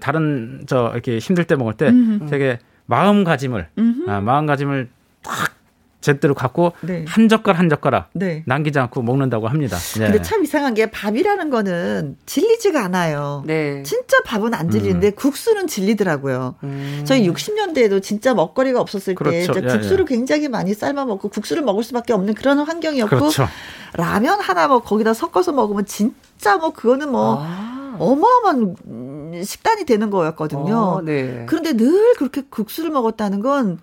다른 0.00 0.64
저 0.66 0.90
이렇게 0.92 1.18
힘들 1.18 1.44
때 1.44 1.56
먹을 1.56 1.72
때 1.74 1.88
음. 1.88 2.26
되게 2.28 2.58
마음가짐을 2.88 3.68
아, 4.08 4.20
마음가짐을 4.20 4.88
딱 5.22 5.58
제대로 6.00 6.34
갖고 6.34 6.72
네. 6.80 7.04
한 7.08 7.28
젓갈 7.28 7.56
한 7.56 7.68
젓가락 7.68 8.10
네. 8.14 8.42
남기지 8.46 8.78
않고 8.78 9.02
먹는다고 9.02 9.48
합니다. 9.48 9.76
네. 9.98 10.06
근데 10.06 10.22
참 10.22 10.44
이상한 10.44 10.74
게 10.74 10.90
밥이라는 10.90 11.50
거는 11.50 12.16
질리지가 12.24 12.84
않아요. 12.84 13.42
네. 13.46 13.82
진짜 13.82 14.22
밥은 14.24 14.54
안 14.54 14.70
질리는데 14.70 15.08
음. 15.08 15.12
국수는 15.16 15.66
질리더라고요. 15.66 16.54
음. 16.62 17.02
저희 17.04 17.28
60년대에도 17.28 18.02
진짜 18.02 18.32
먹거리가 18.32 18.80
없었을 18.80 19.16
그렇죠. 19.16 19.52
때 19.52 19.60
예, 19.62 19.66
국수를 19.66 20.06
예. 20.08 20.14
굉장히 20.14 20.48
많이 20.48 20.72
삶아 20.72 21.04
먹고 21.04 21.28
국수를 21.28 21.62
먹을 21.62 21.82
수밖에 21.82 22.12
없는 22.12 22.34
그런 22.34 22.58
환경이었고 22.60 23.16
그렇죠. 23.16 23.48
라면 23.94 24.40
하나 24.40 24.68
뭐 24.68 24.80
거기다 24.80 25.14
섞어서 25.14 25.52
먹으면 25.52 25.84
진짜 25.84 26.56
뭐 26.56 26.70
그거는 26.70 27.10
뭐 27.10 27.38
아. 27.40 27.77
어마어마한 27.98 29.42
식단이 29.44 29.84
되는 29.84 30.10
거였거든요. 30.10 30.76
어, 30.76 31.00
네. 31.02 31.44
그런데 31.48 31.72
늘 31.72 32.14
그렇게 32.14 32.42
국수를 32.48 32.90
먹었다는 32.90 33.40
건 33.40 33.78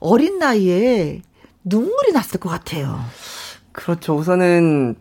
어린 0.00 0.38
나이에 0.38 1.22
눈물이 1.64 2.12
났을 2.12 2.40
것 2.40 2.48
같아요. 2.48 2.98
그렇죠. 3.72 4.14
우선은 4.14 4.96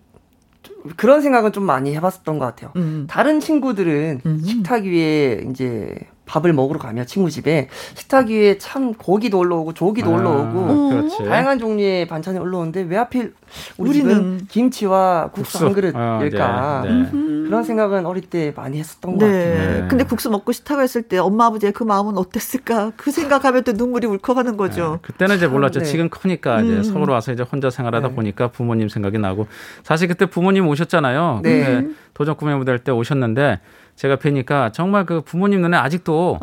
그런 0.98 1.22
생각은 1.22 1.52
좀 1.52 1.64
많이 1.64 1.96
해봤었던 1.96 2.38
것 2.40 2.46
같아요. 2.46 2.72
음. 2.76 3.08
다른 3.10 3.40
친구들은 3.40 4.22
음. 4.26 4.42
식탁 4.44 4.84
위에 4.84 5.46
이제 5.50 5.96
밥을 6.26 6.54
먹으러 6.54 6.80
가면 6.80 7.06
친구 7.06 7.30
집에 7.30 7.70
식탁 7.94 8.28
위에 8.30 8.58
참 8.58 8.94
고기도 8.94 9.40
올라오고 9.40 9.74
조기도 9.74 10.12
아, 10.12 10.18
올라오고 10.18 10.90
그렇지. 10.90 11.24
다양한 11.26 11.60
종류의 11.60 12.08
반찬이 12.08 12.40
올라오는데 12.40 12.82
왜 12.84 12.98
하필 12.98 13.34
우리 13.78 13.90
우리는 13.92 14.46
김치와 14.50 15.30
국수, 15.34 15.60
국수. 15.60 15.66
한 15.66 15.74
그릇일까 15.74 16.46
아, 16.46 16.82
네, 16.84 16.90
네. 16.90 17.10
그런 17.12 17.64
생각은 17.64 18.06
어릴 18.06 18.24
때 18.24 18.54
많이 18.56 18.80
했었던 18.80 19.18
네. 19.18 19.20
것 19.20 19.26
같아요. 19.26 19.82
네. 19.82 19.88
근데 19.88 20.04
국수 20.04 20.30
먹고 20.30 20.52
싶다고 20.52 20.82
했을 20.82 21.04
때 21.04 21.18
엄마 21.18 21.46
아버지의 21.46 21.72
그 21.74 21.84
마음은 21.84 22.18
어땠을까? 22.18 22.94
그 22.98 23.12
생각하면 23.12 23.64
또 23.64 23.72
눈물이 23.74 24.08
울컥하는 24.08 24.58
거죠. 24.58 24.94
네. 24.94 25.00
그때는 25.04 25.36
이제 25.38 25.48
몰랐죠. 25.48 25.80
네. 25.82 25.86
지금 25.86 26.10
크니까 26.10 26.62
이제 26.62 26.74
음. 26.78 26.84
서울 26.84 27.10
와서 27.12 27.32
이제 27.32 27.44
혼자 27.44 27.70
생활하다 27.70 28.10
보니까 28.10 28.48
부모님 28.50 28.90
생각이 28.90 29.20
나고 29.20 29.48
사실 29.84 30.08
그때 30.08 30.26
부모님 30.26 30.68
오셨잖아요. 30.68 31.42
네. 31.44 31.88
도전 32.14 32.36
꿈의 32.36 32.58
무대 32.58 32.72
할 32.72 32.80
때 32.80 32.92
오셨는데 32.92 33.60
제가 33.96 34.18
뵈니까 34.18 34.72
정말 34.72 35.06
그 35.06 35.22
부모님 35.22 35.62
눈에 35.62 35.78
아직도 35.78 36.40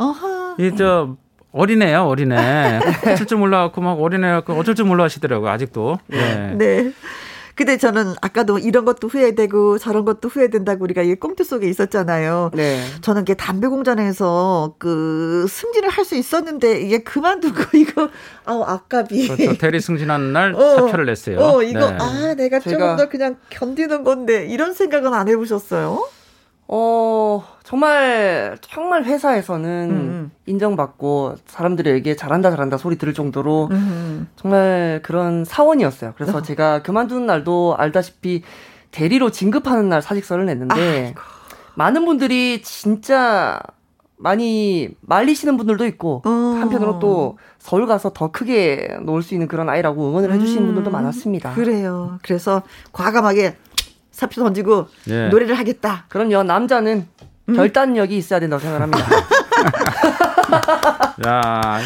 이저 0.59 1.16
어린애야 1.53 2.03
어린애 2.03 2.80
어쩔 3.07 3.26
줄 3.26 3.38
몰라갖고 3.38 3.80
막 3.82 4.00
어린애 4.00 4.30
갖고 4.30 4.55
어쩔 4.55 4.74
줄 4.74 4.86
몰라 4.86 5.05
하시더라고요 5.05 5.50
아직도 5.50 5.98
네. 6.07 6.55
네. 6.57 6.92
근데 7.55 7.76
저는 7.76 8.14
아까도 8.22 8.59
이런 8.59 8.86
것도 8.86 9.09
후회되고 9.09 9.76
저런 9.76 10.07
것도 10.07 10.30
후회된다고 10.30 10.84
우리가 10.84 11.03
이 11.03 11.14
꽁트 11.16 11.44
속에 11.44 11.68
있었잖아요. 11.68 12.50
네. 12.55 12.82
저는 13.03 13.22
이게 13.22 13.34
담배 13.34 13.68
공장에서 13.68 14.74
그 14.78 15.44
승진을 15.50 15.90
할 15.90 16.07
수 16.07 16.16
있었는데 16.16 16.80
이게 16.80 16.98
그만두고 17.03 17.62
이거 17.76 18.09
아우 18.46 18.62
아깝이. 18.62 19.28
그렇죠. 19.28 19.59
대리 19.59 19.80
승진하는 19.80 20.32
날 20.32 20.55
어, 20.55 20.76
사표를 20.76 21.05
냈어요. 21.05 21.38
어 21.40 21.62
이거 21.62 21.90
네. 21.90 21.98
아 22.00 22.34
내가 22.34 22.59
조금 22.59 22.96
더 22.96 23.11
그냥 23.11 23.36
견디는 23.50 24.03
건데 24.03 24.46
이런 24.46 24.72
생각은 24.72 25.12
안 25.12 25.28
해보셨어요? 25.28 26.09
어, 26.75 27.45
정말, 27.64 28.57
정말 28.62 29.05
회사에서는 29.05 29.91
음. 29.91 30.31
인정받고 30.47 31.35
사람들에게 31.47 32.16
잘한다, 32.16 32.49
잘한다 32.51 32.79
소리 32.79 32.97
들을 32.97 33.12
정도로 33.12 33.68
음. 33.70 34.31
정말 34.37 35.01
그런 35.03 35.45
사원이었어요. 35.45 36.14
그래서 36.16 36.39
어. 36.39 36.43
제가 36.43 36.81
그만둔 36.83 37.27
날도 37.27 37.77
알다시피 37.77 38.43
대리로 38.91 39.31
진급하는 39.31 39.91
날 39.91 40.01
사직서를 40.01 40.47
냈는데 40.47 40.75
아이고. 41.09 41.20
많은 41.75 42.07
분들이 42.07 42.62
진짜 42.62 43.61
많이 44.16 44.89
말리시는 45.03 45.59
분들도 45.59 45.85
있고 45.89 46.23
어. 46.25 46.31
한편으로 46.59 47.01
또 47.01 47.37
서울 47.59 47.87
가서 47.87 48.14
더 48.14 48.31
크게 48.31 48.97
놀 49.03 49.23
수 49.23 49.35
있는 49.35 49.47
그런 49.47 49.68
아이라고 49.68 50.09
응원을 50.09 50.33
해주시는 50.33 50.62
음. 50.62 50.66
분들도 50.68 50.91
많았습니다. 50.91 51.53
그래요. 51.55 52.18
그래서 52.23 52.62
과감하게 52.93 53.57
사표 54.12 54.42
던지고 54.42 54.88
예. 55.08 55.28
노래를 55.28 55.58
하겠다. 55.58 56.04
그럼요. 56.08 56.44
남자는 56.44 57.06
음? 57.48 57.54
결단력이 57.54 58.16
있어야 58.16 58.38
된다고 58.38 58.62
생각합니다. 58.62 59.04
야, 61.26 61.80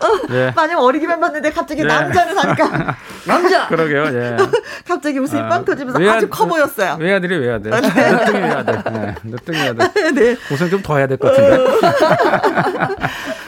어, 0.00 0.06
예. 0.30 0.52
마냥 0.54 0.78
어리기만 0.80 1.18
봤는데 1.20 1.50
갑자기 1.50 1.82
예. 1.82 1.86
남자를 1.86 2.36
하니까 2.36 2.96
남자. 3.26 3.66
그러게요. 3.68 4.04
예. 4.14 4.36
갑자기 4.86 5.18
웃음이 5.18 5.40
아, 5.42 5.48
빵 5.48 5.64
터지면서 5.64 5.98
외아, 5.98 6.14
아주 6.14 6.28
커 6.28 6.46
보였어요. 6.46 6.96
외아들이 7.00 7.36
외아들. 7.38 7.70
네. 7.70 7.80
늦둥이 7.80 8.38
외아들. 8.40 8.82
네. 8.92 9.14
늦둥이 9.24 9.58
외아들. 9.58 9.88
네. 10.14 10.36
고생 10.48 10.70
좀 10.70 10.82
더 10.82 10.96
해야 10.96 11.06
될 11.06 11.18
것 11.18 11.28
같은데. 11.34 11.56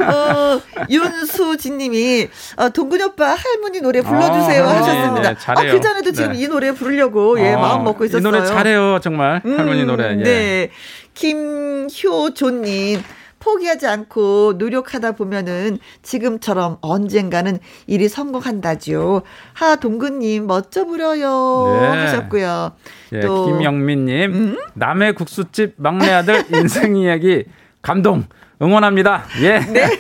어, 0.05 0.61
윤수진님이 0.88 2.28
어, 2.57 2.68
동근 2.70 3.01
오빠 3.03 3.34
할머니 3.34 3.80
노래 3.80 4.01
불러주세요 4.03 4.64
아, 4.64 4.76
하셨습니다. 4.76 5.30
네, 5.34 5.36
잘해요. 5.38 5.70
아, 5.70 5.74
그 5.74 5.80
전에도 5.80 6.12
지금 6.12 6.32
네. 6.32 6.38
이 6.40 6.48
노래 6.48 6.72
부르려고 6.72 7.38
예 7.40 7.53
아, 7.55 7.59
마음 7.59 7.84
먹고 7.84 8.05
있었어요. 8.05 8.20
이 8.20 8.22
노래 8.22 8.44
잘해요 8.44 8.98
정말 9.01 9.40
음, 9.44 9.59
할머니 9.59 9.84
노래. 9.84 10.11
예. 10.12 10.16
네. 10.22 10.70
김효조님. 11.14 13.03
포기하지 13.41 13.86
않고 13.86 14.55
노력하다 14.59 15.12
보면은 15.12 15.78
지금처럼 16.03 16.78
언젠가는 16.82 17.59
일이 17.86 18.09
성공한다죠. 18.09 19.22
하동근님 19.55 20.47
멋져 20.47 20.84
부려요 20.84 21.78
네. 21.80 21.86
하셨고요. 21.88 22.72
예, 23.14 23.20
또 23.20 23.47
김영민님 23.47 24.32
음? 24.32 24.59
남의 24.74 25.14
국수집 25.14 25.74
막내 25.76 26.11
아들 26.11 26.45
인생 26.55 26.97
이야기 26.97 27.45
감동 27.82 28.24
응원합니다. 28.62 29.24
예. 29.43 29.59
네. 29.59 29.88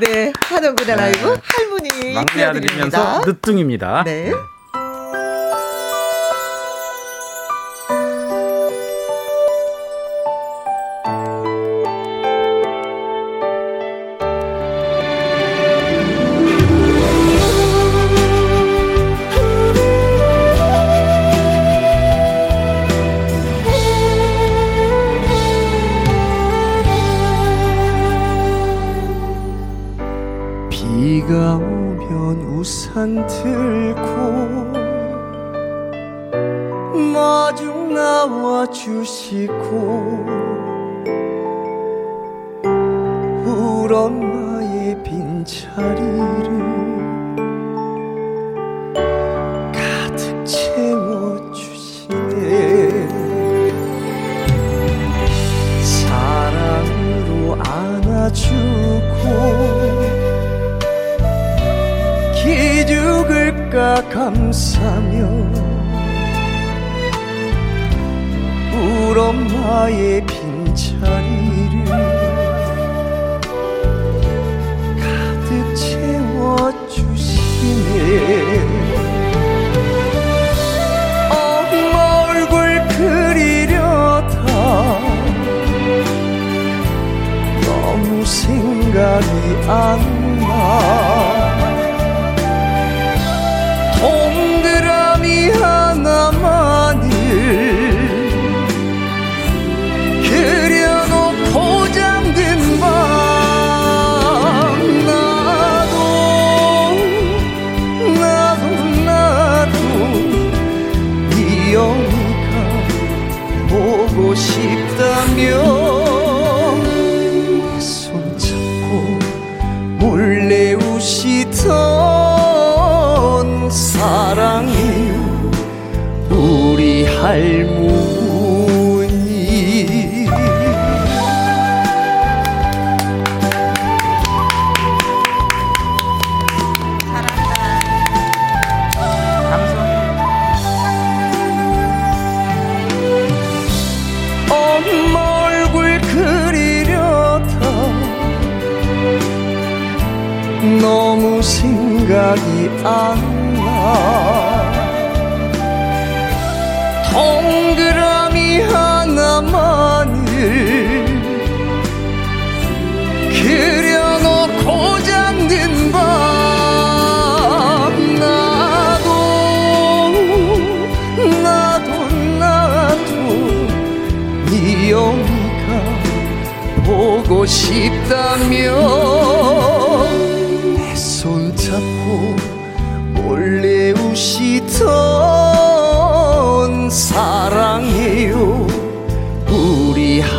네, 0.00 0.32
하동근의 0.48 0.96
네. 0.96 1.02
라이브 1.02 1.36
할머니 1.42 2.14
막내 2.14 2.44
아들이면서 2.44 3.22
늦둥입니다. 3.26 4.04
네. 4.04 4.32
산 32.92 33.26
들고 33.26 34.02
마중 37.14 37.94
나와 37.94 38.66
주시고 38.66 40.26
울 43.46 43.94
엄마의 43.94 45.02
빈자리를 45.02 46.81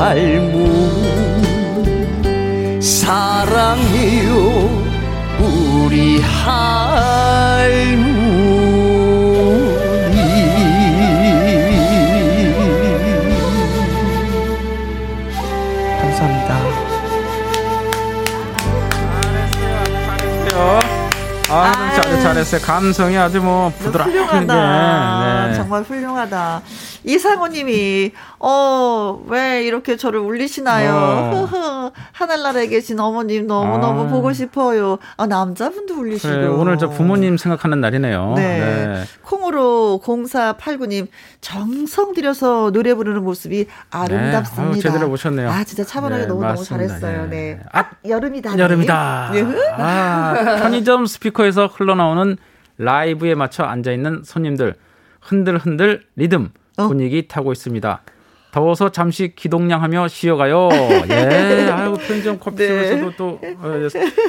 우리 0.04 0.10
할머니 0.10 0.82
사랑해요 2.82 4.34
우리 5.40 6.20
할머니 6.22 6.84
감사합니다. 16.02 16.54
아, 21.50 21.72
잘했, 22.02 22.22
잘했어요. 22.22 22.62
감성이 22.62 23.16
아주 23.18 23.40
뭐 23.42 23.72
부드럽게. 23.80 24.12
훌륭하다. 24.12 25.48
네. 25.50 25.54
정말 25.56 25.84
훌륭하다. 25.84 26.62
이상호님이 27.04 28.12
어 28.40 29.22
왜 29.28 29.64
이렇게 29.64 29.96
저를 29.98 30.20
울리시나요? 30.20 30.94
어. 30.94 31.92
하늘나라에 32.12 32.68
계신 32.68 33.00
어머님 33.00 33.48
너무 33.48 33.78
너무 33.78 34.04
아. 34.04 34.08
보고 34.08 34.34
싶어요. 34.34 34.98
아 35.18 35.26
남자분도 35.28 35.96
울리시고. 36.00 36.34
그래, 36.34 36.48
오늘 36.48 36.78
저 36.78 36.90
부모님 36.90 37.38
생각하는 37.38 37.80
날이네요. 37.82 38.34
네. 38.36 38.60
네. 38.60 39.04
콩으로 39.24 40.02
0489님 40.04 41.08
정성 41.42 42.14
들여서 42.14 42.72
노래 42.72 42.94
부르는 42.94 43.24
모습이 43.24 43.68
아름답습니다. 43.92 44.64
네. 44.64 44.74
아유, 44.76 44.82
제대로 44.82 45.10
보셨네요. 45.10 45.50
아 45.50 45.64
진짜 45.64 45.84
차분하게 45.84 46.24
네, 46.24 46.28
너무 46.28 46.42
너무 46.42 46.54
맞습니다. 46.54 46.88
잘했어요. 46.88 47.24
네. 47.30 47.30
네. 47.56 47.60
아 47.72 47.86
여름이다. 48.08 48.58
여름이다. 48.58 49.30
네. 49.34 49.46
아, 49.78 50.34
편의점 50.62 51.06
스피커에서 51.06 51.68
흘러나오는 51.68 52.38
라이브에 52.78 53.36
맞춰 53.36 53.64
앉아 53.64 53.92
있는 53.92 54.22
손님들 54.26 54.76
흔들흔들 55.22 56.04
리듬 56.16 56.50
어. 56.78 56.88
분위기 56.88 57.28
타고 57.28 57.52
있습니다. 57.52 58.02
더워서 58.52 58.90
잠시 58.90 59.34
기동량하며 59.36 60.08
쉬어가요. 60.10 60.70
예, 61.10 61.70
아이고 61.72 61.98
편의점 61.98 62.40
커피숍에서도 62.40 63.10
네. 63.10 63.16
또 63.18 63.40
어, 63.42 63.88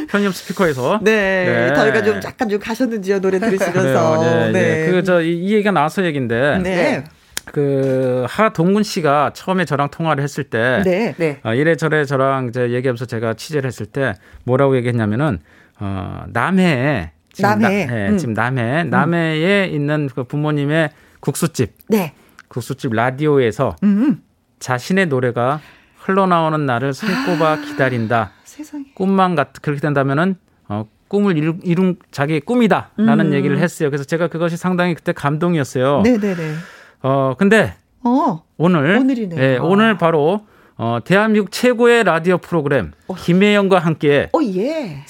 편의점 0.08 0.32
스피커에서 0.32 1.00
네. 1.02 1.68
네. 1.68 1.74
저희가 1.74 2.02
좀 2.02 2.20
약간 2.24 2.48
좀 2.48 2.58
가셨는지요 2.58 3.20
노래 3.20 3.38
들으시면서. 3.38 4.18
그래요. 4.18 4.50
네, 4.52 4.86
네. 4.86 4.90
그저 4.90 5.20
이, 5.20 5.44
이 5.44 5.52
얘기가 5.52 5.72
나와서 5.72 6.02
얘긴데 6.06 6.60
네. 6.62 7.04
그 7.44 8.24
하동근 8.26 8.82
씨가 8.82 9.32
처음에 9.34 9.66
저랑 9.66 9.90
통화를 9.90 10.24
했을 10.24 10.44
때 10.44 10.80
네. 10.86 11.14
네. 11.18 11.38
어, 11.44 11.52
이래저래 11.52 12.06
저랑 12.06 12.48
이제 12.48 12.70
얘기하면서 12.70 13.04
제가 13.04 13.34
취재를 13.34 13.66
했을 13.66 13.84
때 13.84 14.14
뭐라고 14.44 14.74
얘기했냐면은 14.76 15.38
어, 15.78 16.24
남해에 16.28 17.10
지금 17.34 17.50
남해. 17.50 17.86
나, 17.86 18.00
예, 18.00 18.08
음. 18.08 18.16
지금 18.16 18.32
남해 18.32 18.84
남해에 18.84 19.66
있는 19.66 20.08
그 20.14 20.24
부모님의 20.24 20.88
국수집 21.20 21.72
네. 21.88 22.14
국수집 22.54 22.94
라디오에서 22.94 23.76
음. 23.82 24.22
자신의 24.60 25.06
노래가 25.06 25.60
흘러나오는 25.98 26.64
날을 26.64 26.92
손꼽아 26.92 27.62
기다린다. 27.62 28.30
세상에. 28.44 28.84
꿈만 28.94 29.34
같 29.34 29.52
그렇게 29.60 29.80
된다면은 29.80 30.36
어, 30.68 30.86
꿈을 31.08 31.36
이룬, 31.36 31.60
이룬 31.64 31.96
자기의 32.12 32.42
꿈이다라는 32.42 33.26
음. 33.26 33.32
얘기를 33.32 33.58
했어요. 33.58 33.90
그래서 33.90 34.04
제가 34.04 34.28
그것이 34.28 34.56
상당히 34.56 34.94
그때 34.94 35.12
감동이었어요. 35.12 36.02
네네네. 36.02 36.54
어 37.02 37.34
근데 37.36 37.74
어. 38.04 38.44
오늘 38.56 38.98
오늘이네요. 38.98 39.40
예, 39.40 39.58
아. 39.58 39.62
오늘 39.62 39.98
바로 39.98 40.46
어, 40.76 40.98
대한민국 41.04 41.50
최고의 41.50 42.04
라디오 42.04 42.38
프로그램 42.38 42.92
김혜영과 43.16 43.78
함께해서 43.80 44.30
어 44.32 44.42
예. 44.42 45.04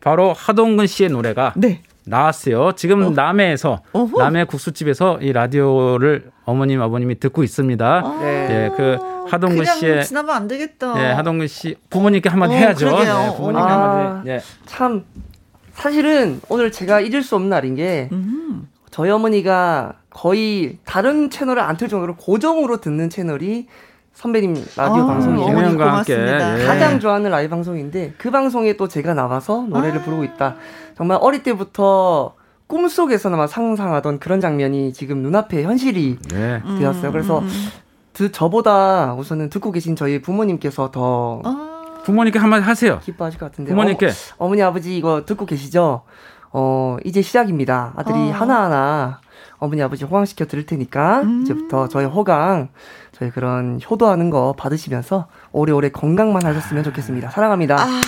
바로 0.00 0.32
하동근 0.32 0.86
씨의 0.86 1.10
노래가 1.10 1.52
네. 1.56 1.82
나왔어요. 2.08 2.72
지금 2.72 3.12
남해에서 3.14 3.82
어허. 3.92 4.18
남해 4.22 4.44
국수집에서 4.44 5.18
이 5.20 5.32
라디오를 5.32 6.30
어머님 6.44 6.80
아버님이 6.82 7.20
듣고 7.20 7.42
있습니다. 7.42 7.86
아, 8.04 8.20
예, 8.22 8.70
그 8.76 8.98
하동근 9.28 9.64
씨의 9.64 10.04
지나면 10.06 10.34
안 10.34 10.48
되겠다. 10.48 10.94
예, 11.02 11.12
하동근 11.12 11.46
씨 11.46 11.76
부모님께 11.90 12.28
한마디 12.28 12.54
어, 12.54 12.56
해야죠. 12.56 12.86
예, 12.86 13.36
부모님께 13.36 13.62
아. 13.62 13.80
한마디. 14.04 14.28
예. 14.30 14.40
참 14.66 15.04
사실은 15.74 16.40
오늘 16.48 16.72
제가 16.72 17.00
잊을 17.00 17.22
수 17.22 17.34
없는 17.36 17.50
날인 17.50 17.74
게 17.76 18.08
음. 18.12 18.68
저희 18.90 19.10
어머니가 19.10 19.94
거의 20.10 20.78
다른 20.84 21.30
채널을 21.30 21.62
안 21.62 21.76
틀 21.76 21.88
정도로 21.88 22.16
고정으로 22.16 22.78
듣는 22.80 23.10
채널이 23.10 23.68
선배님 24.18 24.52
라디오 24.76 25.04
아, 25.04 25.06
방송이에요. 25.06 25.46
어머니 25.46 25.54
김혜영과 25.54 25.96
함께. 25.98 26.12
예. 26.14 26.66
가장 26.66 26.98
좋아하는 26.98 27.30
라이브 27.30 27.50
방송인데 27.50 28.14
그 28.18 28.32
방송에 28.32 28.76
또 28.76 28.88
제가 28.88 29.14
나와서 29.14 29.64
노래를 29.68 30.02
부르고 30.02 30.24
있다. 30.24 30.56
정말 30.96 31.18
어릴 31.20 31.44
때부터 31.44 32.34
꿈속에서나마 32.66 33.46
상상하던 33.46 34.18
그런 34.18 34.40
장면이 34.40 34.92
지금 34.92 35.18
눈앞에 35.18 35.62
현실이 35.62 36.18
예. 36.32 36.62
되었어요. 36.80 37.12
그래서 37.12 37.44
드, 38.12 38.32
저보다 38.32 39.14
우선은 39.14 39.50
듣고 39.50 39.70
계신 39.70 39.94
저희 39.94 40.20
부모님께서 40.20 40.90
더 40.90 41.40
아, 41.44 42.00
부모님께 42.02 42.40
한마디 42.40 42.64
하세요. 42.64 42.98
기뻐하실 42.98 43.38
것 43.38 43.52
같은데 43.52 43.70
부모님께 43.70 44.10
어, 44.38 44.48
머니 44.48 44.60
아버지 44.62 44.96
이거 44.98 45.24
듣고 45.26 45.46
계시죠? 45.46 46.02
어 46.50 46.96
이제 47.04 47.22
시작입니다. 47.22 47.92
아들이 47.94 48.18
어. 48.18 48.32
하나하나 48.32 49.20
어머니 49.58 49.82
아버지 49.82 50.04
호강시켜 50.04 50.46
드릴 50.46 50.66
테니까 50.66 51.20
음. 51.22 51.42
이제부터 51.42 51.88
저희 51.88 52.06
호강 52.06 52.68
저희 53.18 53.30
그런 53.30 53.80
효도하는 53.88 54.30
거 54.30 54.54
받으시면서 54.56 55.26
오래오래 55.52 55.90
건강만 55.90 56.44
하셨으면 56.44 56.84
좋겠습니다. 56.84 57.30
사랑합니다. 57.30 57.76
아, 57.80 58.00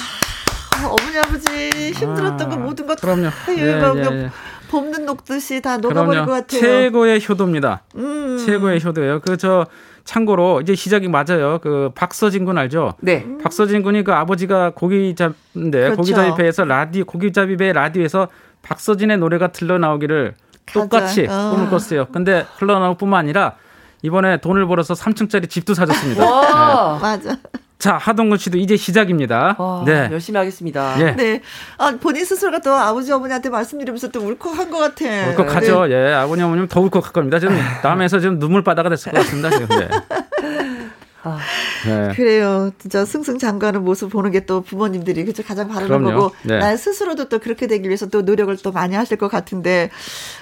어머니 0.86 1.18
아버지 1.18 1.90
힘들었던 1.92 2.48
거 2.48 2.54
아, 2.54 2.58
모든 2.58 2.86
것 2.86 3.00
그럼요. 3.00 3.28
예, 3.58 3.80
막 3.80 3.96
예, 3.99 4.03
그 4.03 4.12
예. 4.14 4.30
봄는 4.70 5.04
녹듯이 5.04 5.61
다 5.61 5.78
녹아버릴 5.78 6.24
것. 6.26 6.30
같아요. 6.32 6.61
최고의 6.61 7.20
효도입니다. 7.28 7.82
음. 7.96 8.38
최고의 8.46 8.82
효도예요. 8.84 9.20
그 9.20 9.37
저 9.37 9.66
참고로 10.04 10.61
이제 10.62 10.74
시작이 10.74 11.08
맞아요. 11.08 11.58
그 11.62 11.91
박서진 11.95 12.45
군 12.45 12.57
알죠? 12.58 12.95
네. 13.00 13.26
박서진 13.42 13.82
군이 13.82 14.03
그 14.03 14.12
아버지가 14.12 14.70
고기잡인데 14.70 15.80
그렇죠. 15.80 15.96
고기잡이 15.96 16.34
배에서 16.37 16.64
라디오 16.64 17.04
고기잡이 17.04 17.57
배 17.57 17.72
라디오에서 17.72 18.28
박서진의 18.62 19.18
노래가 19.18 19.49
틀려 19.49 19.78
나오기를 19.78 20.34
똑같이 20.72 21.26
어. 21.28 21.50
꿈을 21.54 21.68
꿨어요. 21.68 22.07
근데 22.12 22.46
흘러나올 22.57 22.96
뿐만 22.96 23.20
아니라 23.20 23.54
이번에 24.03 24.41
돈을 24.41 24.67
벌어서 24.67 24.95
3층짜리 24.95 25.49
집도 25.49 25.75
사줬습니다. 25.75 26.25
네. 26.25 27.01
맞아. 27.01 27.37
자, 27.79 27.97
하동근 27.97 28.37
씨도 28.37 28.59
이제 28.59 28.77
시작입니다. 28.77 29.57
와, 29.59 29.83
네. 29.87 30.09
열심히 30.13 30.37
하겠습니다. 30.37 31.01
예. 31.01 31.13
네. 31.13 31.41
아, 31.79 31.91
본인 31.99 32.25
스스로가 32.27 32.59
또 32.59 32.75
아버지, 32.75 33.11
어머니한테 33.11 33.49
말씀드리면서 33.49 34.09
또 34.09 34.21
울컥한 34.21 34.71
것 34.71 34.79
같아. 34.79 35.05
울컥하죠. 35.31 35.87
네. 35.87 35.95
예. 35.95 36.13
아버님, 36.13 36.45
어머님 36.45 36.68
더 36.68 36.81
울컥할 36.83 37.13
겁니다. 37.13 37.39
지금 37.39 37.57
남에서 37.83 38.21
지금 38.21 38.39
눈물 38.39 38.63
바다가 38.63 38.91
됐을 38.91 39.13
것 39.13 39.18
같습니다. 39.21 39.51
지금. 39.51 39.68
네. 39.79 39.89
아, 41.22 41.38
네. 41.87 42.14
그래요. 42.14 42.71
진짜 42.79 43.05
승승장구하는 43.05 43.84
모습 43.84 44.11
보는 44.11 44.30
게 44.30 44.41
또 44.47 44.63
부모님들이 44.63 45.25
그죠 45.25 45.42
가장 45.42 45.68
바라는. 45.68 46.03
거고 46.03 46.34
네. 46.42 46.59
나 46.59 46.76
스스로도 46.76 47.29
또 47.29 47.38
그렇게 47.38 47.67
되기 47.67 47.87
위해서 47.88 48.07
또 48.07 48.22
노력을 48.22 48.57
또 48.59 48.72
많이 48.72 48.95
하실 48.97 49.17
것 49.18 49.29
같은데 49.29 49.91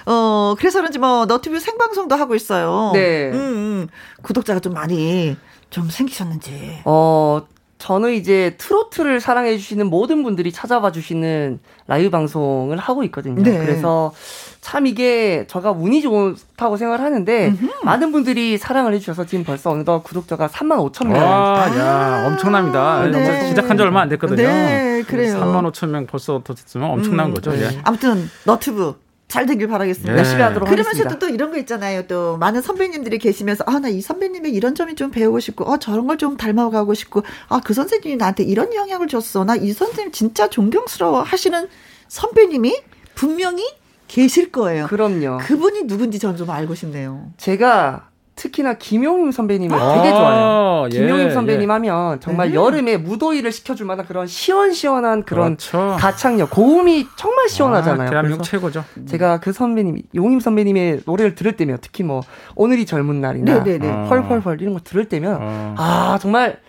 어 0.05 0.55
그래서 0.57 0.79
그런지 0.79 0.97
뭐 0.99 1.25
너튜브 1.25 1.59
생방송도 1.59 2.15
하고 2.15 2.33
있어요. 2.33 2.91
네. 2.93 3.29
음, 3.31 3.35
음. 3.37 3.87
구독자가 4.23 4.61
좀 4.61 4.73
많이 4.73 5.35
좀 5.69 5.89
생기셨는지. 5.89 6.81
어, 6.85 7.41
저는 7.79 8.13
이제 8.13 8.55
트로트를 8.57 9.21
사랑해 9.21 9.57
주시는 9.57 9.87
모든 9.87 10.21
분들이 10.21 10.51
찾아봐 10.51 10.91
주시는 10.91 11.59
라이브 11.87 12.09
방송을 12.09 12.77
하고 12.77 13.03
있거든요. 13.05 13.41
네. 13.41 13.57
그래서 13.57 14.13
참 14.59 14.85
이게 14.85 15.47
제가 15.47 15.71
운이 15.71 16.01
좋다고 16.01 16.75
생각을 16.75 17.03
하는데 17.03 17.47
음흠. 17.47 17.85
많은 17.85 18.11
분들이 18.11 18.57
사랑을 18.57 18.93
해주셔서 18.93 19.25
지금 19.25 19.45
벌써 19.45 19.71
어느덧 19.71 20.03
구독자가 20.03 20.49
3만 20.49 20.91
5천 20.91 21.07
명. 21.07 21.23
와, 21.23 21.57
야, 21.77 22.27
엄청납니다. 22.27 23.07
네. 23.07 23.47
시작한 23.47 23.77
지 23.77 23.83
얼마 23.83 24.01
안 24.01 24.09
됐거든요. 24.09 24.43
네, 24.45 25.03
그래요. 25.07 25.39
3만 25.39 25.71
5천 25.71 25.87
명 25.87 26.05
벌써 26.05 26.43
됐으면 26.43 26.91
엄청난 26.91 27.27
음, 27.27 27.33
거죠. 27.33 27.51
네. 27.51 27.61
예. 27.61 27.79
아무튼 27.85 28.29
너튜브 28.43 28.95
잘 29.29 29.45
되길 29.45 29.67
바라겠습니다. 29.67 30.11
네. 30.11 30.17
열심히 30.17 30.41
하도록 30.41 30.67
그러면서도 30.67 30.97
하겠습니다. 31.05 31.19
또 31.19 31.29
이런 31.29 31.51
거 31.51 31.57
있잖아요. 31.59 32.07
또 32.07 32.35
많은 32.37 32.61
선배님들이 32.61 33.19
계시면서 33.19 33.63
아 33.67 33.79
나 33.79 33.87
이 33.87 34.01
선배님의 34.01 34.51
이런 34.51 34.75
점이 34.75 34.95
좀 34.95 35.11
배우고 35.11 35.39
싶고 35.39 35.71
어 35.71 35.77
저런 35.77 36.07
걸 36.07 36.17
좀 36.17 36.35
닮아가고 36.35 36.93
싶고 36.95 37.23
아 37.47 37.61
그 37.63 37.73
선생님이 37.73 38.17
나한테 38.17 38.43
이런 38.43 38.73
영향을 38.73 39.07
줬어. 39.07 39.45
나 39.45 39.55
이 39.55 39.71
선생님 39.71 40.11
진짜 40.11 40.49
존경스러워 40.49 41.21
하시는 41.21 41.67
선배님이 42.09 42.75
분명히 43.15 43.63
계실 44.07 44.51
거예요. 44.51 44.87
그럼요. 44.87 45.37
그분이 45.41 45.83
누군지 45.83 46.17
전 46.19 46.35
좀 46.35 46.49
알고 46.49 46.73
싶네요. 46.73 47.31
제가 47.37 48.08
특히나 48.39 48.75
김용임 48.75 49.31
선배님을 49.31 49.77
아, 49.77 49.95
되게 49.95 50.09
좋아해요. 50.11 50.87
예, 50.93 50.97
김용임 50.97 51.29
선배님 51.29 51.69
예. 51.69 51.73
하면 51.73 52.21
정말 52.21 52.49
네. 52.49 52.55
여름에 52.55 52.95
무더위를 52.95 53.51
식혀줄 53.51 53.85
만한 53.85 54.05
그런 54.05 54.27
시원시원한 54.27 55.23
그런 55.25 55.57
그렇죠. 55.57 55.97
가창력, 55.99 56.49
고음이 56.49 57.07
정말 57.17 57.49
시원하잖아요. 57.49 58.07
아, 58.07 58.09
대한민국 58.11 58.43
최고죠. 58.43 58.85
제가 59.07 59.41
그 59.41 59.51
선배님, 59.51 60.03
용임 60.15 60.39
선배님의 60.39 61.01
노래를 61.05 61.35
들을 61.35 61.51
때면 61.57 61.79
특히 61.81 62.03
뭐 62.03 62.21
오늘이 62.55 62.85
젊은 62.85 63.19
날이나 63.19 63.63
네네네. 63.63 64.07
펄펄펄 64.07 64.61
이런 64.61 64.73
거 64.73 64.79
들을 64.81 65.03
때면 65.09 65.37
어. 65.41 65.75
아 65.77 66.17
정말 66.21 66.59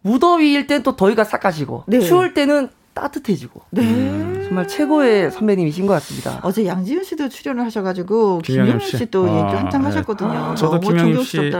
무더위일 0.00 0.66
땐 0.66 0.82
또 0.82 0.96
더위가 0.96 1.24
싹 1.24 1.40
가시고 1.40 1.84
네. 1.88 2.00
추울 2.00 2.32
때는 2.32 2.70
따뜻해지고. 2.94 3.62
네. 3.70 3.82
음, 3.82 4.44
정말 4.46 4.68
최고의 4.68 5.30
선배님이신 5.30 5.86
것 5.86 5.94
같습니다. 5.94 6.40
어제 6.42 6.66
양지은 6.66 7.04
씨도 7.04 7.28
출연을 7.28 7.64
하셔가지고 7.64 8.38
김영임 8.40 8.80
씨도 8.80 9.24
아, 9.26 9.46
얘기 9.46 9.56
한참 9.56 9.82
네. 9.82 9.86
하셨거든요. 9.88 10.30
아, 10.30 10.54
저도 10.54 10.80
김영임 10.80 11.22
씨 11.22 11.50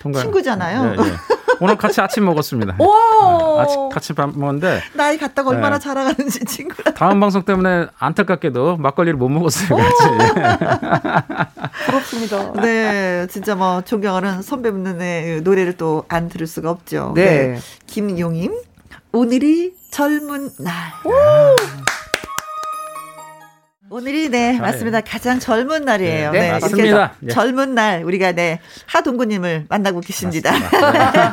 동감. 0.00 0.22
친구잖아요. 0.22 0.84
네, 0.84 0.96
네. 0.96 1.02
오늘 1.60 1.76
같이 1.76 2.00
아침 2.00 2.24
먹었습니다. 2.24 2.74
오! 2.78 2.86
네, 2.86 3.62
아침 3.62 3.88
같이 3.88 4.12
밥 4.14 4.36
먹었는데 4.36 4.80
나이 4.94 5.16
갔다가 5.16 5.50
얼마나 5.50 5.78
네. 5.78 5.84
자라가는지 5.84 6.44
친구. 6.44 6.82
다음 6.94 7.20
방송 7.20 7.42
때문에 7.44 7.86
안타깝게도 7.98 8.78
막걸리를 8.78 9.16
못 9.16 9.28
먹었어요. 9.28 9.76
같이. 9.78 10.04
부럽습니다. 11.86 12.52
네, 12.60 13.26
진짜 13.28 13.54
뭐 13.54 13.80
존경하는 13.82 14.42
선배분의 14.42 15.42
노래를 15.42 15.76
또 15.76 16.04
안 16.08 16.28
들을 16.28 16.46
수가 16.46 16.70
없죠. 16.70 17.12
네. 17.14 17.58
김용임 17.86 18.52
오늘이 19.14 19.74
젊은 19.90 20.48
날. 20.58 20.72
오늘이 23.90 24.30
네 24.30 24.58
맞습니다. 24.58 25.02
가장 25.02 25.38
젊은 25.38 25.84
날이에요. 25.84 26.30
네, 26.30 26.40
네 26.40 26.52
맞습니다. 26.52 27.12
네. 27.20 27.30
젊은 27.30 27.74
날 27.74 28.04
우리가 28.04 28.32
네 28.32 28.58
하동구님을 28.86 29.66
만나고 29.68 30.00
계십니다. 30.00 30.50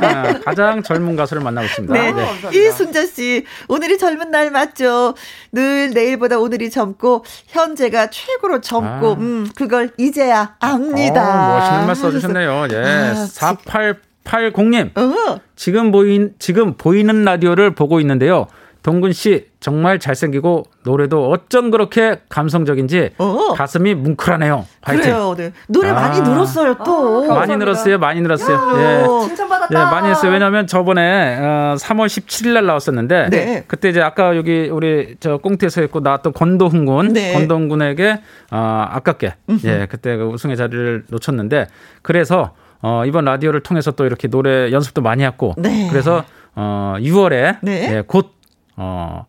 네. 0.01 0.41
가장 0.43 0.83
젊은 0.83 1.15
가수를 1.15 1.41
만나고 1.41 1.67
있습니다. 1.67 1.93
네, 1.93 2.11
네. 2.11 2.49
이순자 2.51 3.05
씨 3.05 3.45
오늘이 3.69 3.97
젊은 3.97 4.29
날 4.29 4.51
맞죠? 4.51 5.15
늘 5.53 5.91
내일보다 5.91 6.37
오늘이 6.37 6.69
젊고 6.69 7.23
현재가 7.47 8.09
최고로 8.09 8.59
젊고 8.59 9.11
아. 9.11 9.13
음 9.13 9.49
그걸 9.55 9.91
이제야 9.97 10.57
압니다. 10.59 11.55
어, 11.55 11.59
멋있는 11.59 11.87
말 11.87 11.95
써주셨네요. 11.95 12.67
예, 12.71 12.75
아, 12.75 13.15
48 13.25 14.08
80님. 14.23 14.97
어. 14.97 15.39
지금 15.55 15.91
보인 15.91 16.33
지금 16.39 16.73
보이는 16.73 17.23
라디오를 17.23 17.71
보고 17.75 17.99
있는데요. 17.99 18.47
동근 18.81 19.11
씨 19.11 19.47
정말 19.59 19.99
잘생기고 19.99 20.63
노래도 20.85 21.29
어쩜 21.29 21.69
그렇게 21.69 22.21
감성적인지 22.29 23.11
어. 23.17 23.53
가슴이 23.53 23.93
뭉클하네요. 23.93 24.65
파이팅. 24.81 25.03
그래요. 25.03 25.35
네. 25.37 25.51
노래 25.67 25.89
아. 25.89 25.93
많이 25.93 26.21
늘었어요 26.21 26.75
또. 26.85 27.29
아, 27.29 27.35
많이 27.35 27.57
늘었어요. 27.57 27.99
많이 27.99 28.21
늘었어요. 28.21 28.55
야, 28.55 29.01
예. 29.01 29.27
칭찬받았다. 29.27 29.79
예, 29.79 29.83
많이 29.83 30.09
했어요. 30.09 30.31
왜냐하면 30.31 30.65
저번에 30.65 31.37
어, 31.39 31.75
3월 31.77 32.05
17일 32.05 32.53
날 32.53 32.65
나왔었는데 32.67 33.29
네. 33.29 33.63
그때 33.67 33.89
이제 33.89 34.01
아까 34.01 34.37
여기 34.37 34.69
우리 34.71 35.17
저 35.19 35.37
꽁트에서 35.37 35.81
했고 35.81 35.99
나왔던 35.99 36.31
권도훈 36.33 36.85
군, 36.85 37.13
네. 37.13 37.33
권도훈 37.33 37.67
군에게 37.67 38.21
어, 38.51 38.85
아깝게 38.91 39.35
예 39.65 39.87
그때 39.89 40.15
그 40.15 40.23
우승의 40.23 40.55
자리를 40.55 41.03
놓쳤는데 41.09 41.67
그래서 42.01 42.53
어, 42.81 43.03
이번 43.05 43.25
라디오를 43.25 43.61
통해서 43.61 43.91
또 43.91 44.05
이렇게 44.05 44.27
노래 44.27 44.71
연습도 44.71 45.01
많이 45.01 45.23
했고 45.23 45.53
네. 45.57 45.87
그래서 45.89 46.23
어, 46.55 46.95
6월에 46.99 47.57
네. 47.61 47.95
예, 47.97 48.03
곧 48.05 48.33
어, 48.75 49.25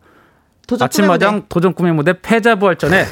아침마당 0.79 1.47
도전 1.49 1.73
꿈의 1.73 1.93
무대 1.93 2.13
패자부활전에 2.21 3.03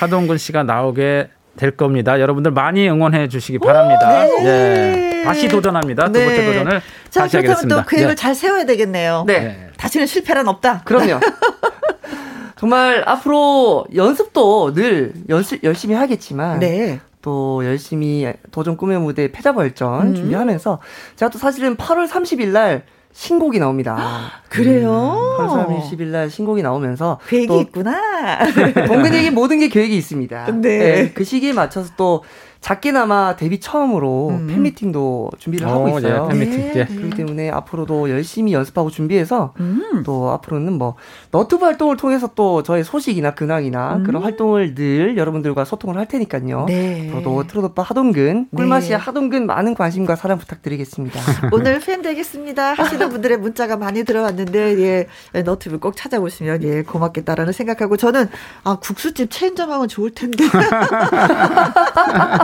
하동근 0.00 0.38
씨가 0.38 0.64
나오게 0.64 1.30
될 1.56 1.70
겁니다. 1.70 2.20
여러분들 2.20 2.50
많이 2.50 2.88
응원해 2.88 3.28
주시기 3.28 3.58
바랍니다. 3.58 4.08
네. 4.08 5.20
예. 5.20 5.24
다시 5.24 5.48
도전합니다. 5.48 6.06
두 6.06 6.12
번째 6.12 6.36
네. 6.36 6.46
도전을 6.46 6.82
자, 7.10 7.20
다시 7.20 7.36
하겠습니다. 7.36 7.82
또 7.82 7.88
계획을 7.88 8.10
네. 8.10 8.14
잘 8.14 8.34
세워야 8.34 8.64
되겠네요. 8.64 9.24
네. 9.26 9.70
다시는 9.76 10.06
실패란 10.06 10.46
없다. 10.48 10.82
그럼요. 10.84 11.20
정말 12.56 13.02
앞으로 13.06 13.86
연습도 13.94 14.72
늘 14.72 15.12
연습 15.28 15.62
열심히 15.62 15.94
하겠지만 15.94 16.58
네. 16.58 17.00
또 17.26 17.64
열심히 17.64 18.24
도전 18.52 18.76
꿈의 18.76 19.00
무대 19.00 19.32
패자벌전 19.32 20.06
음. 20.06 20.14
준비하면서 20.14 20.78
제가 21.16 21.28
또 21.28 21.40
사실은 21.40 21.76
8월 21.76 22.06
30일 22.06 22.50
날 22.50 22.84
신곡이 23.10 23.58
나옵니다. 23.58 24.30
그래요? 24.48 24.92
음, 25.40 25.44
8월 25.44 25.66
30일 25.66 26.04
날 26.04 26.30
신곡이 26.30 26.62
나오면서 26.62 27.18
계획이 27.26 27.58
있구나. 27.62 28.38
동근에게 28.86 29.30
모든 29.30 29.58
게 29.58 29.66
계획이 29.66 29.96
있습니다. 29.96 30.52
네. 30.62 30.78
네. 30.78 31.12
그 31.12 31.24
시기에 31.24 31.52
맞춰서 31.52 31.90
또 31.96 32.22
작게나마 32.60 33.36
데뷔 33.36 33.60
처음으로 33.60 34.30
음. 34.30 34.46
팬미팅도 34.48 35.30
준비를 35.38 35.66
오, 35.66 35.70
하고 35.70 35.84
어, 35.94 35.98
있어요. 35.98 36.28
예, 36.32 36.38
팬미팅. 36.38 36.72
네. 36.72 36.86
그렇기 36.86 37.10
때문에 37.16 37.50
앞으로도 37.50 38.10
열심히 38.10 38.52
연습하고 38.52 38.90
준비해서 38.90 39.54
음. 39.60 40.02
또 40.04 40.30
앞으로는 40.30 40.72
뭐 40.72 40.94
너튜브 41.30 41.64
활동을 41.64 41.96
통해서 41.96 42.30
또 42.34 42.62
저의 42.62 42.82
소식이나 42.84 43.34
근황이나 43.34 43.96
음. 43.96 44.02
그런 44.04 44.22
활동을 44.22 44.74
늘 44.74 45.16
여러분들과 45.16 45.64
소통을 45.64 45.96
할 45.96 46.06
테니까요. 46.06 46.64
네. 46.66 47.08
앞으로도 47.08 47.46
트롯 47.46 47.64
오빠 47.64 47.82
하동근 47.82 48.48
네. 48.50 48.56
꿀맛이야 48.56 48.98
하동근 48.98 49.46
많은 49.46 49.74
관심과 49.74 50.16
사랑 50.16 50.38
부탁드리겠습니다. 50.38 51.20
오늘 51.52 51.80
팬 51.80 52.02
되겠습니다 52.02 52.72
하시는 52.74 53.08
분들의 53.08 53.38
문자가 53.38 53.76
많이 53.76 54.04
들어왔는데 54.04 55.06
예 55.34 55.42
너튜브 55.42 55.78
꼭 55.78 55.96
찾아보시면 55.96 56.62
예 56.62 56.82
고맙겠다라는 56.82 57.52
생각하고 57.52 57.96
저는 57.96 58.28
아 58.64 58.76
국수집 58.76 59.30
체인점하면 59.30 59.88
좋을 59.88 60.10
텐데. 60.10 60.44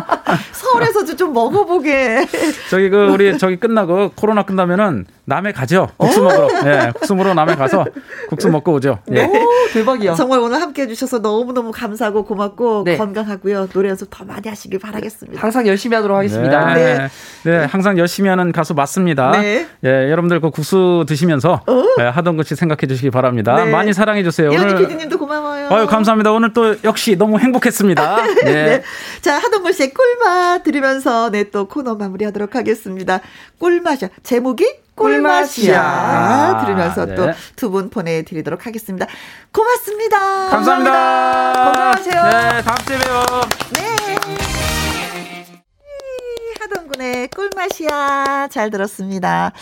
서울에서도 0.52 1.16
좀 1.16 1.32
먹어보게. 1.32 2.26
저기 2.70 2.88
그 2.90 3.08
우리 3.08 3.36
저기 3.38 3.56
끝나고 3.56 4.12
코로나 4.14 4.42
끝나면은 4.44 5.06
남해 5.24 5.52
가죠. 5.52 5.88
국수 5.96 6.20
먹으러. 6.20 6.48
예, 6.66 6.90
국수 6.92 7.14
먹으러 7.14 7.34
남해 7.34 7.54
가서 7.54 7.84
국수 8.28 8.48
먹고 8.48 8.72
오죠. 8.74 8.98
예. 9.12 9.24
오, 9.24 9.32
대박이야. 9.72 10.14
정말 10.14 10.40
오늘 10.40 10.60
함께 10.60 10.82
해주셔서 10.82 11.20
너무너무 11.20 11.70
감사하고 11.70 12.24
고맙고 12.24 12.82
네. 12.84 12.96
건강하고요. 12.96 13.68
노래 13.68 13.90
연습 13.90 14.08
더 14.10 14.24
많이 14.24 14.48
하시길 14.48 14.80
바라겠습니다. 14.80 15.40
항상 15.40 15.66
열심히 15.68 15.94
하도록 15.94 16.16
하겠습니다. 16.16 16.74
네. 16.74 16.98
네. 16.98 17.08
네 17.44 17.64
항상 17.66 17.98
열심히 17.98 18.28
하는 18.28 18.50
가수 18.50 18.74
맞습니다. 18.74 19.30
네. 19.40 19.66
예, 19.84 20.10
여러분들 20.10 20.40
그 20.40 20.50
국수 20.50 21.04
드시면서 21.06 21.62
어? 21.68 21.84
예, 22.00 22.02
하던 22.02 22.36
것이 22.36 22.56
생각해 22.56 22.88
주시기 22.88 23.10
바랍니다. 23.10 23.64
네. 23.64 23.70
많이 23.70 23.92
사랑해 23.92 24.24
주세요. 24.24 24.50
오늘 24.50 24.76
PD님도 24.76 25.18
고마워요. 25.18 25.68
아유, 25.70 25.86
감사합니다. 25.86 26.32
오늘 26.32 26.52
또 26.52 26.74
역시 26.82 27.16
너무 27.16 27.38
행복했습니다. 27.38 28.22
네. 28.44 28.52
네. 28.52 28.82
자, 29.20 29.38
하동근 29.38 29.72
씨의 29.72 29.94
꿀맛 29.94 30.64
들으면서 30.64 31.30
네, 31.30 31.44
또 31.50 31.68
코너 31.68 31.94
마무리하도록 31.94 32.56
하겠습니다. 32.56 33.20
꿀맛이야. 33.58 34.08
제목이 34.24 34.81
꿀맛이야. 34.94 36.62
들으면서 36.64 37.06
네. 37.06 37.14
또두 37.14 37.70
분 37.70 37.90
보내드리도록 37.90 38.66
하겠습니다. 38.66 39.06
고맙습니다. 39.52 40.18
감사합니다. 40.50 40.92
감사합니다. 40.92 41.62
건강하세요. 41.64 42.22
네, 42.24 42.62
다음 42.62 42.76
주에 42.86 42.98
봬요. 42.98 43.24
네. 43.74 43.92
하동군의 46.60 47.28
꿀맛이야. 47.28 48.48
잘 48.50 48.70
들었습니다. 48.70 49.52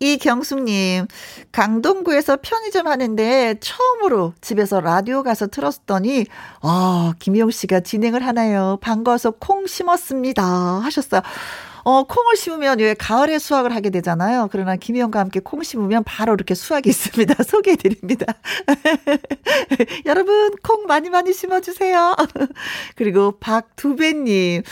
이경숙님, 0.00 1.06
강동구에서 1.52 2.38
편의점 2.42 2.88
하는데 2.88 3.54
처음으로 3.60 4.32
집에서 4.40 4.80
라디오 4.80 5.22
가서 5.22 5.46
틀었더니, 5.46 6.26
아, 6.62 7.12
김용 7.20 7.50
씨가 7.50 7.80
진행을 7.80 8.26
하나요? 8.26 8.78
반가워서 8.80 9.32
콩 9.32 9.66
심었습니다. 9.66 10.42
하셨어요. 10.44 11.20
어, 11.84 12.04
콩을 12.04 12.36
심으면 12.36 12.78
왜 12.78 12.94
가을에 12.94 13.38
수확을 13.38 13.74
하게 13.74 13.90
되잖아요. 13.90 14.48
그러나 14.50 14.76
김희영과 14.76 15.20
함께 15.20 15.40
콩 15.40 15.62
심으면 15.62 16.04
바로 16.04 16.34
이렇게 16.34 16.54
수확이 16.54 16.90
있습니다. 16.90 17.42
소개해 17.44 17.76
드립니다. 17.76 18.26
여러분, 20.06 20.54
콩 20.62 20.86
많이 20.86 21.10
많이 21.10 21.32
심어주세요. 21.32 22.16
그리고 22.96 23.32
박두배님. 23.38 24.62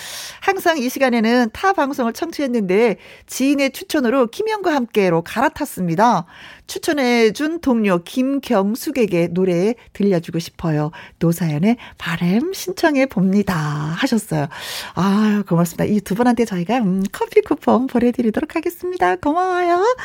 항상 0.40 0.78
이 0.78 0.88
시간에는 0.88 1.50
타 1.52 1.72
방송을 1.72 2.12
청취했는데 2.12 2.96
지인의 3.26 3.70
추천으로 3.72 4.28
김희영과 4.28 4.74
함께로 4.74 5.22
갈아탔습니다. 5.22 6.26
추천해준 6.66 7.60
동료 7.60 8.02
김경숙에게 8.02 9.28
노래 9.28 9.74
들려주고 9.92 10.38
싶어요. 10.38 10.90
노사연의 11.18 11.76
바램 11.98 12.52
신청해 12.52 13.06
봅니다. 13.06 13.54
하셨어요. 13.54 14.48
아유, 14.94 15.44
고맙습니다. 15.46 15.84
이 15.84 16.00
두 16.00 16.14
분한테 16.14 16.44
저희가, 16.44 16.78
음, 16.78 17.02
커피 17.12 17.40
쿠폰 17.40 17.86
보내드리도록 17.88 18.54
하겠습니다. 18.54 19.16
고마워요. 19.16 19.96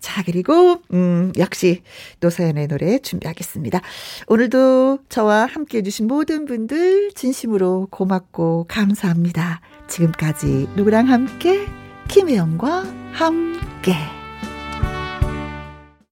자, 0.00 0.22
그리고, 0.24 0.82
음, 0.92 1.32
역시 1.38 1.82
노사연의 2.20 2.68
노래 2.68 2.98
준비하겠습니다. 2.98 3.80
오늘도 4.26 4.98
저와 5.08 5.46
함께 5.46 5.78
해 5.78 5.82
주신 5.82 6.06
모든 6.06 6.44
분들 6.44 7.12
진심으로 7.14 7.88
고맙고 7.90 8.66
감사합니다. 8.68 9.60
지금까지 9.88 10.68
누구랑 10.76 11.08
함께? 11.08 11.66
김혜영과 12.08 12.84
함께. 13.12 14.25